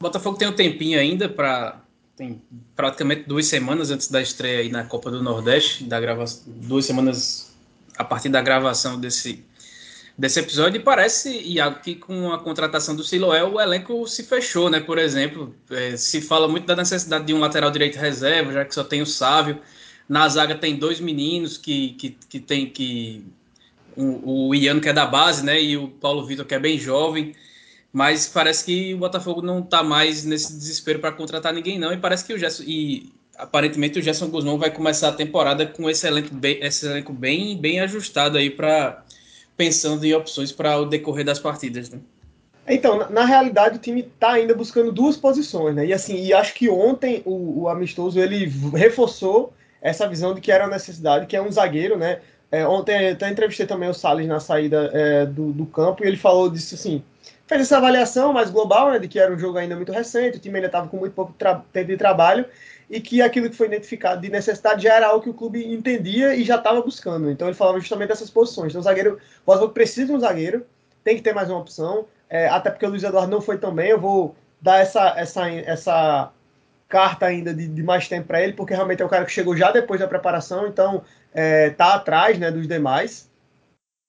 O 0.00 0.04
Botafogo 0.04 0.38
tem 0.38 0.48
um 0.48 0.54
tempinho 0.54 0.98
ainda 0.98 1.28
para 1.28 1.80
tem 2.16 2.40
praticamente 2.76 3.24
duas 3.26 3.46
semanas 3.46 3.90
antes 3.90 4.10
da 4.10 4.20
estreia 4.20 4.60
aí 4.60 4.68
na 4.68 4.84
Copa 4.84 5.10
do 5.10 5.22
Nordeste, 5.22 5.84
da 5.84 5.98
gravação, 5.98 6.52
duas 6.54 6.84
semanas 6.84 7.49
a 7.98 8.04
partir 8.04 8.28
da 8.28 8.40
gravação 8.40 8.98
desse 8.98 9.44
desse 10.20 10.38
episódio 10.38 10.78
e 10.78 10.84
parece, 10.84 11.30
Iago, 11.30 11.80
que 11.80 11.94
com 11.94 12.30
a 12.30 12.38
contratação 12.38 12.94
do 12.94 13.02
Siloé 13.02 13.42
o 13.42 13.58
elenco 13.58 14.06
se 14.06 14.22
fechou, 14.22 14.68
né? 14.68 14.78
Por 14.78 14.98
exemplo, 14.98 15.54
é, 15.70 15.96
se 15.96 16.20
fala 16.20 16.46
muito 16.46 16.66
da 16.66 16.76
necessidade 16.76 17.24
de 17.24 17.32
um 17.32 17.40
lateral 17.40 17.70
direito 17.70 17.96
reserva, 17.96 18.52
já 18.52 18.64
que 18.66 18.74
só 18.74 18.84
tem 18.84 19.00
o 19.00 19.06
Sávio. 19.06 19.58
Na 20.06 20.28
zaga 20.28 20.54
tem 20.54 20.76
dois 20.76 21.00
meninos 21.00 21.56
que, 21.56 21.94
que, 21.94 22.10
que 22.28 22.38
tem 22.38 22.68
que. 22.68 23.24
O, 23.96 24.48
o 24.48 24.54
Iano, 24.54 24.80
que 24.80 24.90
é 24.90 24.92
da 24.92 25.06
base, 25.06 25.42
né? 25.42 25.60
E 25.62 25.78
o 25.78 25.88
Paulo 25.88 26.26
Vitor, 26.26 26.44
que 26.44 26.54
é 26.54 26.58
bem 26.58 26.78
jovem. 26.78 27.34
Mas 27.90 28.26
parece 28.26 28.64
que 28.66 28.92
o 28.94 28.98
Botafogo 28.98 29.40
não 29.40 29.60
está 29.60 29.82
mais 29.82 30.24
nesse 30.24 30.52
desespero 30.52 30.98
para 30.98 31.12
contratar 31.12 31.54
ninguém, 31.54 31.78
não. 31.78 31.92
E 31.94 31.96
parece 31.96 32.26
que 32.26 32.34
o 32.34 32.38
Gerson. 32.38 32.64
E 32.66 33.10
aparentemente 33.42 33.98
o 33.98 34.02
Gerson 34.02 34.28
Guzmão 34.28 34.58
vai 34.58 34.70
começar 34.70 35.08
a 35.08 35.12
temporada 35.12 35.66
com 35.66 35.88
esse 35.88 36.06
elenco 36.06 36.34
bem, 36.34 36.58
esse 36.62 36.86
elenco 36.86 37.12
bem, 37.12 37.56
bem 37.56 37.80
ajustado 37.80 38.38
aí 38.38 38.50
para 38.50 39.02
pensando 39.56 40.04
em 40.04 40.14
opções 40.14 40.52
para 40.52 40.78
o 40.78 40.86
decorrer 40.86 41.24
das 41.24 41.38
partidas, 41.38 41.90
né? 41.90 41.98
Então, 42.66 43.10
na, 43.10 43.24
realidade, 43.24 43.76
o 43.76 43.80
time 43.80 44.00
está 44.00 44.32
ainda 44.32 44.54
buscando 44.54 44.92
duas 44.92 45.16
posições, 45.16 45.74
né? 45.74 45.86
E 45.86 45.92
assim, 45.92 46.24
e 46.24 46.32
acho 46.32 46.54
que 46.54 46.70
ontem 46.70 47.20
o, 47.24 47.62
o, 47.62 47.68
amistoso 47.68 48.20
ele 48.20 48.50
reforçou 48.74 49.52
essa 49.82 50.08
visão 50.08 50.34
de 50.34 50.40
que 50.40 50.52
era 50.52 50.64
uma 50.64 50.72
necessidade, 50.72 51.26
que 51.26 51.36
é 51.36 51.42
um 51.42 51.50
zagueiro, 51.50 51.98
né? 51.98 52.20
É, 52.52 52.66
ontem 52.66 53.10
até 53.10 53.28
entrevistei 53.28 53.66
também 53.66 53.88
o 53.88 53.94
Salles 53.94 54.26
na 54.26 54.40
saída 54.40 54.90
é, 54.92 55.26
do, 55.26 55.52
do 55.52 55.66
campo 55.66 56.04
e 56.04 56.06
ele 56.06 56.16
falou 56.16 56.50
disso 56.50 56.74
assim, 56.74 57.02
fez 57.46 57.62
essa 57.62 57.76
avaliação 57.76 58.32
mais 58.32 58.50
global, 58.50 58.90
né, 58.90 58.98
de 58.98 59.08
que 59.08 59.18
era 59.18 59.32
um 59.32 59.38
jogo 59.38 59.58
ainda 59.58 59.76
muito 59.76 59.92
recente, 59.92 60.36
o 60.38 60.40
time 60.40 60.56
ainda 60.56 60.66
estava 60.66 60.88
com 60.88 60.96
muito 60.96 61.12
pouco 61.12 61.34
tempo 61.72 61.86
de 61.86 61.96
trabalho 61.96 62.44
e 62.90 63.00
que 63.00 63.22
aquilo 63.22 63.48
que 63.48 63.56
foi 63.56 63.68
identificado 63.68 64.20
de 64.20 64.28
necessidade 64.28 64.82
já 64.82 64.94
era 64.94 65.06
algo 65.06 65.22
que 65.22 65.30
o 65.30 65.34
clube 65.34 65.64
entendia 65.72 66.34
e 66.34 66.42
já 66.42 66.56
estava 66.56 66.82
buscando. 66.82 67.30
Então 67.30 67.46
ele 67.46 67.56
falava 67.56 67.78
justamente 67.78 68.08
dessas 68.08 68.28
posições. 68.28 68.72
Então 68.72 68.80
o 68.80 68.84
zagueiro, 68.84 69.14
o 69.14 69.46
Botafogo 69.46 69.72
precisa 69.72 70.08
de 70.08 70.12
um 70.12 70.18
zagueiro, 70.18 70.66
tem 71.04 71.16
que 71.16 71.22
ter 71.22 71.32
mais 71.32 71.48
uma 71.48 71.60
opção, 71.60 72.06
é, 72.28 72.48
até 72.48 72.68
porque 72.68 72.84
o 72.84 72.88
Luiz 72.88 73.04
Eduardo 73.04 73.30
não 73.30 73.40
foi 73.40 73.58
tão 73.58 73.72
bem. 73.72 73.90
Eu 73.90 74.00
vou 74.00 74.34
dar 74.60 74.80
essa, 74.80 75.14
essa, 75.16 75.48
essa 75.48 76.32
carta 76.88 77.26
ainda 77.26 77.54
de, 77.54 77.68
de 77.68 77.82
mais 77.82 78.08
tempo 78.08 78.26
para 78.26 78.42
ele, 78.42 78.54
porque 78.54 78.74
realmente 78.74 79.00
é 79.00 79.06
um 79.06 79.08
cara 79.08 79.24
que 79.24 79.30
chegou 79.30 79.56
já 79.56 79.70
depois 79.70 80.00
da 80.00 80.08
preparação, 80.08 80.66
então 80.66 81.02
é, 81.32 81.70
tá 81.70 81.94
atrás 81.94 82.40
né, 82.40 82.50
dos 82.50 82.66
demais. 82.66 83.30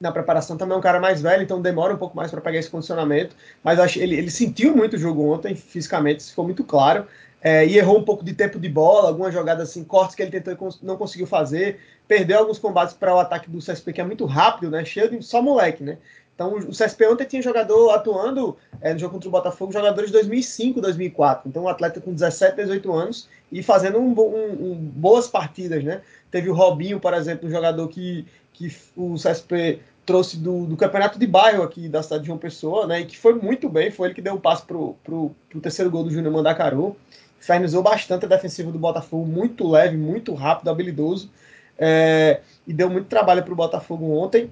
Na 0.01 0.11
preparação 0.11 0.57
também 0.57 0.73
é 0.73 0.77
um 0.79 0.81
cara 0.81 0.99
mais 0.99 1.21
velho, 1.21 1.43
então 1.43 1.61
demora 1.61 1.93
um 1.93 1.97
pouco 1.97 2.17
mais 2.17 2.31
para 2.31 2.41
pegar 2.41 2.57
esse 2.57 2.71
condicionamento. 2.71 3.35
Mas 3.63 3.79
acho, 3.79 3.99
ele, 3.99 4.15
ele 4.15 4.31
sentiu 4.31 4.75
muito 4.75 4.95
o 4.95 4.99
jogo 4.99 5.31
ontem, 5.31 5.53
fisicamente, 5.53 6.21
isso 6.21 6.31
ficou 6.31 6.45
muito 6.45 6.63
claro 6.63 7.05
é, 7.41 7.65
e 7.65 7.77
errou 7.77 7.97
um 7.97 8.03
pouco 8.03 8.23
de 8.23 8.33
tempo 8.33 8.59
de 8.59 8.69
bola, 8.69 9.07
algumas 9.07 9.33
jogadas 9.33 9.69
assim, 9.69 9.83
cortes 9.83 10.15
que 10.15 10.21
ele 10.21 10.31
tentou 10.31 10.53
e 10.53 10.85
não 10.85 10.95
conseguiu 10.95 11.25
fazer, 11.25 11.79
perdeu 12.07 12.39
alguns 12.39 12.59
combates 12.59 12.93
para 12.93 13.15
o 13.15 13.19
ataque 13.19 13.49
do 13.49 13.57
CSP, 13.57 13.93
que 13.93 14.01
é 14.01 14.03
muito 14.03 14.25
rápido, 14.25 14.69
né? 14.69 14.85
Cheio 14.85 15.09
de 15.09 15.23
só 15.23 15.41
moleque, 15.41 15.83
né? 15.83 15.97
Então 16.35 16.55
o 16.55 16.69
CSP 16.69 17.05
ontem 17.07 17.25
tinha 17.25 17.41
jogador 17.41 17.91
atuando 17.91 18.57
é, 18.79 18.93
no 18.93 18.99
jogo 18.99 19.13
contra 19.13 19.29
o 19.29 19.31
Botafogo, 19.31 19.71
jogadores 19.71 20.09
de 20.09 20.13
2005, 20.13 20.81
2004. 20.81 21.49
Então 21.49 21.63
um 21.63 21.67
atleta 21.67 21.99
com 21.99 22.13
17, 22.13 22.55
18 22.55 22.91
anos 22.93 23.29
e 23.51 23.61
fazendo 23.61 23.99
um, 23.99 24.09
um, 24.09 24.71
um, 24.71 24.75
boas 24.75 25.27
partidas, 25.27 25.83
né? 25.83 26.01
Teve 26.29 26.49
o 26.49 26.53
Robinho, 26.53 26.99
por 26.99 27.13
exemplo, 27.13 27.47
um 27.47 27.51
jogador 27.51 27.87
que, 27.87 28.25
que 28.53 28.75
o 28.95 29.15
CSP 29.15 29.79
trouxe 30.05 30.37
do, 30.37 30.65
do, 30.65 30.75
campeonato 30.75 31.19
de 31.19 31.27
bairro 31.27 31.63
aqui 31.63 31.87
da 31.87 32.01
cidade 32.01 32.23
de 32.23 32.27
João 32.27 32.39
Pessoa, 32.39 32.87
né? 32.87 33.01
E 33.01 33.05
que 33.05 33.17
foi 33.17 33.33
muito 33.35 33.69
bem, 33.69 33.91
foi 33.91 34.07
ele 34.07 34.15
que 34.15 34.21
deu 34.21 34.35
o 34.35 34.39
passe 34.39 34.63
pro, 34.65 34.95
pro, 35.03 35.35
pro 35.49 35.61
terceiro 35.61 35.91
gol 35.91 36.03
do 36.03 36.11
Júnior 36.11 36.33
Mandacaru 36.33 36.95
infernizou 37.41 37.81
bastante 37.81 38.25
a 38.25 38.29
defensiva 38.29 38.71
do 38.71 38.77
Botafogo, 38.77 39.25
muito 39.25 39.67
leve, 39.67 39.97
muito 39.97 40.33
rápido, 40.35 40.69
habilidoso, 40.69 41.29
é, 41.77 42.41
e 42.67 42.71
deu 42.71 42.89
muito 42.89 43.07
trabalho 43.07 43.43
para 43.43 43.51
o 43.51 43.55
Botafogo 43.55 44.15
ontem. 44.15 44.51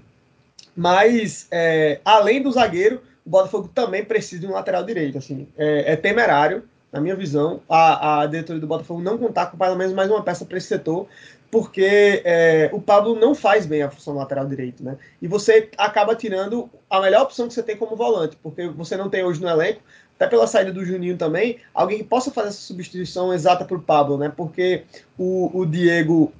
Mas, 0.75 1.47
é, 1.51 1.99
além 2.03 2.41
do 2.41 2.51
zagueiro, 2.51 3.01
o 3.25 3.29
Botafogo 3.29 3.69
também 3.73 4.03
precisa 4.03 4.41
de 4.41 4.47
um 4.47 4.53
lateral 4.53 4.83
direito. 4.83 5.19
Assim, 5.19 5.47
é, 5.57 5.93
é 5.93 5.95
temerário, 5.95 6.63
na 6.91 6.99
minha 6.99 7.15
visão, 7.15 7.61
a, 7.69 8.21
a 8.21 8.25
diretoria 8.25 8.59
do 8.59 8.67
Botafogo 8.67 9.01
não 9.01 9.17
contar 9.17 9.47
com 9.47 9.57
pelo 9.57 9.75
menos 9.75 9.93
mais 9.93 10.09
uma 10.09 10.23
peça 10.23 10.45
para 10.45 10.57
esse 10.57 10.67
setor, 10.67 11.07
porque 11.51 12.21
é, 12.23 12.69
o 12.73 12.81
Pablo 12.81 13.15
não 13.15 13.33
faz 13.33 13.65
bem 13.65 13.81
a 13.81 13.89
função 13.89 14.15
lateral 14.15 14.45
direito, 14.45 14.83
né? 14.83 14.97
E 15.21 15.27
você 15.27 15.69
acaba 15.77 16.15
tirando 16.15 16.69
a 16.89 17.01
melhor 17.01 17.23
opção 17.23 17.47
que 17.47 17.53
você 17.53 17.63
tem 17.63 17.77
como 17.77 17.95
volante, 17.95 18.37
porque 18.41 18.67
você 18.67 18.95
não 18.95 19.09
tem 19.09 19.23
hoje 19.23 19.41
no 19.41 19.49
elenco 19.49 19.81
até 20.15 20.27
pela 20.27 20.47
saída 20.47 20.73
do 20.73 20.83
Juninho 20.83 21.15
também, 21.15 21.59
alguém 21.73 21.99
que 21.99 22.03
possa 22.03 22.29
fazer 22.29 22.49
essa 22.49 22.59
substituição 22.59 23.33
exata 23.33 23.63
por 23.63 23.81
Pablo, 23.81 24.17
né? 24.17 24.31
Porque 24.35 24.83
o, 25.17 25.59
o 25.59 25.65
Diego, 25.65 26.33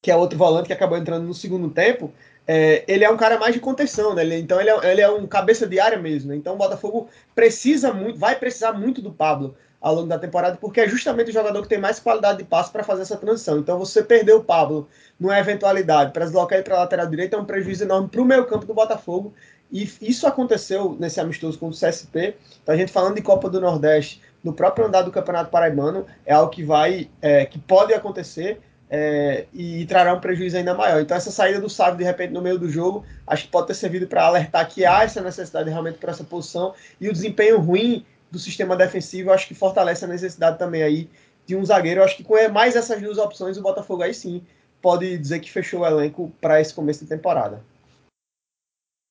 que 0.00 0.10
é 0.10 0.16
outro 0.16 0.38
volante 0.38 0.68
que 0.68 0.72
acabou 0.72 0.96
entrando 0.96 1.26
no 1.26 1.34
segundo 1.34 1.68
tempo, 1.68 2.12
é, 2.46 2.84
ele 2.86 3.04
é 3.04 3.10
um 3.10 3.16
cara 3.16 3.38
mais 3.38 3.54
de 3.54 3.60
contenção, 3.60 4.14
né? 4.14 4.22
Ele, 4.22 4.36
então 4.38 4.60
ele 4.60 4.70
é, 4.70 4.92
ele 4.92 5.00
é, 5.00 5.10
um 5.10 5.26
cabeça 5.26 5.66
de 5.66 5.80
área 5.80 5.98
mesmo. 5.98 6.30
Né? 6.30 6.36
Então 6.36 6.54
o 6.54 6.58
Botafogo 6.58 7.08
precisa 7.34 7.92
muito, 7.92 8.18
vai 8.18 8.36
precisar 8.36 8.72
muito 8.72 9.02
do 9.02 9.10
Pablo 9.10 9.56
ao 9.80 9.94
longo 9.94 10.08
da 10.08 10.18
temporada, 10.18 10.56
porque 10.56 10.80
é 10.80 10.88
justamente 10.88 11.30
o 11.30 11.34
jogador 11.34 11.62
que 11.62 11.68
tem 11.68 11.78
mais 11.78 12.00
qualidade 12.00 12.38
de 12.38 12.44
passe 12.44 12.70
para 12.70 12.82
fazer 12.82 13.02
essa 13.02 13.16
transição. 13.16 13.58
Então 13.58 13.78
você 13.78 14.02
perder 14.02 14.32
o 14.32 14.42
Pablo 14.42 14.88
numa 15.18 15.38
eventualidade 15.38 16.12
para 16.12 16.24
deslocar 16.24 16.58
ele 16.58 16.64
para 16.64 16.76
a 16.76 16.80
lateral 16.80 17.06
direita 17.06 17.36
é 17.36 17.38
um 17.38 17.44
prejuízo 17.44 17.84
enorme 17.84 18.08
para 18.08 18.20
o 18.20 18.24
meio 18.24 18.46
campo 18.46 18.66
do 18.66 18.74
Botafogo 18.74 19.34
e 19.70 19.88
isso 20.00 20.26
aconteceu 20.26 20.96
nesse 20.98 21.20
amistoso 21.20 21.58
com 21.58 21.68
o 21.68 21.72
CSP. 21.72 22.36
Então 22.62 22.74
a 22.74 22.78
gente 22.78 22.92
falando 22.92 23.16
de 23.16 23.22
Copa 23.22 23.50
do 23.50 23.60
Nordeste, 23.60 24.22
no 24.42 24.52
próprio 24.52 24.86
andar 24.86 25.02
do 25.02 25.10
Campeonato 25.10 25.50
Paraibano, 25.50 26.06
é 26.24 26.32
algo 26.32 26.50
que 26.50 26.62
vai, 26.62 27.10
é, 27.20 27.44
que 27.44 27.58
pode 27.58 27.92
acontecer 27.92 28.60
é, 28.88 29.46
e, 29.52 29.82
e, 29.82 29.86
trará 29.86 30.14
um 30.14 30.20
prejuízo 30.20 30.56
ainda 30.56 30.74
maior. 30.74 31.00
Então 31.00 31.16
essa 31.16 31.30
saída 31.30 31.60
do 31.60 31.68
Sávio 31.68 31.98
de 31.98 32.04
repente 32.04 32.32
no 32.32 32.42
meio 32.42 32.58
do 32.58 32.68
jogo, 32.68 33.04
acho 33.26 33.44
que 33.44 33.50
pode 33.50 33.66
ter 33.66 33.74
servido 33.74 34.06
para 34.06 34.24
alertar 34.24 34.68
que 34.68 34.84
há 34.84 35.02
essa 35.02 35.20
necessidade 35.20 35.68
realmente 35.68 35.98
por 35.98 36.08
essa 36.08 36.24
posição 36.24 36.74
e 37.00 37.08
o 37.08 37.12
desempenho 37.12 37.58
ruim 37.58 38.04
do 38.30 38.38
sistema 38.38 38.76
defensivo, 38.76 39.32
acho 39.32 39.48
que 39.48 39.54
fortalece 39.54 40.04
a 40.04 40.08
necessidade 40.08 40.58
também 40.58 40.82
aí 40.82 41.10
de 41.46 41.56
um 41.56 41.64
zagueiro. 41.64 42.02
acho 42.02 42.16
que 42.16 42.24
com 42.24 42.34
mais 42.50 42.76
essas 42.76 43.00
duas 43.00 43.18
opções, 43.18 43.56
o 43.56 43.62
Botafogo 43.62 44.02
aí 44.02 44.12
sim 44.12 44.44
pode 44.82 45.16
dizer 45.18 45.40
que 45.40 45.50
fechou 45.50 45.80
o 45.80 45.86
elenco 45.86 46.32
para 46.40 46.60
esse 46.60 46.74
começo 46.74 47.00
de 47.00 47.08
temporada. 47.08 47.62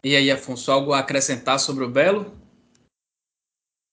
E 0.04 0.16
aí, 0.16 0.30
Afonso, 0.30 0.72
algo 0.72 0.94
a 0.94 1.00
acrescentar 1.00 1.60
sobre 1.60 1.84
o 1.84 1.90
Belo? 1.90 2.32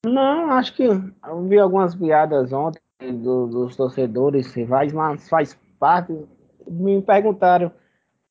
Não, 0.05 0.51
acho 0.51 0.74
que 0.74 0.83
eu 0.83 1.49
vi 1.49 1.59
algumas 1.59 1.95
piadas 1.95 2.53
ontem 2.53 2.80
do, 3.01 3.47
dos 3.47 3.76
torcedores 3.76 4.53
rivais, 4.53 4.93
mas 4.93 5.28
faz 5.28 5.57
parte. 5.83 6.16
Me 6.64 7.03
perguntaram, 7.03 7.72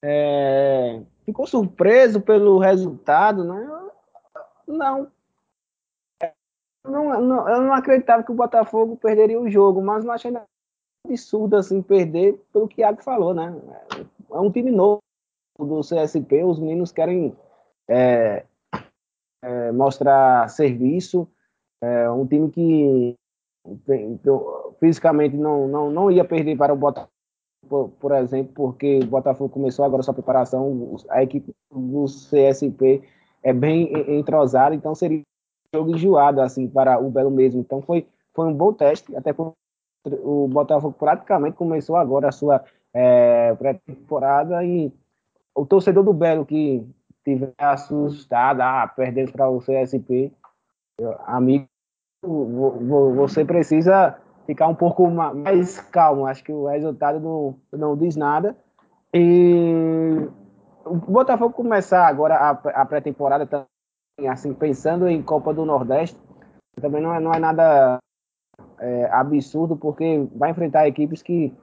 é, 0.02 1.02
ficou 1.26 1.45
surpreso 1.45 2.22
pelo 2.22 2.58
resultado, 2.60 3.43
né? 3.43 3.70
Não. 4.66 5.12
Não, 6.88 7.22
não. 7.22 7.49
Eu 7.49 7.62
não 7.62 7.74
acreditava 7.74 8.24
que 8.24 8.32
o 8.32 8.36
Botafogo 8.36 8.95
perderia 8.95 9.38
o 9.38 9.49
jogo, 9.49 9.82
mas 9.82 10.06
não 10.06 10.14
achei 10.14 10.32
nada 10.32 10.45
absurdo 11.06 11.58
assim 11.58 11.82
perder 11.82 12.39
pelo 12.54 12.70
que 12.70 12.82
Iago 12.82 13.04
falou, 13.04 13.34
né? 13.34 13.54
É 14.32 14.39
um 14.39 14.49
time 14.49 14.72
novo 14.72 15.02
do 15.60 15.82
CSP, 15.82 16.43
os 16.43 16.58
meninos 16.58 16.91
querem 16.91 17.36
é, 17.89 18.45
é, 19.43 19.72
mostrar 19.74 20.49
serviço, 20.49 21.28
é 21.84 22.10
um 22.10 22.26
time 22.26 22.49
que 22.49 23.16
fisicamente 24.80 25.36
não, 25.36 25.68
não, 25.68 25.91
não 25.91 26.12
ia 26.12 26.24
perder 26.24 26.58
para 26.58 26.74
o 26.74 26.78
Botafogo, 26.78 27.12
por, 27.68 27.89
por, 27.89 28.12
exemplo, 28.14 28.51
porque 28.53 28.99
o 28.99 29.07
Botafogo 29.07 29.53
começou 29.53 29.86
agora 29.86 30.03
sua 30.03 30.14
preparação, 30.14 30.97
a 31.09 31.24
equipe 31.24 31.53
do 31.72 32.05
CSP 32.05 33.01
é 33.43 33.53
bem 33.53 33.91
entrosada, 34.18 34.76
então 34.76 34.93
seria 34.93 35.20
um 35.20 35.78
jogo 35.78 35.95
enjoado 35.95 36.41
assim 36.41 36.68
para 36.68 36.99
o 36.99 37.09
Belo 37.09 37.32
mesmo. 37.32 37.62
Então 37.62 37.82
foi, 37.82 38.07
foi 38.34 38.47
um 38.47 38.53
bom 38.53 38.74
teste, 38.74 39.16
até 39.16 39.34
porque 39.34 39.55
o 40.24 40.47
Botafogo 40.47 40.95
praticamente 40.97 41.57
começou 41.57 41.95
agora 41.95 42.30
a 42.30 42.32
sua 42.32 42.64
é, 42.93 43.53
pré-temporada 43.55 44.64
e 44.64 44.91
o 45.55 45.66
torcedor 45.66 46.03
do 46.03 46.14
Belo 46.14 46.45
que 46.45 46.86
tiver 47.24 47.53
assustado, 47.57 48.62
ah, 48.62 48.91
perdendo 48.95 49.32
para 49.32 49.49
o 49.49 49.59
CSP, 49.59 50.32
amigo, 51.26 51.68
você 53.16 53.43
precisa 53.45 54.18
ficar 54.52 54.68
um 54.68 54.76
pouco 54.76 55.10
mais 55.10 55.80
calmo. 55.80 56.26
Acho 56.26 56.43
que 56.43 56.52
o 56.52 56.68
resultado 56.68 57.22
não, 57.22 57.56
não 57.72 57.95
diz 57.95 58.18
nada. 58.18 58.56
E 59.14 60.28
o 60.86 60.95
Botafogo 60.95 61.54
começar 61.54 62.06
agora 62.06 62.36
a, 62.36 62.49
a 62.49 62.86
pré-temporada 62.86 63.66
assim 64.30 64.54
pensando 64.54 65.08
em 65.08 65.22
Copa 65.22 65.54
do 65.54 65.66
Nordeste 65.66 66.20
também 66.80 67.02
não 67.02 67.16
é, 67.16 67.20
não 67.20 67.34
é 67.34 67.39
nada 67.39 67.97
é, 68.80 69.06
absurdo 69.12 69.76
porque 69.78 70.28
vai 70.36 70.52
enfrentar 70.52 70.88
equipes 70.88 71.22
que 71.22 71.54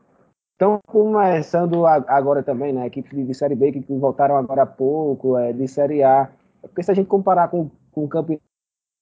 estão 0.52 0.80
começando 0.86 1.86
agora 1.86 2.42
também, 2.42 2.72
né? 2.72 2.86
Equipes 2.86 3.26
de, 3.26 3.34
Série 3.34 3.54
B 3.54 3.72
que 3.72 3.84
voltaram 3.94 4.36
agora 4.36 4.62
há 4.62 4.66
pouco, 4.66 5.36
é, 5.36 5.52
de 5.52 5.68
Série 5.68 6.02
A. 6.02 6.30
Porque 6.62 6.82
se 6.82 6.90
a 6.90 6.94
gente 6.94 7.06
comparar 7.06 7.48
com, 7.48 7.70
com 7.92 8.04
o 8.04 8.08
Campeonato 8.08 8.47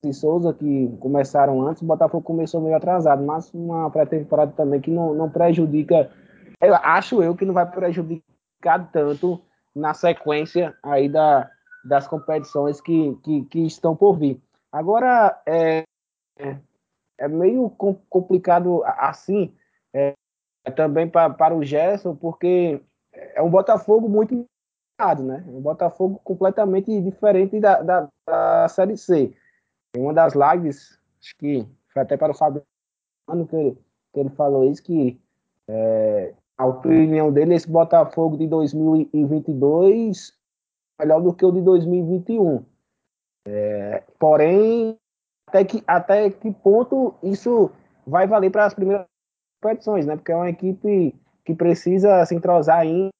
de 0.04 0.12
Souza, 0.12 0.52
que 0.52 0.96
começaram 1.00 1.66
antes, 1.66 1.82
o 1.82 1.86
Botafogo 1.86 2.22
começou 2.22 2.60
meio 2.60 2.76
atrasado, 2.76 3.24
mas 3.24 3.52
uma 3.52 3.90
pré-temporada 3.90 4.52
também 4.52 4.80
que 4.80 4.90
não, 4.90 5.14
não 5.14 5.28
prejudica, 5.28 6.10
eu 6.60 6.74
acho 6.74 7.22
eu 7.22 7.34
que 7.34 7.44
não 7.44 7.54
vai 7.54 7.70
prejudicar 7.70 8.90
tanto 8.92 9.40
na 9.74 9.94
sequência 9.94 10.74
aí 10.82 11.08
da, 11.08 11.50
das 11.84 12.06
competições 12.06 12.80
que, 12.80 13.16
que, 13.22 13.44
que 13.44 13.66
estão 13.66 13.96
por 13.96 14.18
vir. 14.18 14.40
Agora, 14.72 15.40
é, 15.46 15.84
é 17.18 17.28
meio 17.28 17.70
complicado 18.08 18.82
assim, 18.84 19.52
é, 19.94 20.14
também 20.74 21.08
pra, 21.08 21.30
para 21.30 21.54
o 21.54 21.64
Gerson, 21.64 22.14
porque 22.14 22.80
é 23.12 23.42
um 23.42 23.50
Botafogo 23.50 24.08
muito 24.08 24.46
né? 25.22 25.44
Um 25.46 25.60
Botafogo 25.60 26.18
completamente 26.24 27.00
diferente 27.02 27.60
da, 27.60 27.82
da, 27.82 28.08
da 28.26 28.68
Série 28.68 28.96
C. 28.96 29.34
Uma 29.98 30.14
das 30.14 30.34
lives, 30.34 30.98
acho 31.20 31.36
que 31.36 31.66
foi 31.92 32.02
até 32.02 32.16
para 32.16 32.32
o 32.32 32.34
Fabiano 32.34 32.64
que 33.48 33.56
ele, 33.56 33.78
que 34.12 34.20
ele 34.20 34.30
falou 34.30 34.64
isso, 34.64 34.82
que 34.82 35.20
é, 35.68 36.34
a 36.56 36.66
opinião 36.66 37.32
dele, 37.32 37.54
esse 37.54 37.68
Botafogo 37.68 38.36
de 38.36 38.46
2022 38.46 40.32
é 40.98 41.04
melhor 41.04 41.20
do 41.20 41.32
que 41.32 41.44
o 41.44 41.52
de 41.52 41.60
2021. 41.60 42.64
É, 43.46 44.02
porém, 44.18 44.98
até 45.46 45.64
que, 45.64 45.82
até 45.86 46.30
que 46.30 46.50
ponto 46.50 47.14
isso 47.22 47.70
vai 48.06 48.26
valer 48.26 48.50
para 48.50 48.66
as 48.66 48.74
primeiras 48.74 49.06
competições, 49.62 50.06
né? 50.06 50.16
Porque 50.16 50.32
é 50.32 50.36
uma 50.36 50.50
equipe 50.50 51.14
que 51.44 51.54
precisa 51.54 52.24
se 52.24 52.34
entrosar 52.34 52.78
ainda, 52.80 53.10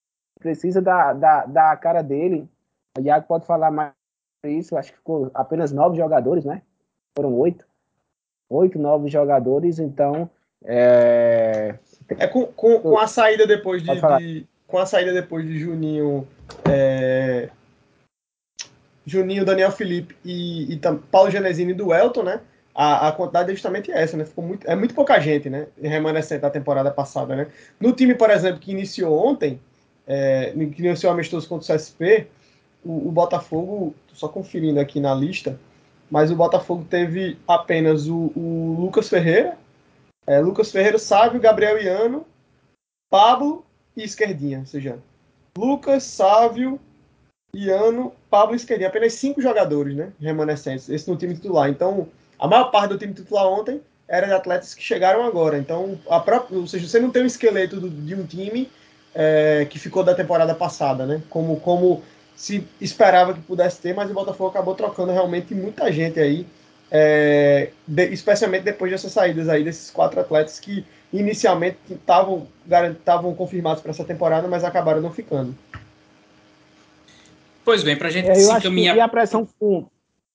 precisa 0.41 0.81
da, 0.81 1.13
da, 1.13 1.47
da 1.47 1.77
cara 1.77 2.03
dele. 2.03 2.49
O 2.99 3.01
Iago 3.01 3.27
pode 3.27 3.47
falar 3.47 3.71
mais 3.71 3.93
isso, 4.51 4.77
acho 4.77 4.93
que 4.93 4.99
ficou 4.99 5.31
apenas 5.35 5.73
nove 5.73 5.97
jogadores, 5.97 6.45
né? 6.45 6.63
Foram 7.17 7.35
oito. 7.35 7.65
Oito, 8.49 8.79
nove 8.79 9.09
jogadores, 9.09 9.79
então. 9.79 10.31
É, 10.65 11.75
é 12.19 12.27
com, 12.27 12.47
com, 12.47 12.81
com 12.81 12.99
a 12.99 13.07
saída 13.07 13.47
depois 13.47 13.83
de, 13.83 13.91
de, 13.91 14.47
Com 14.67 14.79
a 14.79 14.87
saída 14.87 15.13
depois 15.13 15.45
de 15.45 15.59
Juninho. 15.59 16.27
É, 16.69 17.51
Juninho, 19.05 19.45
Daniel 19.45 19.71
Felipe 19.71 20.17
e, 20.25 20.75
e 20.75 20.81
Paulo 21.11 21.31
Genesini 21.31 21.73
do 21.73 21.95
Elton, 21.95 22.23
né? 22.23 22.41
a, 22.77 23.09
a 23.09 23.13
quantidade 23.13 23.51
é 23.51 23.55
justamente 23.55 23.91
essa, 23.91 24.19
né? 24.19 24.27
Ficou 24.27 24.45
muito, 24.45 24.69
é 24.69 24.77
muito 24.77 24.95
pouca 24.95 25.19
gente, 25.19 25.49
né? 25.49 25.67
Remanescente 25.81 26.43
da 26.43 26.51
temporada 26.51 26.91
passada, 26.91 27.35
né? 27.35 27.47
No 27.81 27.95
time, 27.95 28.15
por 28.15 28.31
exemplo, 28.31 28.61
que 28.61 28.71
iniciou 28.71 29.27
ontem, 29.27 29.59
é, 30.07 30.51
que 30.51 30.85
iniciou 30.85 31.11
amistoso 31.11 31.49
contra 31.49 31.75
o 31.75 31.77
CSP, 31.77 32.27
o, 32.85 33.09
o 33.09 33.11
Botafogo, 33.11 33.95
só 34.17 34.29
conferindo 34.29 34.81
aqui 34.81 34.99
na 34.99 35.15
lista, 35.15 35.59
mas 36.11 36.31
o 36.31 36.37
Botafogo 36.37 36.87
teve 36.89 37.39
apenas 37.47 38.09
o, 38.09 38.33
o 38.35 38.77
Lucas 38.81 39.09
Ferreira, 39.09 39.57
é, 40.27 40.41
Lucas 40.41 40.73
Ferreira, 40.73 40.99
Sávio, 40.99 41.41
Gabriel 41.41 41.81
Iano, 41.81 42.27
Pablo 43.11 43.65
e 43.97 44.03
Esquerdinha, 44.03 44.61
ou 44.61 44.67
seja, 44.67 44.99
Lucas, 45.57 46.03
Sávio, 46.03 46.81
Iano, 47.55 48.13
Pablo 48.31 48.55
e 48.55 48.57
Esquerdinha, 48.57 48.89
apenas 48.89 49.13
cinco 49.15 49.41
jogadores, 49.41 49.95
né, 49.95 50.13
remanescentes, 50.21 50.89
esse 50.89 51.09
no 51.11 51.17
time 51.17 51.35
titular. 51.35 51.69
Então, 51.69 52.09
a 52.39 52.49
maior 52.49 52.71
parte 52.71 52.91
do 52.91 52.99
time 52.99 53.15
titular 53.15 53.47
ontem 53.47 53.81
era 54.09 54.27
de 54.27 54.33
atletas 54.33 54.75
que 54.75 54.83
chegaram 54.83 55.25
agora. 55.25 55.59
Então, 55.59 55.99
a 56.09 56.21
própria, 56.21 56.59
ou 56.59 56.67
seja, 56.67 56.87
você 56.87 57.01
não 57.01 57.11
tem 57.11 57.23
um 57.23 57.27
esqueleto 57.27 57.81
do, 57.81 57.91
de 57.91 58.15
um 58.15 58.25
time 58.25 58.71
é, 59.15 59.67
que 59.69 59.79
ficou 59.79 60.05
da 60.05 60.15
temporada 60.15 60.55
passada, 60.55 61.07
né? 61.07 61.23
Como, 61.31 61.59
como 61.61 62.03
se 62.37 62.67
esperava 62.81 63.35
que 63.35 63.41
pudesse 63.41 63.81
ter, 63.81 63.95
mas 63.95 64.11
o 64.11 64.15
Botafogo 64.15 64.51
acabou 64.51 64.75
trocando 64.75 65.11
realmente 65.11 65.55
muita 65.55 65.91
gente 65.91 66.21
aí, 66.21 66.47
é, 66.91 67.71
de, 67.87 68.05
especialmente 68.13 68.63
depois 68.63 68.93
dessas 68.93 69.11
saídas 69.11 69.49
aí 69.49 69.65
desses 69.65 69.91
quatro 69.91 70.21
atletas 70.21 70.61
que 70.61 70.85
inicialmente 71.13 71.79
estavam 71.91 73.35
confirmados 73.35 73.83
para 73.83 73.91
essa 73.91 74.05
temporada, 74.05 74.47
mas 74.47 74.63
acabaram 74.63 75.01
não 75.01 75.13
ficando. 75.13 75.57
Pois 77.65 77.83
bem, 77.83 77.97
para 77.97 78.09
a 78.09 78.11
gente 78.11 78.29
é, 78.29 78.35
se 78.35 78.53
encaminhar. 78.53 78.97
E 78.97 79.01
a 79.01 79.09
pressão. 79.09 79.49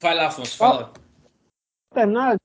Vai 0.01 0.15
lá, 0.15 0.27
Afonso, 0.27 0.57
fala 0.57 0.91
terminar, 1.93 2.37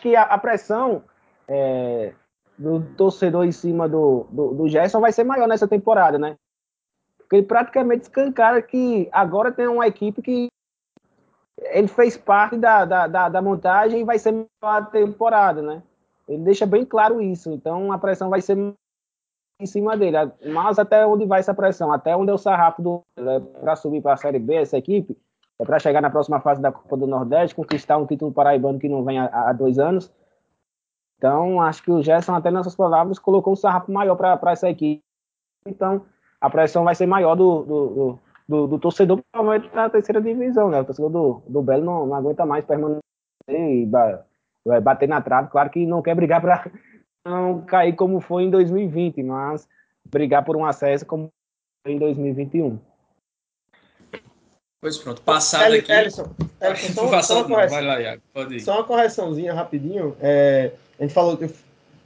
que 0.00 0.16
a, 0.16 0.22
a 0.22 0.38
pressão 0.38 1.04
é, 1.46 2.12
do 2.58 2.80
torcedor 2.96 3.44
em 3.44 3.52
cima 3.52 3.88
do, 3.88 4.26
do, 4.30 4.54
do 4.54 4.68
Gerson 4.68 5.00
vai 5.00 5.12
ser 5.12 5.24
maior 5.24 5.46
nessa 5.46 5.68
temporada, 5.68 6.18
né? 6.18 6.36
Ele 7.34 7.42
praticamente 7.42 8.02
escancara 8.02 8.62
que 8.62 9.08
agora 9.12 9.50
tem 9.50 9.66
uma 9.66 9.86
equipe 9.86 10.22
que 10.22 10.48
ele 11.60 11.88
fez 11.88 12.16
parte 12.16 12.56
da, 12.56 12.84
da, 12.84 13.06
da, 13.06 13.28
da 13.28 13.42
montagem 13.42 14.00
e 14.00 14.04
vai 14.04 14.18
ser 14.18 14.46
a 14.62 14.82
temporada, 14.82 15.62
né? 15.62 15.82
Ele 16.28 16.42
deixa 16.42 16.66
bem 16.66 16.84
claro 16.84 17.20
isso. 17.20 17.50
Então 17.50 17.92
a 17.92 17.98
pressão 17.98 18.30
vai 18.30 18.40
ser 18.40 18.56
em 19.60 19.66
cima 19.66 19.96
dele. 19.96 20.16
Mas 20.52 20.78
até 20.78 21.06
onde 21.06 21.26
vai 21.26 21.40
essa 21.40 21.54
pressão? 21.54 21.92
Até 21.92 22.16
onde 22.16 22.30
é 22.30 22.34
o 22.34 22.38
sarrafo 22.38 22.82
do 22.82 23.02
para 23.60 23.76
subir 23.76 24.00
para 24.00 24.14
a 24.14 24.16
Série 24.16 24.38
B, 24.38 24.54
essa 24.54 24.78
equipe? 24.78 25.16
é 25.58 25.64
para 25.64 25.78
chegar 25.78 26.00
na 26.00 26.10
próxima 26.10 26.40
fase 26.40 26.60
da 26.60 26.72
Copa 26.72 26.96
do 26.96 27.06
Nordeste, 27.06 27.54
conquistar 27.54 27.96
um 27.96 28.06
título 28.06 28.32
paraibano 28.32 28.78
que 28.78 28.88
não 28.88 29.04
vem 29.04 29.18
há, 29.18 29.26
há 29.26 29.52
dois 29.52 29.78
anos. 29.78 30.12
Então, 31.16 31.60
acho 31.60 31.82
que 31.82 31.90
o 31.90 32.02
Gerson, 32.02 32.34
até 32.34 32.50
nessas 32.50 32.74
palavras, 32.74 33.18
colocou 33.18 33.52
um 33.52 33.56
sarrafo 33.56 33.90
maior 33.90 34.16
para 34.16 34.52
essa 34.52 34.68
equipe. 34.68 35.00
Então, 35.66 36.04
a 36.40 36.50
pressão 36.50 36.84
vai 36.84 36.94
ser 36.94 37.06
maior 37.06 37.34
do, 37.34 37.62
do, 37.62 38.18
do, 38.48 38.66
do 38.66 38.78
torcedor, 38.78 39.20
provavelmente, 39.32 39.74
da 39.74 39.88
terceira 39.88 40.20
divisão. 40.20 40.70
Né? 40.70 40.80
O 40.80 40.84
torcedor 40.84 41.10
do, 41.10 41.42
do 41.48 41.62
Belo 41.62 41.84
não, 41.84 42.06
não 42.06 42.14
aguenta 42.14 42.44
mais 42.44 42.64
permanecer 42.64 43.02
e 43.48 43.86
bater 44.82 45.08
na 45.08 45.20
trave. 45.20 45.50
Claro 45.50 45.70
que 45.70 45.86
não 45.86 46.02
quer 46.02 46.14
brigar 46.14 46.40
para 46.40 46.70
não 47.24 47.62
cair 47.62 47.94
como 47.94 48.20
foi 48.20 48.44
em 48.44 48.50
2020, 48.50 49.22
mas 49.22 49.68
brigar 50.04 50.44
por 50.44 50.56
um 50.56 50.64
acesso 50.64 51.06
como 51.06 51.30
foi 51.84 51.94
em 51.94 51.98
2021. 51.98 52.78
Pois 54.84 54.98
pronto, 54.98 55.22
passado 55.22 55.72
aqui. 55.72 55.90
Ellison, 55.90 56.30
Ellison 56.60 56.92
só, 56.92 57.10
passado, 57.10 57.36
só 57.44 57.48
não, 57.48 57.56
vai 57.56 57.82
lá, 57.82 58.00
Iago, 58.02 58.22
pode 58.34 58.56
ir. 58.56 58.60
Só 58.60 58.74
uma 58.74 58.84
correçãozinha 58.84 59.54
rapidinho. 59.54 60.14
É, 60.20 60.72
a 60.98 61.02
gente 61.02 61.14
falou, 61.14 61.38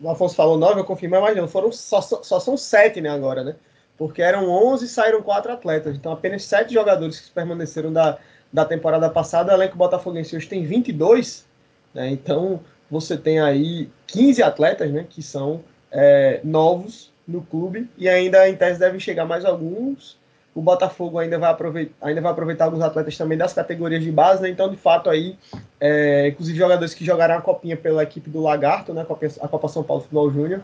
o 0.01 0.09
Afonso 0.09 0.37
falou 0.37 0.57
nove, 0.57 0.79
eu 0.79 0.85
confirmei, 0.85 1.21
mas 1.21 1.37
não, 1.37 1.49
foram, 1.49 1.73
só, 1.73 2.01
só 2.01 2.39
são 2.39 2.57
sete 2.57 3.01
né, 3.01 3.09
agora, 3.09 3.43
né? 3.43 3.57
Porque 3.99 4.23
eram 4.23 4.49
onze 4.49 4.87
e 4.87 4.89
saíram 4.89 5.21
quatro 5.21 5.53
atletas. 5.53 5.97
Então 5.97 6.13
apenas 6.13 6.45
sete 6.45 6.73
jogadores 6.73 7.21
que 7.21 7.31
permaneceram 7.31 7.93
da, 7.93 8.17
da 8.53 8.65
temporada 8.65 9.11
passada. 9.11 9.53
O 9.53 9.57
elenco 9.57 9.77
botafoguense 9.77 10.37
hoje 10.37 10.49
tem 10.49 10.65
22, 10.65 11.45
Né? 11.93 12.09
Então, 12.11 12.61
você 12.91 13.17
tem 13.17 13.41
aí 13.41 13.91
15 14.07 14.43
atletas 14.43 14.91
né, 14.91 15.05
que 15.09 15.23
são 15.23 15.63
é, 15.91 16.41
novos 16.43 17.13
no 17.27 17.43
clube 17.43 17.89
e 17.99 18.09
ainda 18.09 18.49
em 18.49 18.57
tese 18.57 18.79
devem 18.79 18.99
chegar 18.99 19.27
mais 19.27 19.45
alguns. 19.45 20.17
O 20.55 20.63
Botafogo 20.63 21.19
ainda 21.19 21.39
vai 21.39 21.51
aproveitar, 21.51 21.95
ainda 22.01 22.21
vai 22.21 22.33
aproveitar 22.33 22.65
alguns 22.65 22.81
atletas 22.81 23.17
também 23.17 23.39
das 23.39 23.53
categorias 23.53 24.03
de 24.03 24.11
base, 24.11 24.43
né? 24.43 24.49
Então, 24.49 24.69
de 24.69 24.77
fato, 24.77 25.09
aí, 25.09 25.39
é, 25.79 26.29
inclusive 26.29 26.59
jogadores 26.59 26.95
que 26.95 27.05
jogarão 27.05 27.37
a 27.37 27.41
copinha 27.41 27.77
pela 27.77 28.03
equipe 28.03 28.29
do 28.29 28.41
Lagarto, 28.41 28.93
né? 28.93 29.07
A 29.41 29.49
Copa 29.49 29.69
São 29.69 29.85
Paulo 29.85 30.03
Futebol 30.03 30.33
Júnior, 30.33 30.63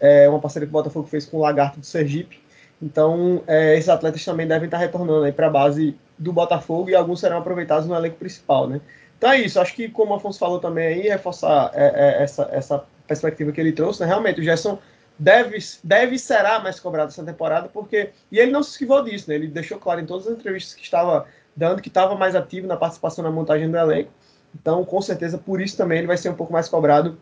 é 0.00 0.28
uma 0.28 0.38
parceria 0.38 0.66
que 0.66 0.70
o 0.70 0.72
Botafogo 0.72 1.06
fez 1.08 1.26
com 1.26 1.36
o 1.36 1.40
Lagarto 1.40 1.80
do 1.80 1.84
Sergipe. 1.84 2.40
Então, 2.84 3.42
é, 3.46 3.78
esses 3.78 3.88
atletas 3.88 4.22
também 4.22 4.46
devem 4.46 4.66
estar 4.66 4.76
retornando 4.76 5.24
aí 5.24 5.32
para 5.32 5.46
a 5.46 5.50
base 5.50 5.96
do 6.18 6.34
Botafogo 6.34 6.90
e 6.90 6.94
alguns 6.94 7.18
serão 7.18 7.38
aproveitados 7.38 7.88
no 7.88 7.94
elenco 7.94 8.16
principal, 8.16 8.68
né? 8.68 8.78
Então 9.16 9.32
é 9.32 9.40
isso, 9.40 9.58
acho 9.58 9.74
que 9.74 9.88
como 9.88 10.12
o 10.12 10.16
Afonso 10.16 10.38
falou 10.38 10.60
também 10.60 10.86
aí, 10.88 11.08
reforçar 11.08 11.70
é, 11.72 11.86
é, 11.86 12.22
essa, 12.22 12.46
essa 12.52 12.84
perspectiva 13.06 13.52
que 13.52 13.60
ele 13.60 13.72
trouxe, 13.72 14.00
né? 14.00 14.06
Realmente, 14.06 14.38
o 14.38 14.44
Gerson 14.44 14.78
deve, 15.18 15.56
deve 15.82 16.18
será 16.18 16.60
mais 16.60 16.78
cobrado 16.78 17.08
essa 17.08 17.24
temporada, 17.24 17.70
porque. 17.72 18.10
E 18.30 18.38
ele 18.38 18.52
não 18.52 18.62
se 18.62 18.72
esquivou 18.72 19.02
disso, 19.02 19.30
né? 19.30 19.36
Ele 19.36 19.48
deixou 19.48 19.78
claro 19.78 20.02
em 20.02 20.06
todas 20.06 20.26
as 20.26 20.34
entrevistas 20.34 20.74
que 20.74 20.82
estava 20.82 21.26
dando 21.56 21.80
que 21.80 21.88
estava 21.88 22.14
mais 22.14 22.34
ativo 22.36 22.66
na 22.66 22.76
participação 22.76 23.24
na 23.24 23.30
montagem 23.30 23.70
do 23.70 23.78
elenco. 23.78 24.10
Então, 24.54 24.84
com 24.84 25.00
certeza, 25.00 25.38
por 25.38 25.58
isso 25.58 25.74
também 25.74 25.98
ele 25.98 26.06
vai 26.06 26.18
ser 26.18 26.28
um 26.28 26.34
pouco 26.34 26.52
mais 26.52 26.68
cobrado 26.68 27.16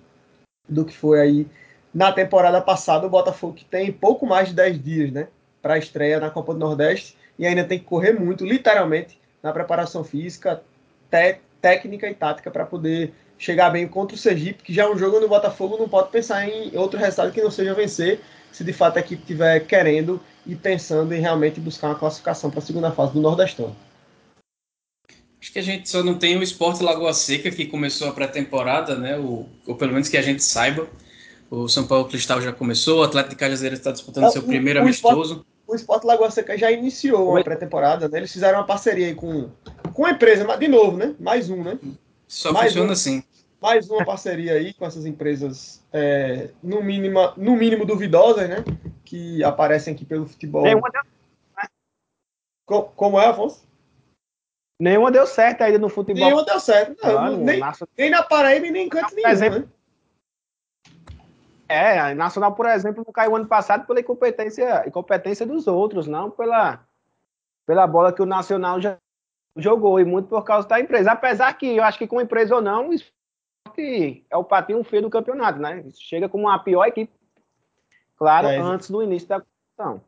do 0.68 0.84
que 0.84 0.96
foi 0.96 1.20
aí 1.20 1.46
na 1.94 2.10
temporada 2.10 2.60
passada. 2.60 3.06
O 3.06 3.10
Botafogo 3.10 3.54
que 3.54 3.64
tem 3.64 3.92
pouco 3.92 4.26
mais 4.26 4.48
de 4.48 4.54
10 4.54 4.82
dias, 4.82 5.12
né? 5.12 5.28
Para 5.62 5.74
a 5.74 5.78
estreia 5.78 6.20
na 6.20 6.28
Copa 6.28 6.52
do 6.52 6.58
Nordeste 6.58 7.16
e 7.38 7.46
ainda 7.46 7.64
tem 7.64 7.78
que 7.78 7.84
correr 7.84 8.12
muito, 8.12 8.44
literalmente, 8.44 9.18
na 9.42 9.52
preparação 9.52 10.04
física, 10.04 10.62
técnica 11.60 12.10
e 12.10 12.14
tática 12.14 12.50
para 12.50 12.66
poder 12.66 13.14
chegar 13.38 13.70
bem 13.70 13.88
contra 13.88 14.14
o 14.14 14.18
Sergipe, 14.18 14.62
que 14.62 14.72
já 14.72 14.84
é 14.84 14.90
um 14.90 14.96
jogo 14.96 15.18
no 15.18 15.28
Botafogo 15.28 15.76
não 15.76 15.88
pode 15.88 16.10
pensar 16.10 16.48
em 16.48 16.76
outro 16.76 16.98
resultado 16.98 17.32
que 17.32 17.42
não 17.42 17.50
seja 17.50 17.74
vencer, 17.74 18.20
se 18.52 18.62
de 18.62 18.72
fato 18.72 18.98
a 18.98 19.00
equipe 19.00 19.22
estiver 19.22 19.60
querendo 19.60 20.20
e 20.46 20.54
pensando 20.54 21.12
em 21.12 21.20
realmente 21.20 21.58
buscar 21.58 21.88
uma 21.88 21.98
classificação 21.98 22.50
para 22.50 22.60
a 22.60 22.62
segunda 22.62 22.92
fase 22.92 23.12
do 23.12 23.20
Nordestão. 23.20 23.74
Acho 25.40 25.52
que 25.52 25.58
a 25.58 25.62
gente 25.62 25.88
só 25.88 26.04
não 26.04 26.14
tem 26.14 26.36
o 26.36 26.42
Esporte 26.42 26.84
Lagoa 26.84 27.12
Seca, 27.12 27.50
que 27.50 27.66
começou 27.66 28.08
a 28.08 28.12
pré-temporada, 28.12 28.96
né? 28.96 29.18
O, 29.18 29.46
ou 29.66 29.74
pelo 29.74 29.92
menos 29.92 30.08
que 30.08 30.16
a 30.16 30.22
gente 30.22 30.42
saiba. 30.44 30.86
O 31.50 31.66
São 31.66 31.84
Paulo 31.84 32.08
Cristal 32.08 32.40
já 32.40 32.52
começou, 32.52 33.00
o 33.00 33.02
Atlético 33.02 33.34
de 33.34 33.40
Cajazeiras 33.40 33.80
está 33.80 33.90
disputando 33.90 34.30
seu 34.30 34.42
primeiro 34.44 34.78
o 34.78 34.82
amistoso. 34.82 35.32
Esporte, 35.32 35.51
o 35.72 35.74
Esporte 35.74 36.06
Lagoa 36.06 36.30
Seca 36.30 36.56
já 36.56 36.70
iniciou 36.70 37.30
uma 37.30 37.42
pré-temporada, 37.42 38.08
né? 38.08 38.18
Eles 38.18 38.32
fizeram 38.32 38.58
uma 38.58 38.66
parceria 38.66 39.06
aí 39.06 39.14
com, 39.14 39.50
com 39.92 40.04
a 40.04 40.10
empresa, 40.10 40.44
mas 40.44 40.60
de 40.60 40.68
novo, 40.68 40.96
né? 40.96 41.14
Mais 41.18 41.48
um, 41.50 41.62
né? 41.62 41.78
Só 42.28 42.52
Mais 42.52 42.66
funciona 42.68 42.90
um. 42.90 42.92
assim 42.92 43.24
mais 43.62 43.88
uma 43.88 44.04
parceria 44.04 44.54
aí 44.54 44.74
com 44.74 44.84
essas 44.84 45.06
empresas, 45.06 45.80
é, 45.92 46.50
no, 46.60 46.82
mínimo, 46.82 47.32
no 47.36 47.54
mínimo 47.54 47.86
duvidosas, 47.86 48.48
né? 48.48 48.64
Que 49.04 49.42
aparecem 49.44 49.94
aqui 49.94 50.04
pelo 50.04 50.26
futebol. 50.26 50.64
Nenhuma 50.64 50.90
deu... 50.90 51.02
como, 52.66 52.82
como 52.96 53.20
é, 53.20 53.26
Afonso? 53.26 53.62
Nenhuma 54.80 55.12
deu 55.12 55.28
certo 55.28 55.62
ainda 55.62 55.78
no 55.78 55.88
futebol. 55.88 56.24
Nenhuma 56.24 56.44
deu 56.44 56.58
certo. 56.58 56.96
Não, 57.00 57.14
Mano, 57.14 57.36
nem, 57.36 57.60
nem 57.96 58.10
na 58.10 58.24
Paraíba 58.24 58.68
nem 58.68 58.86
em 58.86 58.88
canto 58.88 59.14
nenhum, 59.14 59.28
exemplo, 59.28 59.60
né? 59.60 59.66
É, 61.72 61.98
a 61.98 62.14
Nacional, 62.14 62.54
por 62.54 62.66
exemplo, 62.66 63.02
não 63.06 63.12
caiu 63.12 63.34
ano 63.34 63.46
passado 63.46 63.86
pela 63.86 64.00
incompetência, 64.00 64.86
incompetência 64.86 65.46
dos 65.46 65.66
outros, 65.66 66.06
não 66.06 66.30
pela, 66.30 66.84
pela 67.66 67.86
bola 67.86 68.12
que 68.12 68.20
o 68.20 68.26
Nacional 68.26 68.78
já 68.78 68.98
jogou, 69.56 69.98
e 69.98 70.04
muito 70.04 70.28
por 70.28 70.44
causa 70.44 70.68
da 70.68 70.78
empresa. 70.78 71.12
Apesar 71.12 71.50
que 71.54 71.76
eu 71.76 71.82
acho 71.82 71.98
que 71.98 72.06
com 72.06 72.20
empresa 72.20 72.54
ou 72.54 72.60
não, 72.60 72.90
que 73.74 74.22
é 74.30 74.36
o 74.36 74.44
patinho 74.44 74.84
feio 74.84 75.02
do 75.02 75.10
campeonato, 75.10 75.58
né? 75.58 75.82
Chega 75.94 76.28
como 76.28 76.46
a 76.46 76.58
pior 76.58 76.84
equipe, 76.84 77.10
claro, 78.18 78.48
é, 78.48 78.58
antes 78.58 78.90
do 78.90 79.02
início 79.02 79.28
da 79.28 79.40
competição. 79.40 80.02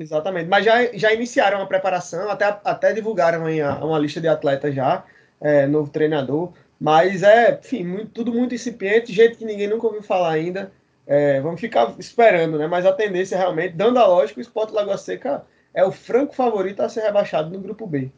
Exatamente, 0.00 0.48
mas 0.48 0.64
já, 0.64 0.86
já 0.94 1.12
iniciaram 1.12 1.60
a 1.60 1.66
preparação, 1.66 2.30
até, 2.30 2.46
até 2.64 2.94
divulgaram 2.94 3.44
aí 3.44 3.62
uma 3.62 3.98
lista 3.98 4.22
de 4.22 4.28
atletas 4.28 4.74
já, 4.74 5.04
é, 5.38 5.66
novo 5.66 5.90
treinador, 5.90 6.54
mas 6.80 7.22
é, 7.22 7.58
enfim, 7.58 7.84
muito, 7.84 8.10
tudo 8.10 8.32
muito 8.32 8.54
incipiente, 8.54 9.12
gente 9.12 9.36
que 9.36 9.44
ninguém 9.44 9.68
nunca 9.68 9.86
ouviu 9.86 10.02
falar 10.02 10.30
ainda, 10.30 10.72
é, 11.10 11.40
vamos 11.40 11.60
ficar 11.60 11.92
esperando, 11.98 12.56
né? 12.56 12.68
Mas 12.68 12.86
a 12.86 12.92
tendência 12.92 13.36
realmente, 13.36 13.74
dando 13.74 13.98
a 13.98 14.06
lógica, 14.06 14.38
o 14.38 14.42
Sport 14.42 14.70
Lagoa 14.70 14.96
Seca 14.96 15.44
é 15.74 15.84
o 15.84 15.90
franco 15.90 16.32
favorito 16.36 16.78
a 16.82 16.88
ser 16.88 17.00
rebaixado 17.00 17.50
no 17.50 17.58
grupo 17.58 17.84
B. 17.84 18.12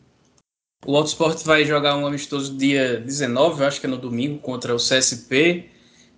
O 0.85 0.95
Autosport 0.95 1.43
vai 1.43 1.65
jogar 1.65 1.97
um 1.97 2.07
amistoso 2.07 2.55
dia 2.55 3.01
19, 3.01 3.65
acho 3.65 3.81
que 3.81 3.87
é 3.87 3.89
no 3.89 3.97
domingo, 3.97 4.41
contra 4.41 4.75
o 4.75 4.77
CSP. 4.77 5.71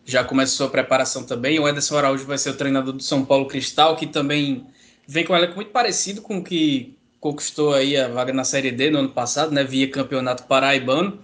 Já 0.05 0.25
começou 0.25 0.67
a 0.67 0.71
preparação 0.71 1.23
também. 1.23 1.61
O 1.61 1.69
Ederson 1.69 1.97
Araújo 1.97 2.27
vai 2.27 2.39
ser 2.39 2.51
o 2.51 2.57
treinador 2.57 2.93
do 2.93 3.03
São 3.05 3.25
Paulo 3.25 3.47
Cristal, 3.47 3.95
que 3.95 4.09
também 4.09 4.67
vem 5.07 5.25
com 5.25 5.33
um 5.33 5.55
muito 5.55 5.71
parecido 5.71 6.23
com 6.23 6.39
o 6.39 6.43
que 6.43 6.99
conquistou 7.21 7.73
aí 7.73 7.97
a 7.97 8.09
vaga 8.09 8.33
na 8.33 8.43
Série 8.43 8.73
D 8.73 8.91
no 8.91 8.99
ano 8.99 9.11
passado, 9.11 9.53
né, 9.53 9.63
via 9.63 9.89
campeonato 9.89 10.43
paraibano. 10.43 11.21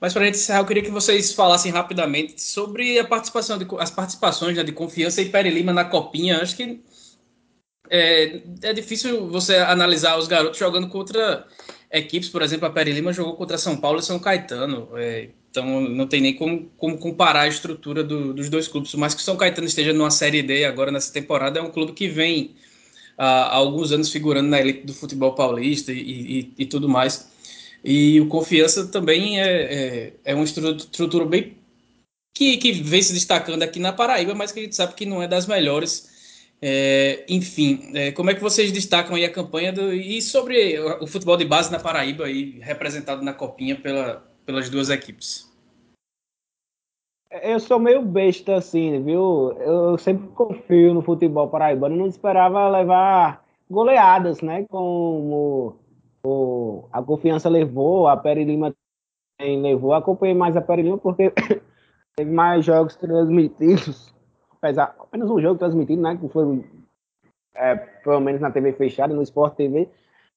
Mas 0.00 0.12
para 0.12 0.22
a 0.22 0.26
gente 0.26 0.36
encerrar, 0.36 0.60
eu 0.60 0.66
queria 0.66 0.82
que 0.82 0.90
vocês 0.90 1.32
falassem 1.34 1.70
rapidamente 1.70 2.40
sobre 2.40 2.98
a 2.98 3.04
participação 3.04 3.58
de, 3.58 3.66
as 3.78 3.90
participações 3.90 4.56
né, 4.56 4.64
de 4.64 4.72
Confiança 4.72 5.20
e 5.20 5.28
Pere 5.28 5.50
Lima 5.50 5.72
na 5.72 5.84
Copinha. 5.84 6.40
Acho 6.40 6.56
que 6.56 6.80
é, 7.90 8.40
é 8.62 8.72
difícil 8.72 9.28
você 9.28 9.56
analisar 9.56 10.16
os 10.16 10.26
garotos 10.26 10.58
jogando 10.58 10.88
contra 10.88 11.46
equipes, 11.92 12.28
por 12.28 12.40
exemplo, 12.40 12.66
a 12.66 12.70
Peri 12.70 12.92
Lima 12.92 13.12
jogou 13.12 13.34
contra 13.34 13.58
São 13.58 13.76
Paulo 13.76 13.98
e 13.98 14.02
São 14.02 14.18
Caetano. 14.18 14.88
É, 14.94 15.28
então 15.50 15.80
não 15.80 16.06
tem 16.06 16.20
nem 16.20 16.34
como, 16.34 16.70
como 16.78 16.96
comparar 16.96 17.42
a 17.42 17.48
estrutura 17.48 18.02
do, 18.02 18.32
dos 18.32 18.48
dois 18.48 18.68
clubes. 18.68 18.94
Mas 18.94 19.12
que 19.12 19.20
o 19.20 19.24
São 19.24 19.36
Caetano 19.36 19.66
esteja 19.66 19.92
numa 19.92 20.10
Série 20.10 20.42
D 20.42 20.64
agora 20.64 20.90
nessa 20.90 21.12
temporada, 21.12 21.58
é 21.58 21.62
um 21.62 21.70
clube 21.70 21.92
que 21.92 22.08
vem 22.08 22.54
há, 23.18 23.54
alguns 23.54 23.92
anos 23.92 24.10
figurando 24.10 24.48
na 24.48 24.60
elite 24.60 24.86
do 24.86 24.94
futebol 24.94 25.34
paulista 25.34 25.92
e, 25.92 25.98
e, 25.98 26.54
e 26.58 26.66
tudo 26.66 26.88
mais. 26.88 27.28
E 27.84 28.20
o 28.20 28.28
Confiança 28.28 28.86
também 28.86 29.40
é, 29.40 29.46
é, 29.46 30.12
é 30.24 30.34
uma 30.34 30.44
estrutura 30.44 31.24
bem 31.24 31.56
que, 32.34 32.56
que 32.58 32.72
vem 32.72 33.02
se 33.02 33.12
destacando 33.12 33.62
aqui 33.62 33.78
na 33.78 33.92
Paraíba, 33.92 34.34
mas 34.34 34.52
que 34.52 34.60
a 34.60 34.62
gente 34.62 34.76
sabe 34.76 34.94
que 34.94 35.06
não 35.06 35.22
é 35.22 35.28
das 35.28 35.46
melhores 35.46 36.10
é, 36.62 37.24
enfim, 37.26 37.90
é, 37.94 38.12
como 38.12 38.30
é 38.30 38.34
que 38.34 38.42
vocês 38.42 38.70
destacam 38.70 39.16
aí 39.16 39.24
a 39.24 39.32
campanha 39.32 39.72
do, 39.72 39.94
e 39.94 40.20
sobre 40.20 40.78
o 40.78 41.06
futebol 41.06 41.36
de 41.36 41.46
base 41.46 41.72
na 41.72 41.80
Paraíba 41.80 42.26
aí, 42.26 42.58
representado 42.60 43.22
na 43.22 43.32
Copinha 43.32 43.76
pela, 43.76 44.22
pelas 44.44 44.68
duas 44.68 44.90
equipes? 44.90 45.50
Eu 47.42 47.60
sou 47.60 47.78
meio 47.78 48.02
besta 48.02 48.56
assim, 48.56 49.02
viu? 49.02 49.52
Eu 49.60 49.96
sempre 49.96 50.28
confio 50.28 50.92
no 50.92 51.00
futebol 51.00 51.48
paraibano, 51.48 51.96
não 51.96 52.06
esperava 52.06 52.68
levar 52.68 53.46
goleadas, 53.70 54.42
né? 54.42 54.66
Como 54.68 55.76
o, 56.22 56.88
a 56.92 57.02
confiança 57.02 57.48
levou, 57.48 58.08
a 58.08 58.16
Peri 58.16 58.44
Lima 58.44 58.74
também 59.38 59.60
levou. 59.60 59.92
Acompanhei 59.92 60.34
mais 60.34 60.56
a 60.56 60.60
Peri 60.60 60.82
Lima 60.82 60.98
porque 60.98 61.32
teve 62.16 62.30
mais 62.30 62.64
jogos 62.64 62.96
transmitidos 62.96 64.10
apesar, 64.60 64.94
apenas 64.98 65.30
um 65.30 65.40
jogo 65.40 65.58
transmitido, 65.58 66.02
né? 66.02 66.16
Que 66.16 66.28
foi 66.28 66.64
é, 67.54 67.74
pelo 67.74 68.20
menos 68.20 68.40
na 68.40 68.50
TV 68.50 68.72
fechada, 68.74 69.14
no 69.14 69.22
Sport 69.22 69.54
TV. 69.54 69.88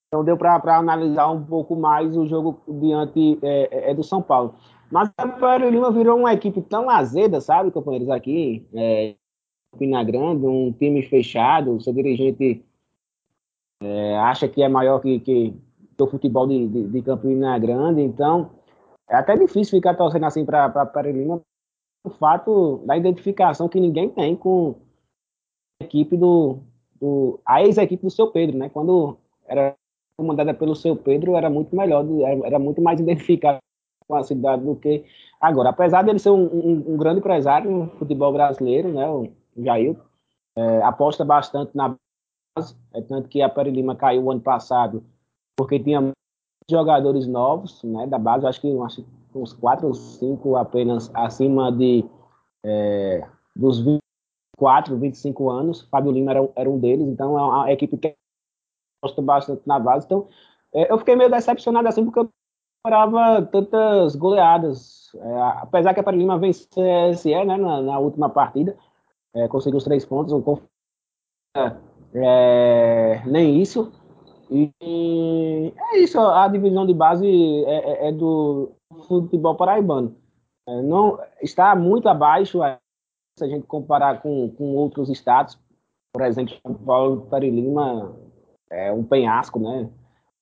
Então 0.08 0.24
deu 0.24 0.38
para 0.38 0.78
analisar 0.78 1.30
um 1.30 1.44
pouco 1.44 1.76
mais 1.76 2.16
o 2.16 2.26
jogo 2.26 2.62
diante 2.68 3.40
é, 3.42 3.90
é, 3.90 3.92
é 3.92 3.94
do 3.94 4.04
São 4.04 4.22
Paulo. 4.22 4.56
Mas 4.90 5.10
o 5.10 5.28
Império 5.28 5.70
Lima 5.70 5.92
virou 5.92 6.18
uma 6.18 6.34
equipe 6.34 6.62
tão 6.62 6.90
azeda, 6.90 7.42
sabe, 7.42 7.72
companheiros, 7.72 8.10
aqui, 8.10 8.68
é, 8.74 9.16
Pina 9.78 10.04
Grande, 10.04 10.46
um 10.46 10.72
time 10.72 11.02
fechado, 11.02 11.82
seu 11.82 11.94
dirigente 11.94 12.64
é, 13.82 14.18
acha 14.20 14.48
que 14.48 14.62
é 14.62 14.70
maior 14.70 15.00
que, 15.00 15.20
que 15.20 15.60
futebol 16.08 16.48
de, 16.48 16.68
de, 16.68 16.88
de 16.88 17.02
Campina 17.02 17.58
Grande, 17.60 18.02
então 18.02 18.52
é 19.10 19.16
até 19.16 19.36
difícil 19.36 19.78
ficar 19.78 19.96
torcendo 19.96 20.26
assim 20.26 20.46
para 20.46 20.66
a 20.66 21.02
Lima, 21.04 21.42
o 22.04 22.10
fato 22.10 22.78
da 22.86 22.98
identificação 22.98 23.70
que 23.70 23.80
ninguém 23.80 24.10
tem 24.10 24.36
com 24.36 24.76
a 25.82 25.86
equipe 25.86 26.18
do, 26.18 26.60
do 27.00 27.40
a 27.46 27.62
ex-equipe 27.62 28.04
do 28.04 28.10
seu 28.10 28.32
Pedro, 28.32 28.58
né? 28.58 28.70
Quando 28.70 29.18
era 29.46 29.76
comandada 30.18 30.54
pelo 30.54 30.76
seu 30.76 30.96
Pedro, 30.96 31.36
era 31.36 31.50
muito 31.50 31.76
melhor, 31.76 32.06
era 32.44 32.60
muito 32.60 32.82
mais 32.82 33.00
identificado 33.00 33.60
com 34.08 34.16
a 34.16 34.24
cidade 34.24 34.64
do 34.64 34.76
que 34.76 35.06
agora. 35.40 35.70
Apesar 35.70 36.04
dele 36.04 36.20
ser 36.20 36.30
um, 36.30 36.46
um, 36.46 36.94
um 36.94 36.98
grande 36.98 37.20
empresário 37.20 37.72
no 37.72 37.90
futebol 37.92 38.34
brasileiro, 38.34 38.92
né? 38.92 39.10
O 39.10 39.32
Jair 39.58 39.96
é, 40.56 40.82
aposta 40.82 41.24
bastante 41.24 41.76
na 41.76 41.96
base, 42.56 42.76
é 42.94 43.02
tanto 43.02 43.30
que 43.30 43.42
a 43.42 43.50
Peri 43.50 43.74
caiu 43.96 44.30
ano 44.30 44.42
passado 44.42 45.04
porque 45.58 45.80
tinha 45.80 46.12
jogadores 46.70 47.28
novos, 47.28 47.84
né? 47.84 48.08
Da 48.08 48.18
base, 48.18 48.46
acho 48.46 48.62
que 48.62 48.80
acho, 48.80 49.06
uns 49.36 49.54
4 49.54 49.88
ou 49.88 49.94
5 49.94 50.56
apenas 50.56 51.10
acima 51.14 51.72
de 51.72 52.06
é, 52.66 53.28
dos 53.56 53.80
24, 53.80 54.98
25 54.98 55.50
anos. 55.50 55.82
Fábio 55.90 56.12
Lima 56.12 56.32
era, 56.32 56.50
era, 56.56 56.70
um 56.70 56.80
deles, 56.80 57.08
então 57.08 57.38
é 57.38 57.42
uma 57.42 57.72
equipe 57.72 57.98
que 57.98 58.16
gosta 59.04 59.22
bastante 59.22 59.62
na 59.66 59.80
base. 59.80 60.06
Então, 60.06 60.28
é, 60.74 60.92
eu 60.92 60.98
fiquei 60.98 61.16
meio 61.16 61.30
decepcionado 61.30 61.88
assim, 61.88 62.04
porque 62.06 62.20
eu 62.20 62.30
esperava 62.86 63.46
tantas 63.46 64.16
goleadas. 64.16 65.12
É, 65.16 65.42
apesar 65.62 65.94
que 65.94 66.00
a 66.00 66.04
Paris 66.04 66.20
Lima 66.20 66.38
venceu 66.38 67.42
a 67.42 67.46
né, 67.46 67.58
na, 67.58 67.82
na 67.82 68.00
última 68.00 68.30
partida, 68.30 68.78
é, 69.34 69.48
conseguiu 69.48 69.78
os 69.78 69.84
três 69.84 70.06
pontos, 70.06 70.34
o 70.34 70.62
é, 72.16 73.24
nem 73.26 73.62
isso. 73.62 73.92
E, 74.54 75.74
é 75.94 75.98
isso, 75.98 76.20
a 76.20 76.48
divisão 76.48 76.86
de 76.86 76.94
base 76.94 77.28
é, 77.66 78.06
é, 78.06 78.10
é 78.10 78.12
do 78.12 78.74
futebol 79.08 79.56
paraibano. 79.56 80.16
É, 80.70 80.82
não, 80.84 81.20
está 81.42 81.76
muito 81.76 82.08
abaixo, 82.08 82.60
se 83.36 83.44
a 83.44 83.48
gente 83.48 83.66
comparar 83.66 84.22
com, 84.22 84.52
com 84.52 84.76
outros 84.76 85.10
estados, 85.10 85.58
por 86.14 86.22
exemplo, 86.22 86.56
São 86.62 86.76
Paulo 86.76 87.28
e 87.42 87.50
Lima 87.50 88.16
é 88.70 88.94
um 88.94 89.04
penhasco, 89.04 89.60
né? 89.60 89.90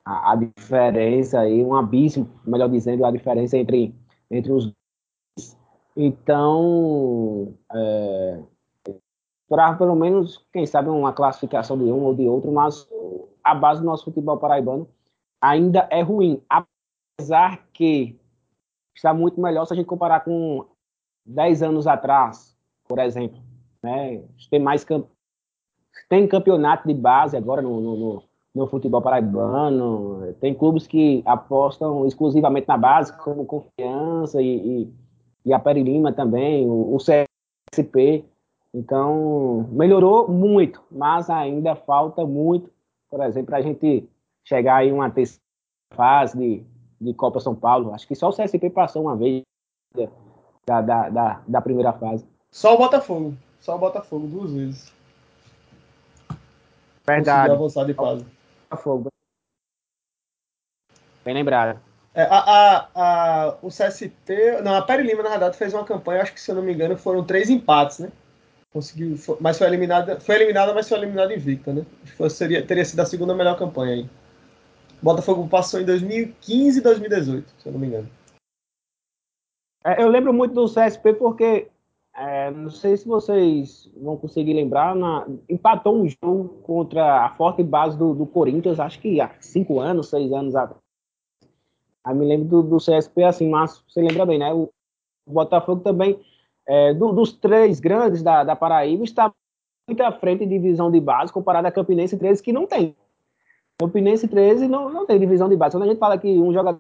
A, 0.04 0.34
a, 0.34 0.36
diferença 0.36 1.40
aí, 1.40 1.64
um 1.64 1.74
abismo, 1.74 2.30
melhor 2.46 2.70
dizendo, 2.70 3.06
a 3.06 3.12
diferença 3.12 3.58
entre, 3.58 3.96
entre 4.30 4.52
os 4.52 4.66
dois. 4.66 5.58
Então, 5.96 7.54
é, 7.74 8.44
pelo 9.78 9.96
menos, 9.96 10.46
quem 10.52 10.66
sabe, 10.66 10.90
uma 10.90 11.14
classificação 11.14 11.78
de 11.78 11.86
um 11.86 12.04
ou 12.04 12.14
de 12.14 12.28
outro, 12.28 12.52
mas 12.52 12.86
a 13.44 13.56
base 13.56 13.82
do 13.82 13.86
nosso 13.86 14.06
futebol 14.06 14.38
paraibano 14.38 14.88
ainda 15.42 15.88
é 15.90 16.02
ruim, 16.02 16.42
apesar 16.50 17.68
que 17.74 18.20
está 18.96 19.14
muito 19.14 19.42
melhor 19.42 19.66
se 19.66 19.74
a 19.74 19.76
gente 19.76 19.86
comparar 19.86 20.22
com 20.22 20.66
10 21.26 21.64
anos 21.64 21.88
atrás, 21.88 22.56
por 22.88 23.00
exemplo. 23.00 23.42
Né? 23.82 24.24
Tem 24.50 24.60
mais 24.60 24.84
camp... 24.84 25.08
tem 26.08 26.28
campeonato 26.28 26.88
de 26.88 26.94
base 26.94 27.36
agora 27.36 27.62
no, 27.62 27.82
no, 27.82 28.24
no, 28.54 28.68
futebol 28.68 29.02
paraibano, 29.02 30.34
tem 30.40 30.54
clubes 30.54 30.86
que 30.86 31.24
apostam 31.26 32.06
exclusivamente 32.06 32.68
na 32.68 32.78
base, 32.78 33.18
como 33.18 33.46
Confiança 33.46 34.42
e, 34.42 34.84
e, 34.84 34.94
e 35.46 35.54
a 35.54 35.60
Perilima 35.60 36.14
também, 36.14 36.68
o, 36.70 36.96
o 36.96 36.98
CSP. 36.98 38.26
Então, 38.74 39.68
melhorou 39.72 40.30
muito, 40.30 40.82
mas 40.90 41.30
ainda 41.30 41.76
falta 41.76 42.26
muito, 42.26 42.72
por 43.12 43.22
exemplo, 43.22 43.48
para 43.48 43.58
a 43.58 43.62
gente 43.62 44.10
chegar 44.46 44.86
em 44.86 44.94
uma 44.94 45.12
terceira 45.12 45.44
fase 45.94 46.38
de, 46.38 46.64
de 47.00 47.14
Copa 47.14 47.42
São 47.42 47.54
Paulo. 47.54 47.94
Acho 47.94 48.08
que 48.08 48.16
só 48.16 48.30
o 48.30 48.34
CSP 48.34 48.70
passou 48.70 49.04
uma 49.04 49.18
vez 49.18 49.44
da, 50.66 50.82
da, 50.82 51.10
da, 51.10 51.42
da 51.46 51.62
primeira 51.62 51.92
fase. 51.92 52.26
Só 52.50 52.76
o 52.76 52.78
Botafogo. 52.78 53.36
Só 53.60 53.76
o 53.76 53.80
Botafogo, 53.80 54.26
duas 54.28 54.54
vezes. 54.54 54.94
Verdade. 57.06 57.52
avançar 57.52 57.86
de 57.86 57.94
fase. 57.94 58.26
Botafogo. 58.70 59.10
Bem 61.26 61.34
lembrado. 61.34 61.80
É, 62.14 62.24
a, 62.24 62.38
a, 62.38 62.90
a, 62.96 63.58
o 63.62 63.68
CSP. 63.68 64.62
Não, 64.64 64.76
a 64.76 64.82
Peri 64.82 65.04
Lima, 65.04 65.22
na 65.24 65.30
verdade, 65.30 65.58
fez 65.58 65.74
uma 65.74 65.84
campanha, 65.84 66.22
acho 66.22 66.34
que 66.34 66.42
se 66.42 66.50
eu 66.50 66.56
não 66.56 66.64
me 66.64 66.74
engano, 66.74 66.98
foram 66.98 67.24
três 67.24 67.50
empates, 67.50 68.00
né? 68.00 68.12
Conseguiu, 68.72 69.18
mas 69.42 69.58
foi 69.58 69.68
eliminada, 69.68 70.20
foi 70.22 70.36
eliminada, 70.36 70.74
mas 70.74 70.88
foi 70.88 70.98
eliminada 70.98 71.34
invicta, 71.34 71.74
né? 71.74 71.86
Foi, 72.16 72.30
seria, 72.30 72.66
teria 72.66 72.86
sido 72.86 73.02
a 73.02 73.06
segunda 73.06 73.36
melhor 73.36 73.58
campanha 73.58 73.96
aí. 73.96 74.10
Botafogo 75.02 75.48
passou 75.50 75.82
em 75.82 75.86
2015 75.86 76.80
e 76.80 76.82
2018, 76.82 77.54
se 77.58 77.68
eu 77.68 77.74
não 77.74 77.80
me 77.80 77.88
engano. 77.88 78.10
É, 79.84 80.02
eu 80.02 80.08
lembro 80.08 80.32
muito 80.32 80.54
do 80.54 80.68
CSP 80.68 81.16
porque 81.16 81.68
é, 82.16 82.52
não 82.52 82.70
sei 82.70 82.96
se 82.96 83.08
vocês 83.08 83.90
vão 83.98 84.16
conseguir 84.16 84.54
lembrar, 84.54 84.96
na, 84.96 85.28
empatou 85.50 85.96
um 85.96 86.08
jogo 86.08 86.62
contra 86.62 87.26
a 87.26 87.36
forte 87.36 87.64
base 87.64 87.98
do, 87.98 88.14
do, 88.14 88.26
Corinthians, 88.26 88.80
acho 88.80 89.00
que 89.00 89.20
há 89.20 89.34
cinco 89.40 89.80
anos, 89.80 90.10
seis 90.10 90.32
anos 90.32 90.56
atrás. 90.56 90.82
Aí 92.04 92.16
me 92.16 92.26
lembro 92.26 92.48
do, 92.48 92.64
do 92.64 92.78
CSP 92.78 93.24
assim, 93.24 93.50
mas 93.50 93.84
você 93.88 94.02
lembra 94.02 94.26
bem, 94.26 94.40
né? 94.40 94.54
O, 94.54 94.70
o 95.26 95.32
Botafogo 95.32 95.82
também 95.82 96.20
é, 96.72 96.94
do, 96.94 97.12
dos 97.12 97.34
três 97.34 97.82
grandes 97.82 98.24
da, 98.24 98.46
da 98.46 98.56
Paraíba, 98.56 99.04
está 99.04 99.30
muito 99.86 100.02
à 100.02 100.12
frente 100.14 100.46
em 100.46 100.48
divisão 100.48 100.90
de 100.90 101.02
base, 101.02 101.34
comparado 101.34 101.68
à 101.68 101.72
Campinense 101.72 102.18
13, 102.18 102.42
que 102.42 102.54
não 102.54 102.66
tem. 102.66 102.96
Campinense 103.78 104.26
13 104.26 104.70
não, 104.70 104.90
não 104.90 105.06
tem 105.06 105.20
divisão 105.20 105.50
de 105.50 105.58
base. 105.58 105.76
Quando 105.76 105.84
a 105.84 105.88
gente 105.88 106.00
fala 106.00 106.18
que 106.18 106.40
um 106.40 106.54
jogador 106.54 106.80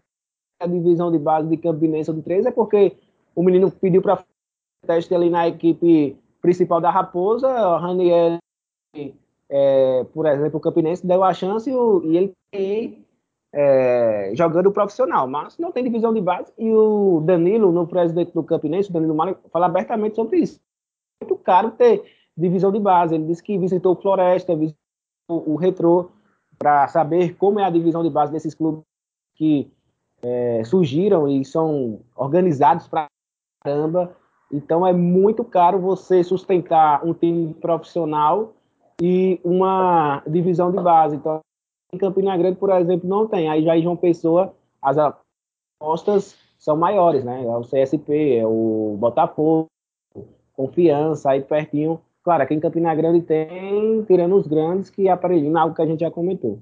a 0.61 0.65
divisão 0.67 1.11
de 1.11 1.19
base 1.19 1.49
de 1.49 1.57
Campinense 1.57 2.09
ou 2.09 2.15
de 2.15 2.21
13, 2.21 2.47
é 2.47 2.51
porque 2.51 2.95
o 3.35 3.43
menino 3.43 3.69
pediu 3.69 4.01
para 4.01 4.23
teste 4.87 5.13
ali 5.13 5.29
na 5.29 5.49
equipe 5.49 6.15
principal 6.41 6.79
da 6.79 6.89
Raposa, 6.89 7.49
o 7.49 7.77
Raniel, 7.77 8.37
é, 9.49 10.05
por 10.13 10.25
exemplo, 10.25 10.57
o 10.57 10.61
Campinense 10.61 11.05
deu 11.05 11.21
a 11.21 11.33
chance 11.33 11.69
e, 11.69 11.75
o, 11.75 12.01
e 12.05 12.15
ele 12.15 12.33
é, 13.53 14.31
jogando 14.35 14.71
profissional, 14.71 15.27
mas 15.27 15.57
não 15.57 15.71
tem 15.71 15.83
divisão 15.83 16.13
de 16.13 16.21
base. 16.21 16.51
E 16.57 16.71
o 16.71 17.21
Danilo, 17.25 17.71
no 17.71 17.85
presidente 17.85 18.33
do 18.33 18.43
Campinense, 18.43 18.89
o 18.89 18.93
Danilo 18.93 19.15
Mário, 19.15 19.37
fala 19.51 19.65
abertamente 19.65 20.15
sobre 20.15 20.37
isso. 20.37 20.59
É 21.21 21.25
muito 21.25 21.41
caro 21.43 21.71
ter 21.71 22.03
divisão 22.37 22.71
de 22.71 22.79
base. 22.79 23.15
Ele 23.15 23.25
disse 23.25 23.43
que 23.43 23.57
visitou 23.57 23.93
o 23.93 24.01
Floresta, 24.01 24.55
visitou 24.55 24.79
o, 25.29 25.53
o 25.53 25.55
Retrô, 25.55 26.11
para 26.57 26.87
saber 26.87 27.35
como 27.37 27.59
é 27.59 27.65
a 27.65 27.69
divisão 27.71 28.03
de 28.03 28.09
base 28.09 28.31
desses 28.31 28.53
clubes 28.53 28.83
que 29.35 29.71
é, 30.21 30.63
surgiram 30.63 31.27
e 31.27 31.43
são 31.43 32.01
organizados 32.15 32.87
para 32.87 33.07
caramba. 33.63 34.15
Então 34.51 34.85
é 34.85 34.93
muito 34.93 35.43
caro 35.43 35.79
você 35.79 36.23
sustentar 36.23 37.03
um 37.03 37.13
time 37.13 37.53
profissional 37.55 38.53
e 39.01 39.39
uma 39.43 40.21
divisão 40.27 40.71
de 40.71 40.79
base. 40.79 41.15
Então 41.15 41.39
em 41.91 41.97
Campina 41.97 42.35
Grande, 42.37 42.57
por 42.57 42.69
exemplo, 42.71 43.07
não 43.07 43.27
tem. 43.27 43.49
Aí 43.49 43.63
já 43.63 43.77
em 43.77 43.83
João 43.83 43.95
Pessoa, 43.95 44.53
as 44.81 44.97
apostas 44.97 46.35
são 46.57 46.75
maiores, 46.77 47.23
né? 47.23 47.43
É 47.43 47.47
o 47.47 47.61
CSP, 47.61 48.37
é 48.37 48.45
o 48.45 48.95
Botafogo, 48.99 49.67
Confiança, 50.53 51.31
aí 51.31 51.41
pertinho. 51.41 51.99
Claro, 52.23 52.43
aqui 52.43 52.53
em 52.53 52.59
Campina 52.59 52.93
Grande 52.93 53.21
tem, 53.21 54.03
tirando 54.03 54.35
os 54.35 54.47
grandes, 54.47 54.89
que 54.89 55.09
aparelham 55.09 55.57
algo 55.57 55.75
que 55.75 55.81
a 55.81 55.85
gente 55.85 56.01
já 56.01 56.11
comentou. 56.11 56.59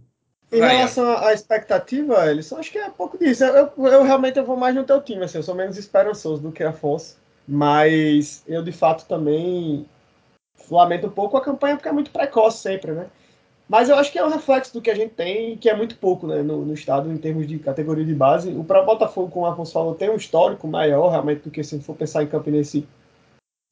Em 0.51 0.61
relação 0.61 1.05
à 1.17 1.31
expectativa, 1.33 2.25
Elisson, 2.25 2.57
acho 2.57 2.71
que 2.71 2.79
é 2.79 2.89
pouco 2.89 3.17
disso. 3.17 3.43
Eu, 3.43 3.69
eu, 3.77 3.87
eu, 3.87 4.03
realmente 4.03 4.39
eu 4.39 4.45
vou 4.45 4.57
mais 4.57 4.73
no 4.73 4.83
teu 4.83 4.99
time, 5.01 5.23
assim, 5.23 5.37
eu 5.37 5.43
sou 5.43 5.53
menos 5.53 5.77
esperançoso 5.77 6.41
do 6.41 6.51
que 6.51 6.63
Afonso. 6.63 7.17
Mas 7.47 8.43
eu, 8.47 8.63
de 8.63 8.71
fato, 8.71 9.07
também 9.07 9.85
lamento 10.71 11.07
um 11.07 11.11
pouco 11.11 11.37
a 11.37 11.41
campanha, 11.41 11.75
porque 11.75 11.89
é 11.89 11.91
muito 11.91 12.11
precoce 12.11 12.59
sempre, 12.59 12.93
né? 12.93 13.07
Mas 13.69 13.87
eu 13.87 13.95
acho 13.95 14.11
que 14.11 14.17
é 14.17 14.25
um 14.25 14.29
reflexo 14.29 14.73
do 14.73 14.81
que 14.81 14.89
a 14.89 14.95
gente 14.95 15.13
tem, 15.13 15.55
que 15.55 15.69
é 15.69 15.75
muito 15.75 15.95
pouco 15.97 16.25
né, 16.25 16.41
no, 16.41 16.65
no 16.65 16.73
estado 16.73 17.11
em 17.11 17.17
termos 17.17 17.47
de 17.47 17.59
categoria 17.59 18.03
de 18.03 18.15
base. 18.15 18.49
O 18.49 18.63
próprio 18.63 18.93
Botafogo, 18.93 19.29
como 19.29 19.45
o 19.45 19.49
Afonso 19.49 19.71
falou, 19.71 19.93
tem 19.93 20.09
um 20.09 20.15
histórico 20.15 20.67
maior 20.67 21.09
realmente 21.11 21.41
do 21.41 21.51
que 21.51 21.63
se 21.63 21.79
for 21.79 21.95
pensar 21.95 22.23
em 22.23 22.27
Campinense 22.27 22.87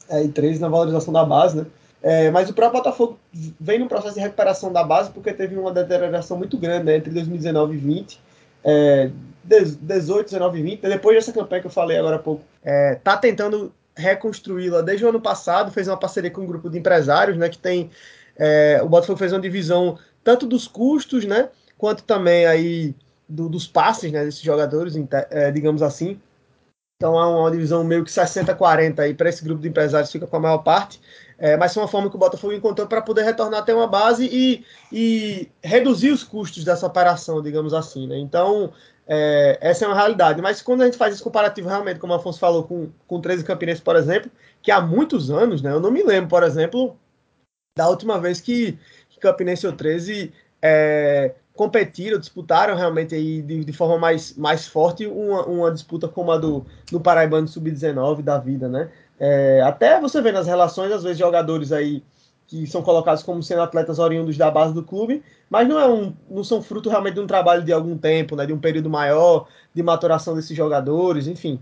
é, 0.08 0.24
e 0.24 0.30
13 0.30 0.62
na 0.62 0.70
valorização 0.70 1.12
da 1.12 1.26
base, 1.26 1.58
né? 1.58 1.66
É, 2.04 2.30
mas 2.30 2.48
o 2.48 2.54
próprio 2.54 2.80
Botafogo 2.80 3.18
vem 3.60 3.80
num 3.80 3.88
processo 3.88 4.14
de 4.14 4.22
recuperação 4.22 4.72
da 4.72 4.84
base 4.84 5.10
porque 5.10 5.34
teve 5.34 5.58
uma 5.58 5.72
deterioração 5.72 6.38
muito 6.38 6.56
grande 6.56 6.86
né, 6.86 6.98
entre 6.98 7.12
2019 7.12 7.74
e 7.74 7.78
20. 7.78 8.22
É, 8.64 9.10
18, 9.44 10.26
19 10.26 10.60
e 10.60 10.62
20. 10.62 10.82
Depois 10.82 11.16
dessa 11.16 11.34
campanha 11.34 11.62
que 11.62 11.68
eu 11.68 11.72
falei 11.72 11.98
agora 11.98 12.18
há 12.18 12.20
pouco, 12.20 12.44
é, 12.64 12.96
tá 12.96 13.18
tentando 13.18 13.74
reconstruí-la 13.96 14.82
desde 14.82 15.06
o 15.06 15.10
ano 15.10 15.20
passado, 15.20 15.72
fez 15.72 15.88
uma 15.88 15.98
parceria 15.98 16.30
com 16.30 16.42
um 16.42 16.46
grupo 16.46 16.70
de 16.70 16.78
empresários, 16.78 17.36
né, 17.36 17.50
que 17.50 17.58
tem 17.58 17.90
é, 18.38 18.80
o 18.84 18.90
Botafogo 18.90 19.20
fez 19.20 19.34
uma 19.34 19.42
divisão 19.42 19.98
tanto 20.24 20.46
dos 20.46 20.68
custos, 20.68 21.26
né, 21.26 21.50
quanto 21.78 22.04
também 22.04 22.46
aí 22.46 22.96
do, 23.28 23.50
dos 23.50 23.68
passes, 23.68 24.12
né, 24.12 24.24
desses 24.24 24.42
jogadores, 24.42 24.96
é, 25.30 25.52
digamos 25.52 25.82
assim. 25.82 26.20
Então 26.98 27.18
há 27.18 27.30
uma 27.30 27.52
divisão 27.52 27.84
meio 27.84 28.04
que 28.04 28.10
60-40 28.10 29.00
aí 29.00 29.14
para 29.14 29.30
esse 29.30 29.44
grupo 29.44 29.62
de 29.62 29.70
empresários 29.70 30.12
fica 30.12 30.26
com 30.26 30.36
a 30.36 30.40
maior 30.40 30.60
parte. 30.60 31.00
É, 31.40 31.56
mas 31.56 31.72
foi 31.72 31.84
uma 31.84 31.88
forma 31.88 32.10
que 32.10 32.16
o 32.16 32.20
Botafogo 32.20 32.54
encontrou 32.54 32.88
para 32.88 33.02
poder 33.02 33.22
retornar 33.22 33.60
até 33.60 33.74
uma 33.74 33.86
base 33.86 34.26
e, 34.26 34.66
e, 34.92 35.48
reduzir 35.64 36.10
os 36.10 36.24
custos 36.24 36.64
dessa 36.64 36.88
operação, 36.88 37.44
digamos 37.44 37.76
assim. 37.76 38.08
Né? 38.08 38.18
Então, 38.18 38.74
é, 39.08 39.58
essa 39.62 39.86
é 39.86 39.88
uma 39.88 39.96
realidade. 39.96 40.42
Mas 40.42 40.64
quando 40.64 40.82
a 40.82 40.86
gente 40.86 40.98
faz 40.98 41.14
esse 41.14 41.24
comparativo 41.24 41.70
realmente, 41.70 42.00
como 42.00 42.14
o 42.14 42.16
Afonso 42.16 42.40
falou, 42.40 42.64
com, 42.64 42.90
com 43.08 43.22
13 43.22 43.44
Campinense, 43.44 43.82
por 43.82 43.96
exemplo, 43.96 44.32
que 44.64 44.72
há 44.72 44.82
muitos 44.82 45.30
anos, 45.30 45.62
né, 45.62 45.72
eu 45.72 45.80
não 45.80 45.92
me 45.92 46.02
lembro, 46.02 46.28
por 46.28 46.42
exemplo, 46.42 46.98
da 47.78 47.88
última 47.88 48.20
vez 48.20 48.42
que, 48.42 48.78
que 49.10 49.20
Campinense 49.20 49.66
e 49.66 49.70
o 49.70 49.74
13 49.74 50.34
é, 50.62 51.36
competiram, 51.56 52.20
disputaram 52.20 52.76
realmente 52.76 53.16
aí 53.16 53.42
de, 53.42 53.64
de, 53.64 53.74
forma 53.74 53.98
mais, 53.98 54.36
mais 54.36 54.68
forte 54.68 55.06
uma, 55.06 55.46
uma 55.46 55.72
disputa 55.72 56.08
como 56.08 56.32
a 56.32 56.38
do, 56.38 56.66
do 56.92 57.00
Paraibano 57.00 57.48
Sub-19 57.48 58.22
da 58.22 58.38
vida, 58.38 58.68
né? 58.68 58.90
É, 59.20 59.62
até 59.62 60.00
você 60.00 60.22
vê 60.22 60.32
nas 60.32 60.46
relações, 60.46 60.92
às 60.92 61.04
vezes, 61.04 61.18
jogadores 61.18 61.72
aí 61.72 62.04
que 62.48 62.66
são 62.66 62.82
colocados 62.82 63.24
como 63.24 63.44
sendo 63.44 63.62
atletas 63.62 64.00
oriundos 64.00 64.38
da 64.38 64.50
base 64.50 64.74
do 64.74 64.82
clube, 64.82 65.22
mas 65.50 65.68
não 65.68 65.78
é 65.78 65.88
um, 65.88 66.14
não 66.30 66.46
são 66.46 66.62
fruto 66.62 66.90
realmente 66.90 67.16
de 67.16 67.20
um 67.20 67.28
trabalho 67.28 67.62
de 67.62 67.74
algum 67.74 67.98
tempo, 67.98 68.38
né, 68.38 68.46
de 68.46 68.54
um 68.54 68.58
período 68.58 68.90
maior 68.90 69.48
de 69.74 69.84
maturação 69.84 70.34
desses 70.34 70.56
jogadores, 70.56 71.28
enfim. 71.28 71.60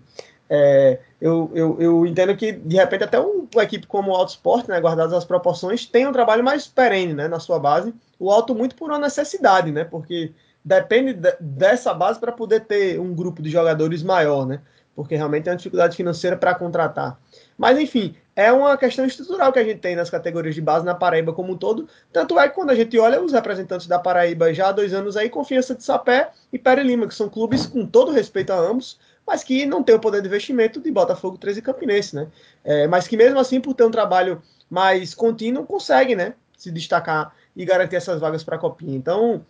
É, 0.49 0.99
eu, 1.19 1.49
eu, 1.55 1.81
eu, 1.81 2.05
entendo 2.05 2.35
que, 2.35 2.51
de 2.51 2.75
repente, 2.75 3.03
até 3.03 3.19
um, 3.19 3.47
uma 3.53 3.63
equipe 3.63 3.87
como 3.87 4.11
o 4.11 4.15
Alto 4.15 4.29
Sport, 4.29 4.67
né, 4.67 4.79
guardadas 4.79 5.13
as 5.13 5.25
proporções, 5.25 5.85
tem 5.85 6.07
um 6.07 6.11
trabalho 6.11 6.43
mais 6.43 6.67
perene 6.67 7.13
né, 7.13 7.27
na 7.27 7.39
sua 7.39 7.59
base. 7.59 7.93
O 8.19 8.31
Alto 8.31 8.53
muito 8.53 8.75
por 8.75 8.89
uma 8.89 8.99
necessidade, 8.99 9.71
né, 9.71 9.83
porque 9.83 10.31
depende 10.63 11.13
de, 11.13 11.35
dessa 11.39 11.93
base 11.93 12.19
para 12.19 12.31
poder 12.31 12.61
ter 12.61 12.99
um 12.99 13.13
grupo 13.13 13.41
de 13.41 13.49
jogadores 13.51 14.01
maior, 14.01 14.47
né? 14.47 14.61
Porque 14.95 15.15
realmente 15.15 15.47
é 15.47 15.51
uma 15.51 15.57
dificuldade 15.57 15.95
financeira 15.95 16.37
para 16.37 16.55
contratar. 16.55 17.19
Mas 17.57 17.77
enfim, 17.77 18.15
é 18.35 18.51
uma 18.51 18.77
questão 18.77 19.05
estrutural 19.05 19.51
que 19.53 19.59
a 19.59 19.63
gente 19.63 19.79
tem 19.79 19.95
nas 19.95 20.09
categorias 20.09 20.55
de 20.55 20.61
base 20.61 20.85
na 20.85 20.95
Paraíba 20.95 21.33
como 21.33 21.53
um 21.53 21.57
todo. 21.57 21.87
Tanto 22.11 22.39
é 22.39 22.49
que 22.49 22.55
quando 22.55 22.71
a 22.71 22.75
gente 22.75 22.97
olha 22.97 23.21
os 23.21 23.31
representantes 23.31 23.87
da 23.87 23.99
Paraíba 23.99 24.53
já 24.53 24.69
há 24.69 24.71
dois 24.71 24.93
anos 24.93 25.15
aí, 25.15 25.29
Confiança 25.29 25.75
de 25.75 25.83
Sapé 25.83 26.31
e 26.51 26.57
Pere 26.57 26.81
Lima, 26.81 27.07
que 27.07 27.13
são 27.13 27.29
clubes 27.29 27.65
com 27.65 27.85
todo 27.85 28.11
respeito 28.11 28.51
a 28.51 28.57
ambos, 28.57 28.97
mas 29.25 29.43
que 29.43 29.65
não 29.65 29.83
tem 29.83 29.95
o 29.95 29.99
poder 29.99 30.21
de 30.21 30.27
investimento 30.27 30.79
de 30.79 30.91
Botafogo 30.91 31.37
13 31.37 31.59
e 31.59 31.61
Campinense, 31.61 32.15
né? 32.15 32.27
É, 32.63 32.87
mas 32.87 33.07
que 33.07 33.17
mesmo 33.17 33.39
assim, 33.39 33.59
por 33.59 33.73
ter 33.73 33.83
um 33.83 33.91
trabalho 33.91 34.41
mais 34.69 35.13
contínuo, 35.13 35.65
consegue, 35.65 36.15
né? 36.15 36.33
Se 36.57 36.71
destacar 36.71 37.33
e 37.55 37.65
garantir 37.65 37.95
essas 37.95 38.19
vagas 38.19 38.43
para 38.43 38.55
a 38.55 38.59
Copinha. 38.59 38.95
Então, 38.95 39.43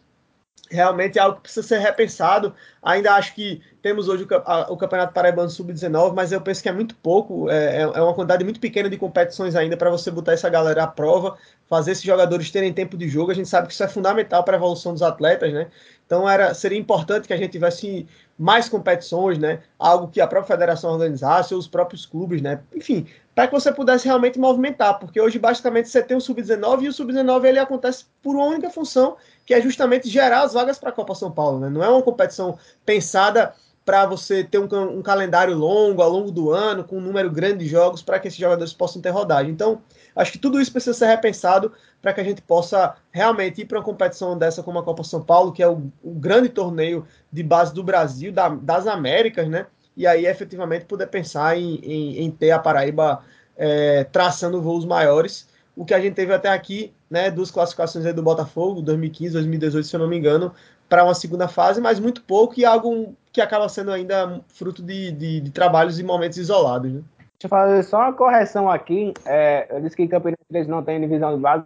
realmente 0.70 1.20
é 1.20 1.22
algo 1.22 1.38
que 1.38 1.44
precisa 1.44 1.68
ser 1.68 1.80
repensado. 1.80 2.54
Ainda 2.82 3.14
acho 3.14 3.34
que 3.36 3.62
temos 3.82 4.08
hoje 4.08 4.24
o, 4.24 4.78
Campeonato 4.78 5.14
Paraibano 5.14 5.50
Sub-19, 5.50 6.14
mas 6.16 6.32
eu 6.32 6.42
penso 6.42 6.62
que 6.62 6.70
é 6.70 6.72
muito 6.72 6.96
pouco, 6.96 7.50
é, 7.50 7.78
é, 7.78 7.82
é 7.82 8.02
uma 8.02 8.14
quantidade 8.14 8.44
muito 8.44 8.60
pequena 8.60 8.90
de 8.90 8.98
competições 8.98 9.56
ainda 9.56 9.78
para 9.78 9.90
você 9.90 10.10
botar 10.10 10.34
essa 10.34 10.50
galera 10.50 10.84
à 10.84 10.88
prova, 10.88 11.38
fazer 11.68 11.92
esses 11.92 12.04
jogadores 12.04 12.50
terem 12.52 12.74
tempo 12.74 12.98
de 12.98 13.08
jogo. 13.08 13.32
A 13.32 13.36
gente 13.36 13.48
sabe 13.48 13.68
que 13.68 13.74
isso 13.74 13.84
é 13.84 13.88
fundamental 13.88 14.44
para 14.44 14.56
a 14.56 14.60
evolução 14.60 14.94
dos 14.94 15.02
atletas, 15.02 15.54
né? 15.54 15.68
Então 16.06 16.30
era, 16.30 16.54
seria 16.54 16.78
importante 16.78 17.28
que 17.28 17.34
a 17.34 17.38
gente 17.38 17.52
tivesse 17.52 18.08
mais 18.38 18.68
competições, 18.68 19.38
né? 19.38 19.62
Algo 19.80 20.10
que 20.10 20.20
a 20.20 20.28
própria 20.28 20.56
federação 20.56 20.92
organizasse, 20.92 21.54
ou 21.54 21.60
os 21.60 21.68
próprios 21.68 22.06
clubes, 22.06 22.42
né? 22.42 22.60
Enfim, 22.76 23.08
para 23.34 23.48
que 23.48 23.54
você 23.54 23.72
pudesse 23.72 24.06
realmente 24.06 24.40
movimentar, 24.40 25.00
porque 25.00 25.20
hoje 25.20 25.40
basicamente 25.40 25.90
você 25.90 26.02
tem 26.04 26.18
o 26.18 26.22
sub-19 26.22 26.84
e 26.84 26.88
o 26.90 26.94
sub-19 26.94 27.46
ele 27.46 27.60
acontece 27.60 28.06
por 28.22 28.36
uma 28.36 28.46
única 28.46 28.70
função, 28.70 29.16
que 29.46 29.54
é 29.54 29.62
justamente 29.62 30.10
gerar 30.10 30.42
as 30.42 30.54
vagas 30.54 30.78
para 30.78 30.90
a 30.90 30.94
Copa 30.94 31.16
São 31.16 31.32
Paulo, 31.32 31.60
né? 31.60 31.70
Não 31.70 31.84
é 31.84 31.90
uma 31.90 32.02
competição 32.02 32.58
pensada 32.86 33.54
para 33.86 34.08
você 34.08 34.44
ter 34.44 34.58
um, 34.58 34.98
um, 34.98 35.02
calendário 35.04 35.56
longo 35.56 36.02
ao 36.02 36.10
longo 36.10 36.32
do 36.32 36.52
ano, 36.52 36.84
com 36.84 36.98
um 36.98 37.02
número 37.02 37.30
grande 37.30 37.60
de 37.60 37.68
jogos, 37.68 38.02
para 38.02 38.20
que 38.20 38.28
esses 38.28 38.40
jogadores 38.40 38.74
possam 38.74 39.00
ter 39.00 39.12
rodagem. 39.12 39.52
Então, 39.52 39.80
acho 40.16 40.32
que 40.32 40.40
tudo 40.40 40.60
isso 40.60 40.72
precisa 40.72 40.98
ser 40.98 41.06
repensado 41.06 41.72
para 42.02 42.12
que 42.12 42.20
a 42.20 42.24
gente 42.24 42.42
possa 42.42 42.96
realmente 43.12 43.62
ir 43.62 43.66
para 43.66 43.78
uma 43.78 43.86
competição 43.86 44.36
dessa 44.36 44.64
como 44.64 44.80
a 44.80 44.84
Copa 44.84 45.04
São 45.04 45.22
Paulo, 45.22 45.52
que 45.52 45.62
é 45.62 45.68
o, 45.68 45.84
o 46.04 46.12
grande 46.16 46.50
torneio 46.50 47.06
de 47.32 47.44
base 47.44 47.76
do 47.76 47.84
Brasil, 47.84 48.32
da, 48.32 48.50
das 48.50 48.88
Américas, 48.88 49.48
né? 49.48 49.68
E 49.96 50.08
aí 50.08 50.26
efetivamente 50.26 50.86
poder 50.86 51.08
pensar 51.08 51.56
em, 51.56 51.76
em, 51.76 52.26
em 52.26 52.32
ter 52.32 52.52
a 52.52 52.60
Paraíba 52.60 53.22
é, 53.56 54.04
traçando 54.06 54.62
voos 54.64 54.84
maiores. 54.84 55.48
O 55.76 55.86
que 55.86 55.94
a 55.94 56.00
gente 56.00 56.16
teve 56.16 56.34
até 56.34 56.50
aqui, 56.50 56.92
né? 57.08 57.30
Duas 57.30 57.52
classificações 57.52 58.04
aí 58.04 58.14
do 58.14 58.24
Botafogo, 58.24 58.82
2015, 58.82 59.34
2018, 59.34 59.88
se 59.88 59.96
eu 59.96 60.00
não 60.00 60.08
me 60.08 60.18
engano, 60.18 60.52
para 60.90 61.04
uma 61.04 61.14
segunda 61.14 61.48
fase, 61.48 61.80
mas 61.80 62.00
muito 62.00 62.24
pouco 62.24 62.60
e 62.60 62.66
algo 62.66 63.16
que 63.36 63.42
acaba 63.42 63.68
sendo 63.68 63.92
ainda 63.92 64.42
fruto 64.48 64.82
de, 64.82 65.12
de, 65.12 65.42
de 65.42 65.52
trabalhos 65.52 66.00
e 66.00 66.04
momentos 66.04 66.38
isolados. 66.38 66.90
Né? 66.90 67.04
Deixa 67.20 67.44
eu 67.44 67.50
fazer 67.50 67.84
só 67.84 67.98
uma 67.98 68.14
correção 68.14 68.72
aqui. 68.72 69.14
É, 69.26 69.68
eu 69.70 69.82
disse 69.82 69.94
que 69.94 70.08
Campinense 70.08 70.42
13 70.48 70.70
não 70.70 70.82
tem 70.82 71.02
divisão 71.02 71.36
de 71.36 71.42
base. 71.42 71.66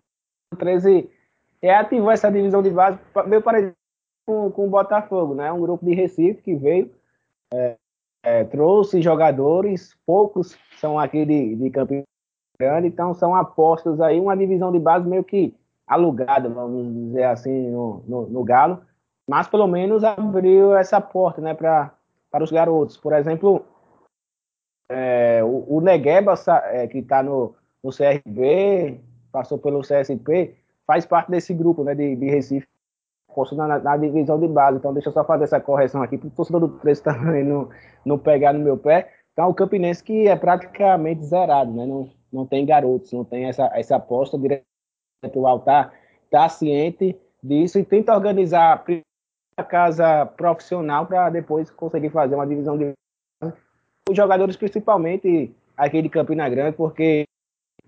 O 0.51 0.57
13 0.57 1.07
reativou 1.61 2.09
essa 2.09 2.31
divisão 2.31 2.63
de 2.63 2.71
base, 2.71 2.97
meio 3.27 3.43
parecido 3.43 3.75
com, 4.25 4.49
com 4.49 4.65
o 4.65 4.69
Botafogo, 4.69 5.35
né? 5.35 5.51
Um 5.51 5.61
grupo 5.61 5.85
de 5.85 5.93
Recife 5.93 6.41
que 6.41 6.55
veio, 6.55 6.91
é, 7.53 7.75
é, 8.23 8.43
trouxe 8.45 8.99
jogadores, 8.99 9.95
poucos 10.07 10.57
são 10.79 10.97
aqui 10.97 11.23
de, 11.23 11.55
de 11.55 11.69
Campinense 11.69 12.07
Grande, 12.59 12.87
então 12.87 13.13
são 13.13 13.35
apostas 13.35 14.01
aí, 14.01 14.19
uma 14.19 14.35
divisão 14.35 14.71
de 14.71 14.79
base 14.79 15.07
meio 15.07 15.23
que 15.23 15.55
alugada, 15.85 16.49
vamos 16.49 16.91
dizer 16.93 17.25
assim, 17.25 17.69
no, 17.69 18.03
no, 18.07 18.27
no 18.27 18.43
Galo 18.43 18.81
mas 19.29 19.47
pelo 19.47 19.67
menos 19.67 20.03
abriu 20.03 20.75
essa 20.75 20.99
porta 20.99 21.39
né, 21.39 21.53
pra, 21.53 21.93
para 22.31 22.43
os 22.43 22.51
garotos. 22.51 22.97
Por 22.97 23.13
exemplo, 23.13 23.63
é, 24.89 25.43
o, 25.43 25.77
o 25.77 25.81
Negueba, 25.81 26.33
é, 26.71 26.87
que 26.87 26.97
está 26.97 27.21
no, 27.21 27.53
no 27.83 27.91
CRB, 27.91 28.99
passou 29.31 29.59
pelo 29.59 29.81
CSP, 29.81 30.55
faz 30.87 31.05
parte 31.05 31.29
desse 31.29 31.53
grupo 31.53 31.83
né, 31.83 31.93
de, 31.93 32.15
de 32.15 32.25
Recife, 32.25 32.67
na, 33.51 33.77
na, 33.77 33.97
divisão 33.97 34.39
de 34.39 34.47
base. 34.47 34.79
Então, 34.79 34.91
deixa 34.91 35.09
eu 35.09 35.13
só 35.13 35.23
fazer 35.23 35.43
essa 35.43 35.61
correção 35.61 36.01
aqui, 36.01 36.17
para 36.17 36.27
o 36.27 36.31
torcedor 36.31 36.61
do 36.61 36.79
13 36.79 37.03
também 37.05 37.43
não, 37.43 37.69
não 38.03 38.17
pegar 38.17 38.51
no 38.51 38.59
meu 38.59 38.79
pé. 38.79 39.13
Então, 39.33 39.47
o 39.47 39.53
Campinense 39.53 40.03
que 40.03 40.27
é 40.27 40.35
praticamente 40.35 41.23
zerado, 41.23 41.71
né? 41.71 41.85
não, 41.85 42.09
não 42.33 42.47
tem 42.47 42.65
garotos, 42.65 43.13
não 43.13 43.23
tem 43.23 43.45
essa, 43.45 43.69
essa 43.75 43.97
aposta. 43.97 44.39
direto 44.39 44.65
o 45.35 45.45
Altar 45.45 45.93
está 46.25 46.49
ciente 46.49 47.15
disso 47.43 47.77
e 47.77 47.85
tenta 47.85 48.15
organizar 48.15 48.83
casa 49.63 50.25
profissional 50.25 51.05
para 51.05 51.29
depois 51.29 51.69
conseguir 51.69 52.09
fazer 52.09 52.35
uma 52.35 52.47
divisão 52.47 52.77
de 52.77 52.93
os 54.09 54.15
jogadores 54.15 54.57
principalmente 54.57 55.55
aqui 55.77 56.01
de 56.01 56.09
Campina 56.09 56.49
Grande, 56.49 56.75
porque 56.75 57.25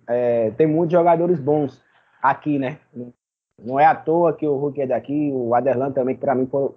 é, 0.07 0.51
tem 0.51 0.67
muitos 0.67 0.93
jogadores 0.93 1.39
bons 1.39 1.83
aqui, 2.21 2.59
né? 2.59 2.79
Não 3.57 3.79
é 3.79 3.85
à 3.85 3.95
toa 3.95 4.33
que 4.33 4.47
o 4.47 4.55
Hulk 4.55 4.81
é 4.81 4.87
daqui, 4.87 5.31
o 5.33 5.53
Aderlan 5.55 5.91
também, 5.91 6.15
que 6.15 6.21
para 6.21 6.35
mim 6.35 6.47
foi 6.47 6.69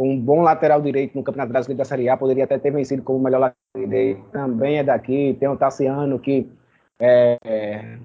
um 0.00 0.18
bom 0.18 0.42
lateral 0.42 0.80
direito 0.80 1.16
no 1.16 1.22
Campeonato 1.22 1.52
Brasileiro 1.52 1.78
da 1.78 1.84
Série 1.84 2.08
A, 2.08 2.16
poderia 2.16 2.44
até 2.44 2.58
ter 2.58 2.70
vencido 2.70 3.02
como 3.02 3.18
melhor 3.18 3.40
lateral 3.40 3.86
direito. 3.88 4.22
Também 4.30 4.78
é 4.78 4.84
daqui, 4.84 5.36
tem 5.38 5.48
o 5.48 5.56
Tassiano 5.56 6.18
que 6.18 6.50
é, 6.98 7.98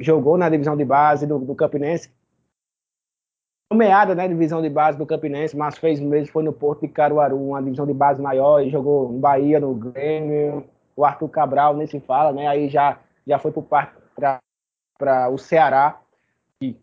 jogou 0.00 0.36
na 0.36 0.48
divisão 0.48 0.76
de 0.76 0.84
base 0.84 1.26
do, 1.26 1.38
do 1.38 1.54
Campinense, 1.54 2.10
nomeada, 3.70 4.14
né, 4.14 4.28
divisão 4.28 4.62
de 4.62 4.70
base 4.70 4.96
do 4.96 5.06
Campinense, 5.06 5.56
mas 5.56 5.76
fez 5.76 5.98
mesmo, 6.00 6.32
foi 6.32 6.42
no 6.42 6.52
Porto 6.52 6.82
de 6.82 6.88
Caruaru, 6.88 7.48
uma 7.48 7.62
divisão 7.62 7.86
de 7.86 7.92
base 7.92 8.22
maior, 8.22 8.60
e 8.60 8.70
jogou 8.70 9.10
no 9.10 9.18
Bahia, 9.18 9.58
no 9.58 9.74
Grêmio, 9.74 10.64
o 10.94 11.04
Arthur 11.04 11.28
Cabral, 11.28 11.76
nem 11.76 11.86
se 11.86 12.00
fala, 12.00 12.32
né, 12.32 12.46
aí 12.46 12.68
já, 12.68 12.98
já 13.26 13.38
foi 13.38 13.52
para 13.52 14.40
o 15.30 15.38
Ceará, 15.38 16.00
que, 16.60 16.76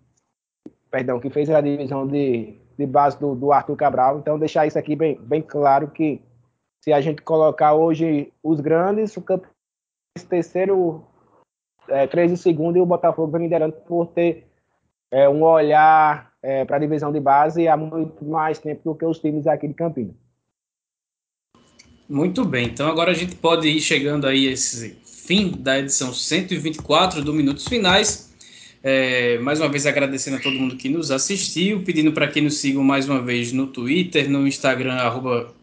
perdão, 0.91 1.19
que 1.19 1.29
fez 1.29 1.49
a 1.49 1.61
divisão 1.61 2.05
de, 2.05 2.59
de 2.77 2.86
base 2.86 3.17
do, 3.19 3.34
do 3.34 3.51
Arthur 3.51 3.75
Cabral, 3.77 4.19
então 4.19 4.38
deixar 4.38 4.67
isso 4.67 4.77
aqui 4.77 4.95
bem, 4.95 5.17
bem 5.21 5.41
claro 5.41 5.89
que 5.89 6.21
se 6.84 6.91
a 6.91 6.99
gente 6.99 7.21
colocar 7.21 7.73
hoje 7.73 8.34
os 8.43 8.59
grandes, 8.59 9.15
o 9.15 9.21
Campinense 9.21 9.53
terceiro, 10.29 11.05
é, 11.88 12.05
três 12.07 12.29
e 12.31 12.38
segundo, 12.38 12.77
e 12.77 12.81
o 12.81 12.86
Botafogo 12.86 13.31
vem 13.31 13.43
liderando 13.43 13.73
por 13.88 14.07
ter 14.07 14.47
é, 15.09 15.29
um 15.29 15.43
olhar 15.43 16.32
é, 16.43 16.65
para 16.65 16.75
a 16.75 16.79
divisão 16.79 17.11
de 17.11 17.21
base 17.21 17.67
há 17.67 17.77
muito 17.77 18.25
mais 18.25 18.59
tempo 18.59 18.81
do 18.83 18.95
que 18.95 19.05
os 19.05 19.17
times 19.17 19.47
aqui 19.47 19.67
de 19.67 19.73
Campinas. 19.73 20.13
Muito 22.09 22.43
bem, 22.43 22.67
então 22.67 22.87
agora 22.87 23.11
a 23.11 23.13
gente 23.13 23.35
pode 23.35 23.67
ir 23.67 23.79
chegando 23.79 24.27
aí 24.27 24.47
a 24.49 24.51
esse 24.51 24.97
fim 25.05 25.51
da 25.51 25.79
edição 25.79 26.13
124 26.13 27.23
do 27.23 27.33
Minutos 27.33 27.65
Finais. 27.65 28.31
É, 28.83 29.37
mais 29.39 29.61
uma 29.61 29.69
vez 29.69 29.85
agradecendo 29.85 30.35
a 30.35 30.39
todo 30.41 30.59
mundo 30.59 30.75
que 30.75 30.89
nos 30.89 31.09
assistiu, 31.09 31.81
pedindo 31.85 32.11
para 32.11 32.27
que 32.27 32.41
nos 32.41 32.57
sigam 32.57 32.83
mais 32.83 33.07
uma 33.07 33.21
vez 33.21 33.53
no 33.53 33.67
Twitter, 33.67 34.29
no 34.29 34.45
Instagram, 34.45 34.95
arroba 34.95 35.53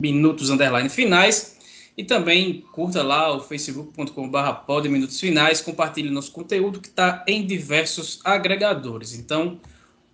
Minutos 0.00 0.50
Finais. 0.90 1.56
E 1.96 2.04
também 2.04 2.60
curta 2.70 3.02
lá 3.02 3.34
o 3.34 3.40
facebook.com.br 3.40 4.88
Minutos 4.88 5.18
Finais, 5.18 5.62
compartilhe 5.62 6.10
nosso 6.10 6.30
conteúdo 6.30 6.80
que 6.80 6.88
está 6.88 7.24
em 7.26 7.44
diversos 7.44 8.20
agregadores. 8.22 9.18
Então, 9.18 9.58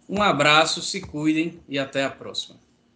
um 0.08 0.22
abraço, 0.22 0.82
se 0.82 1.00
cuidem 1.00 1.60
e 1.68 1.78
até 1.78 2.04
a 2.04 2.10
próxima. 2.10 2.63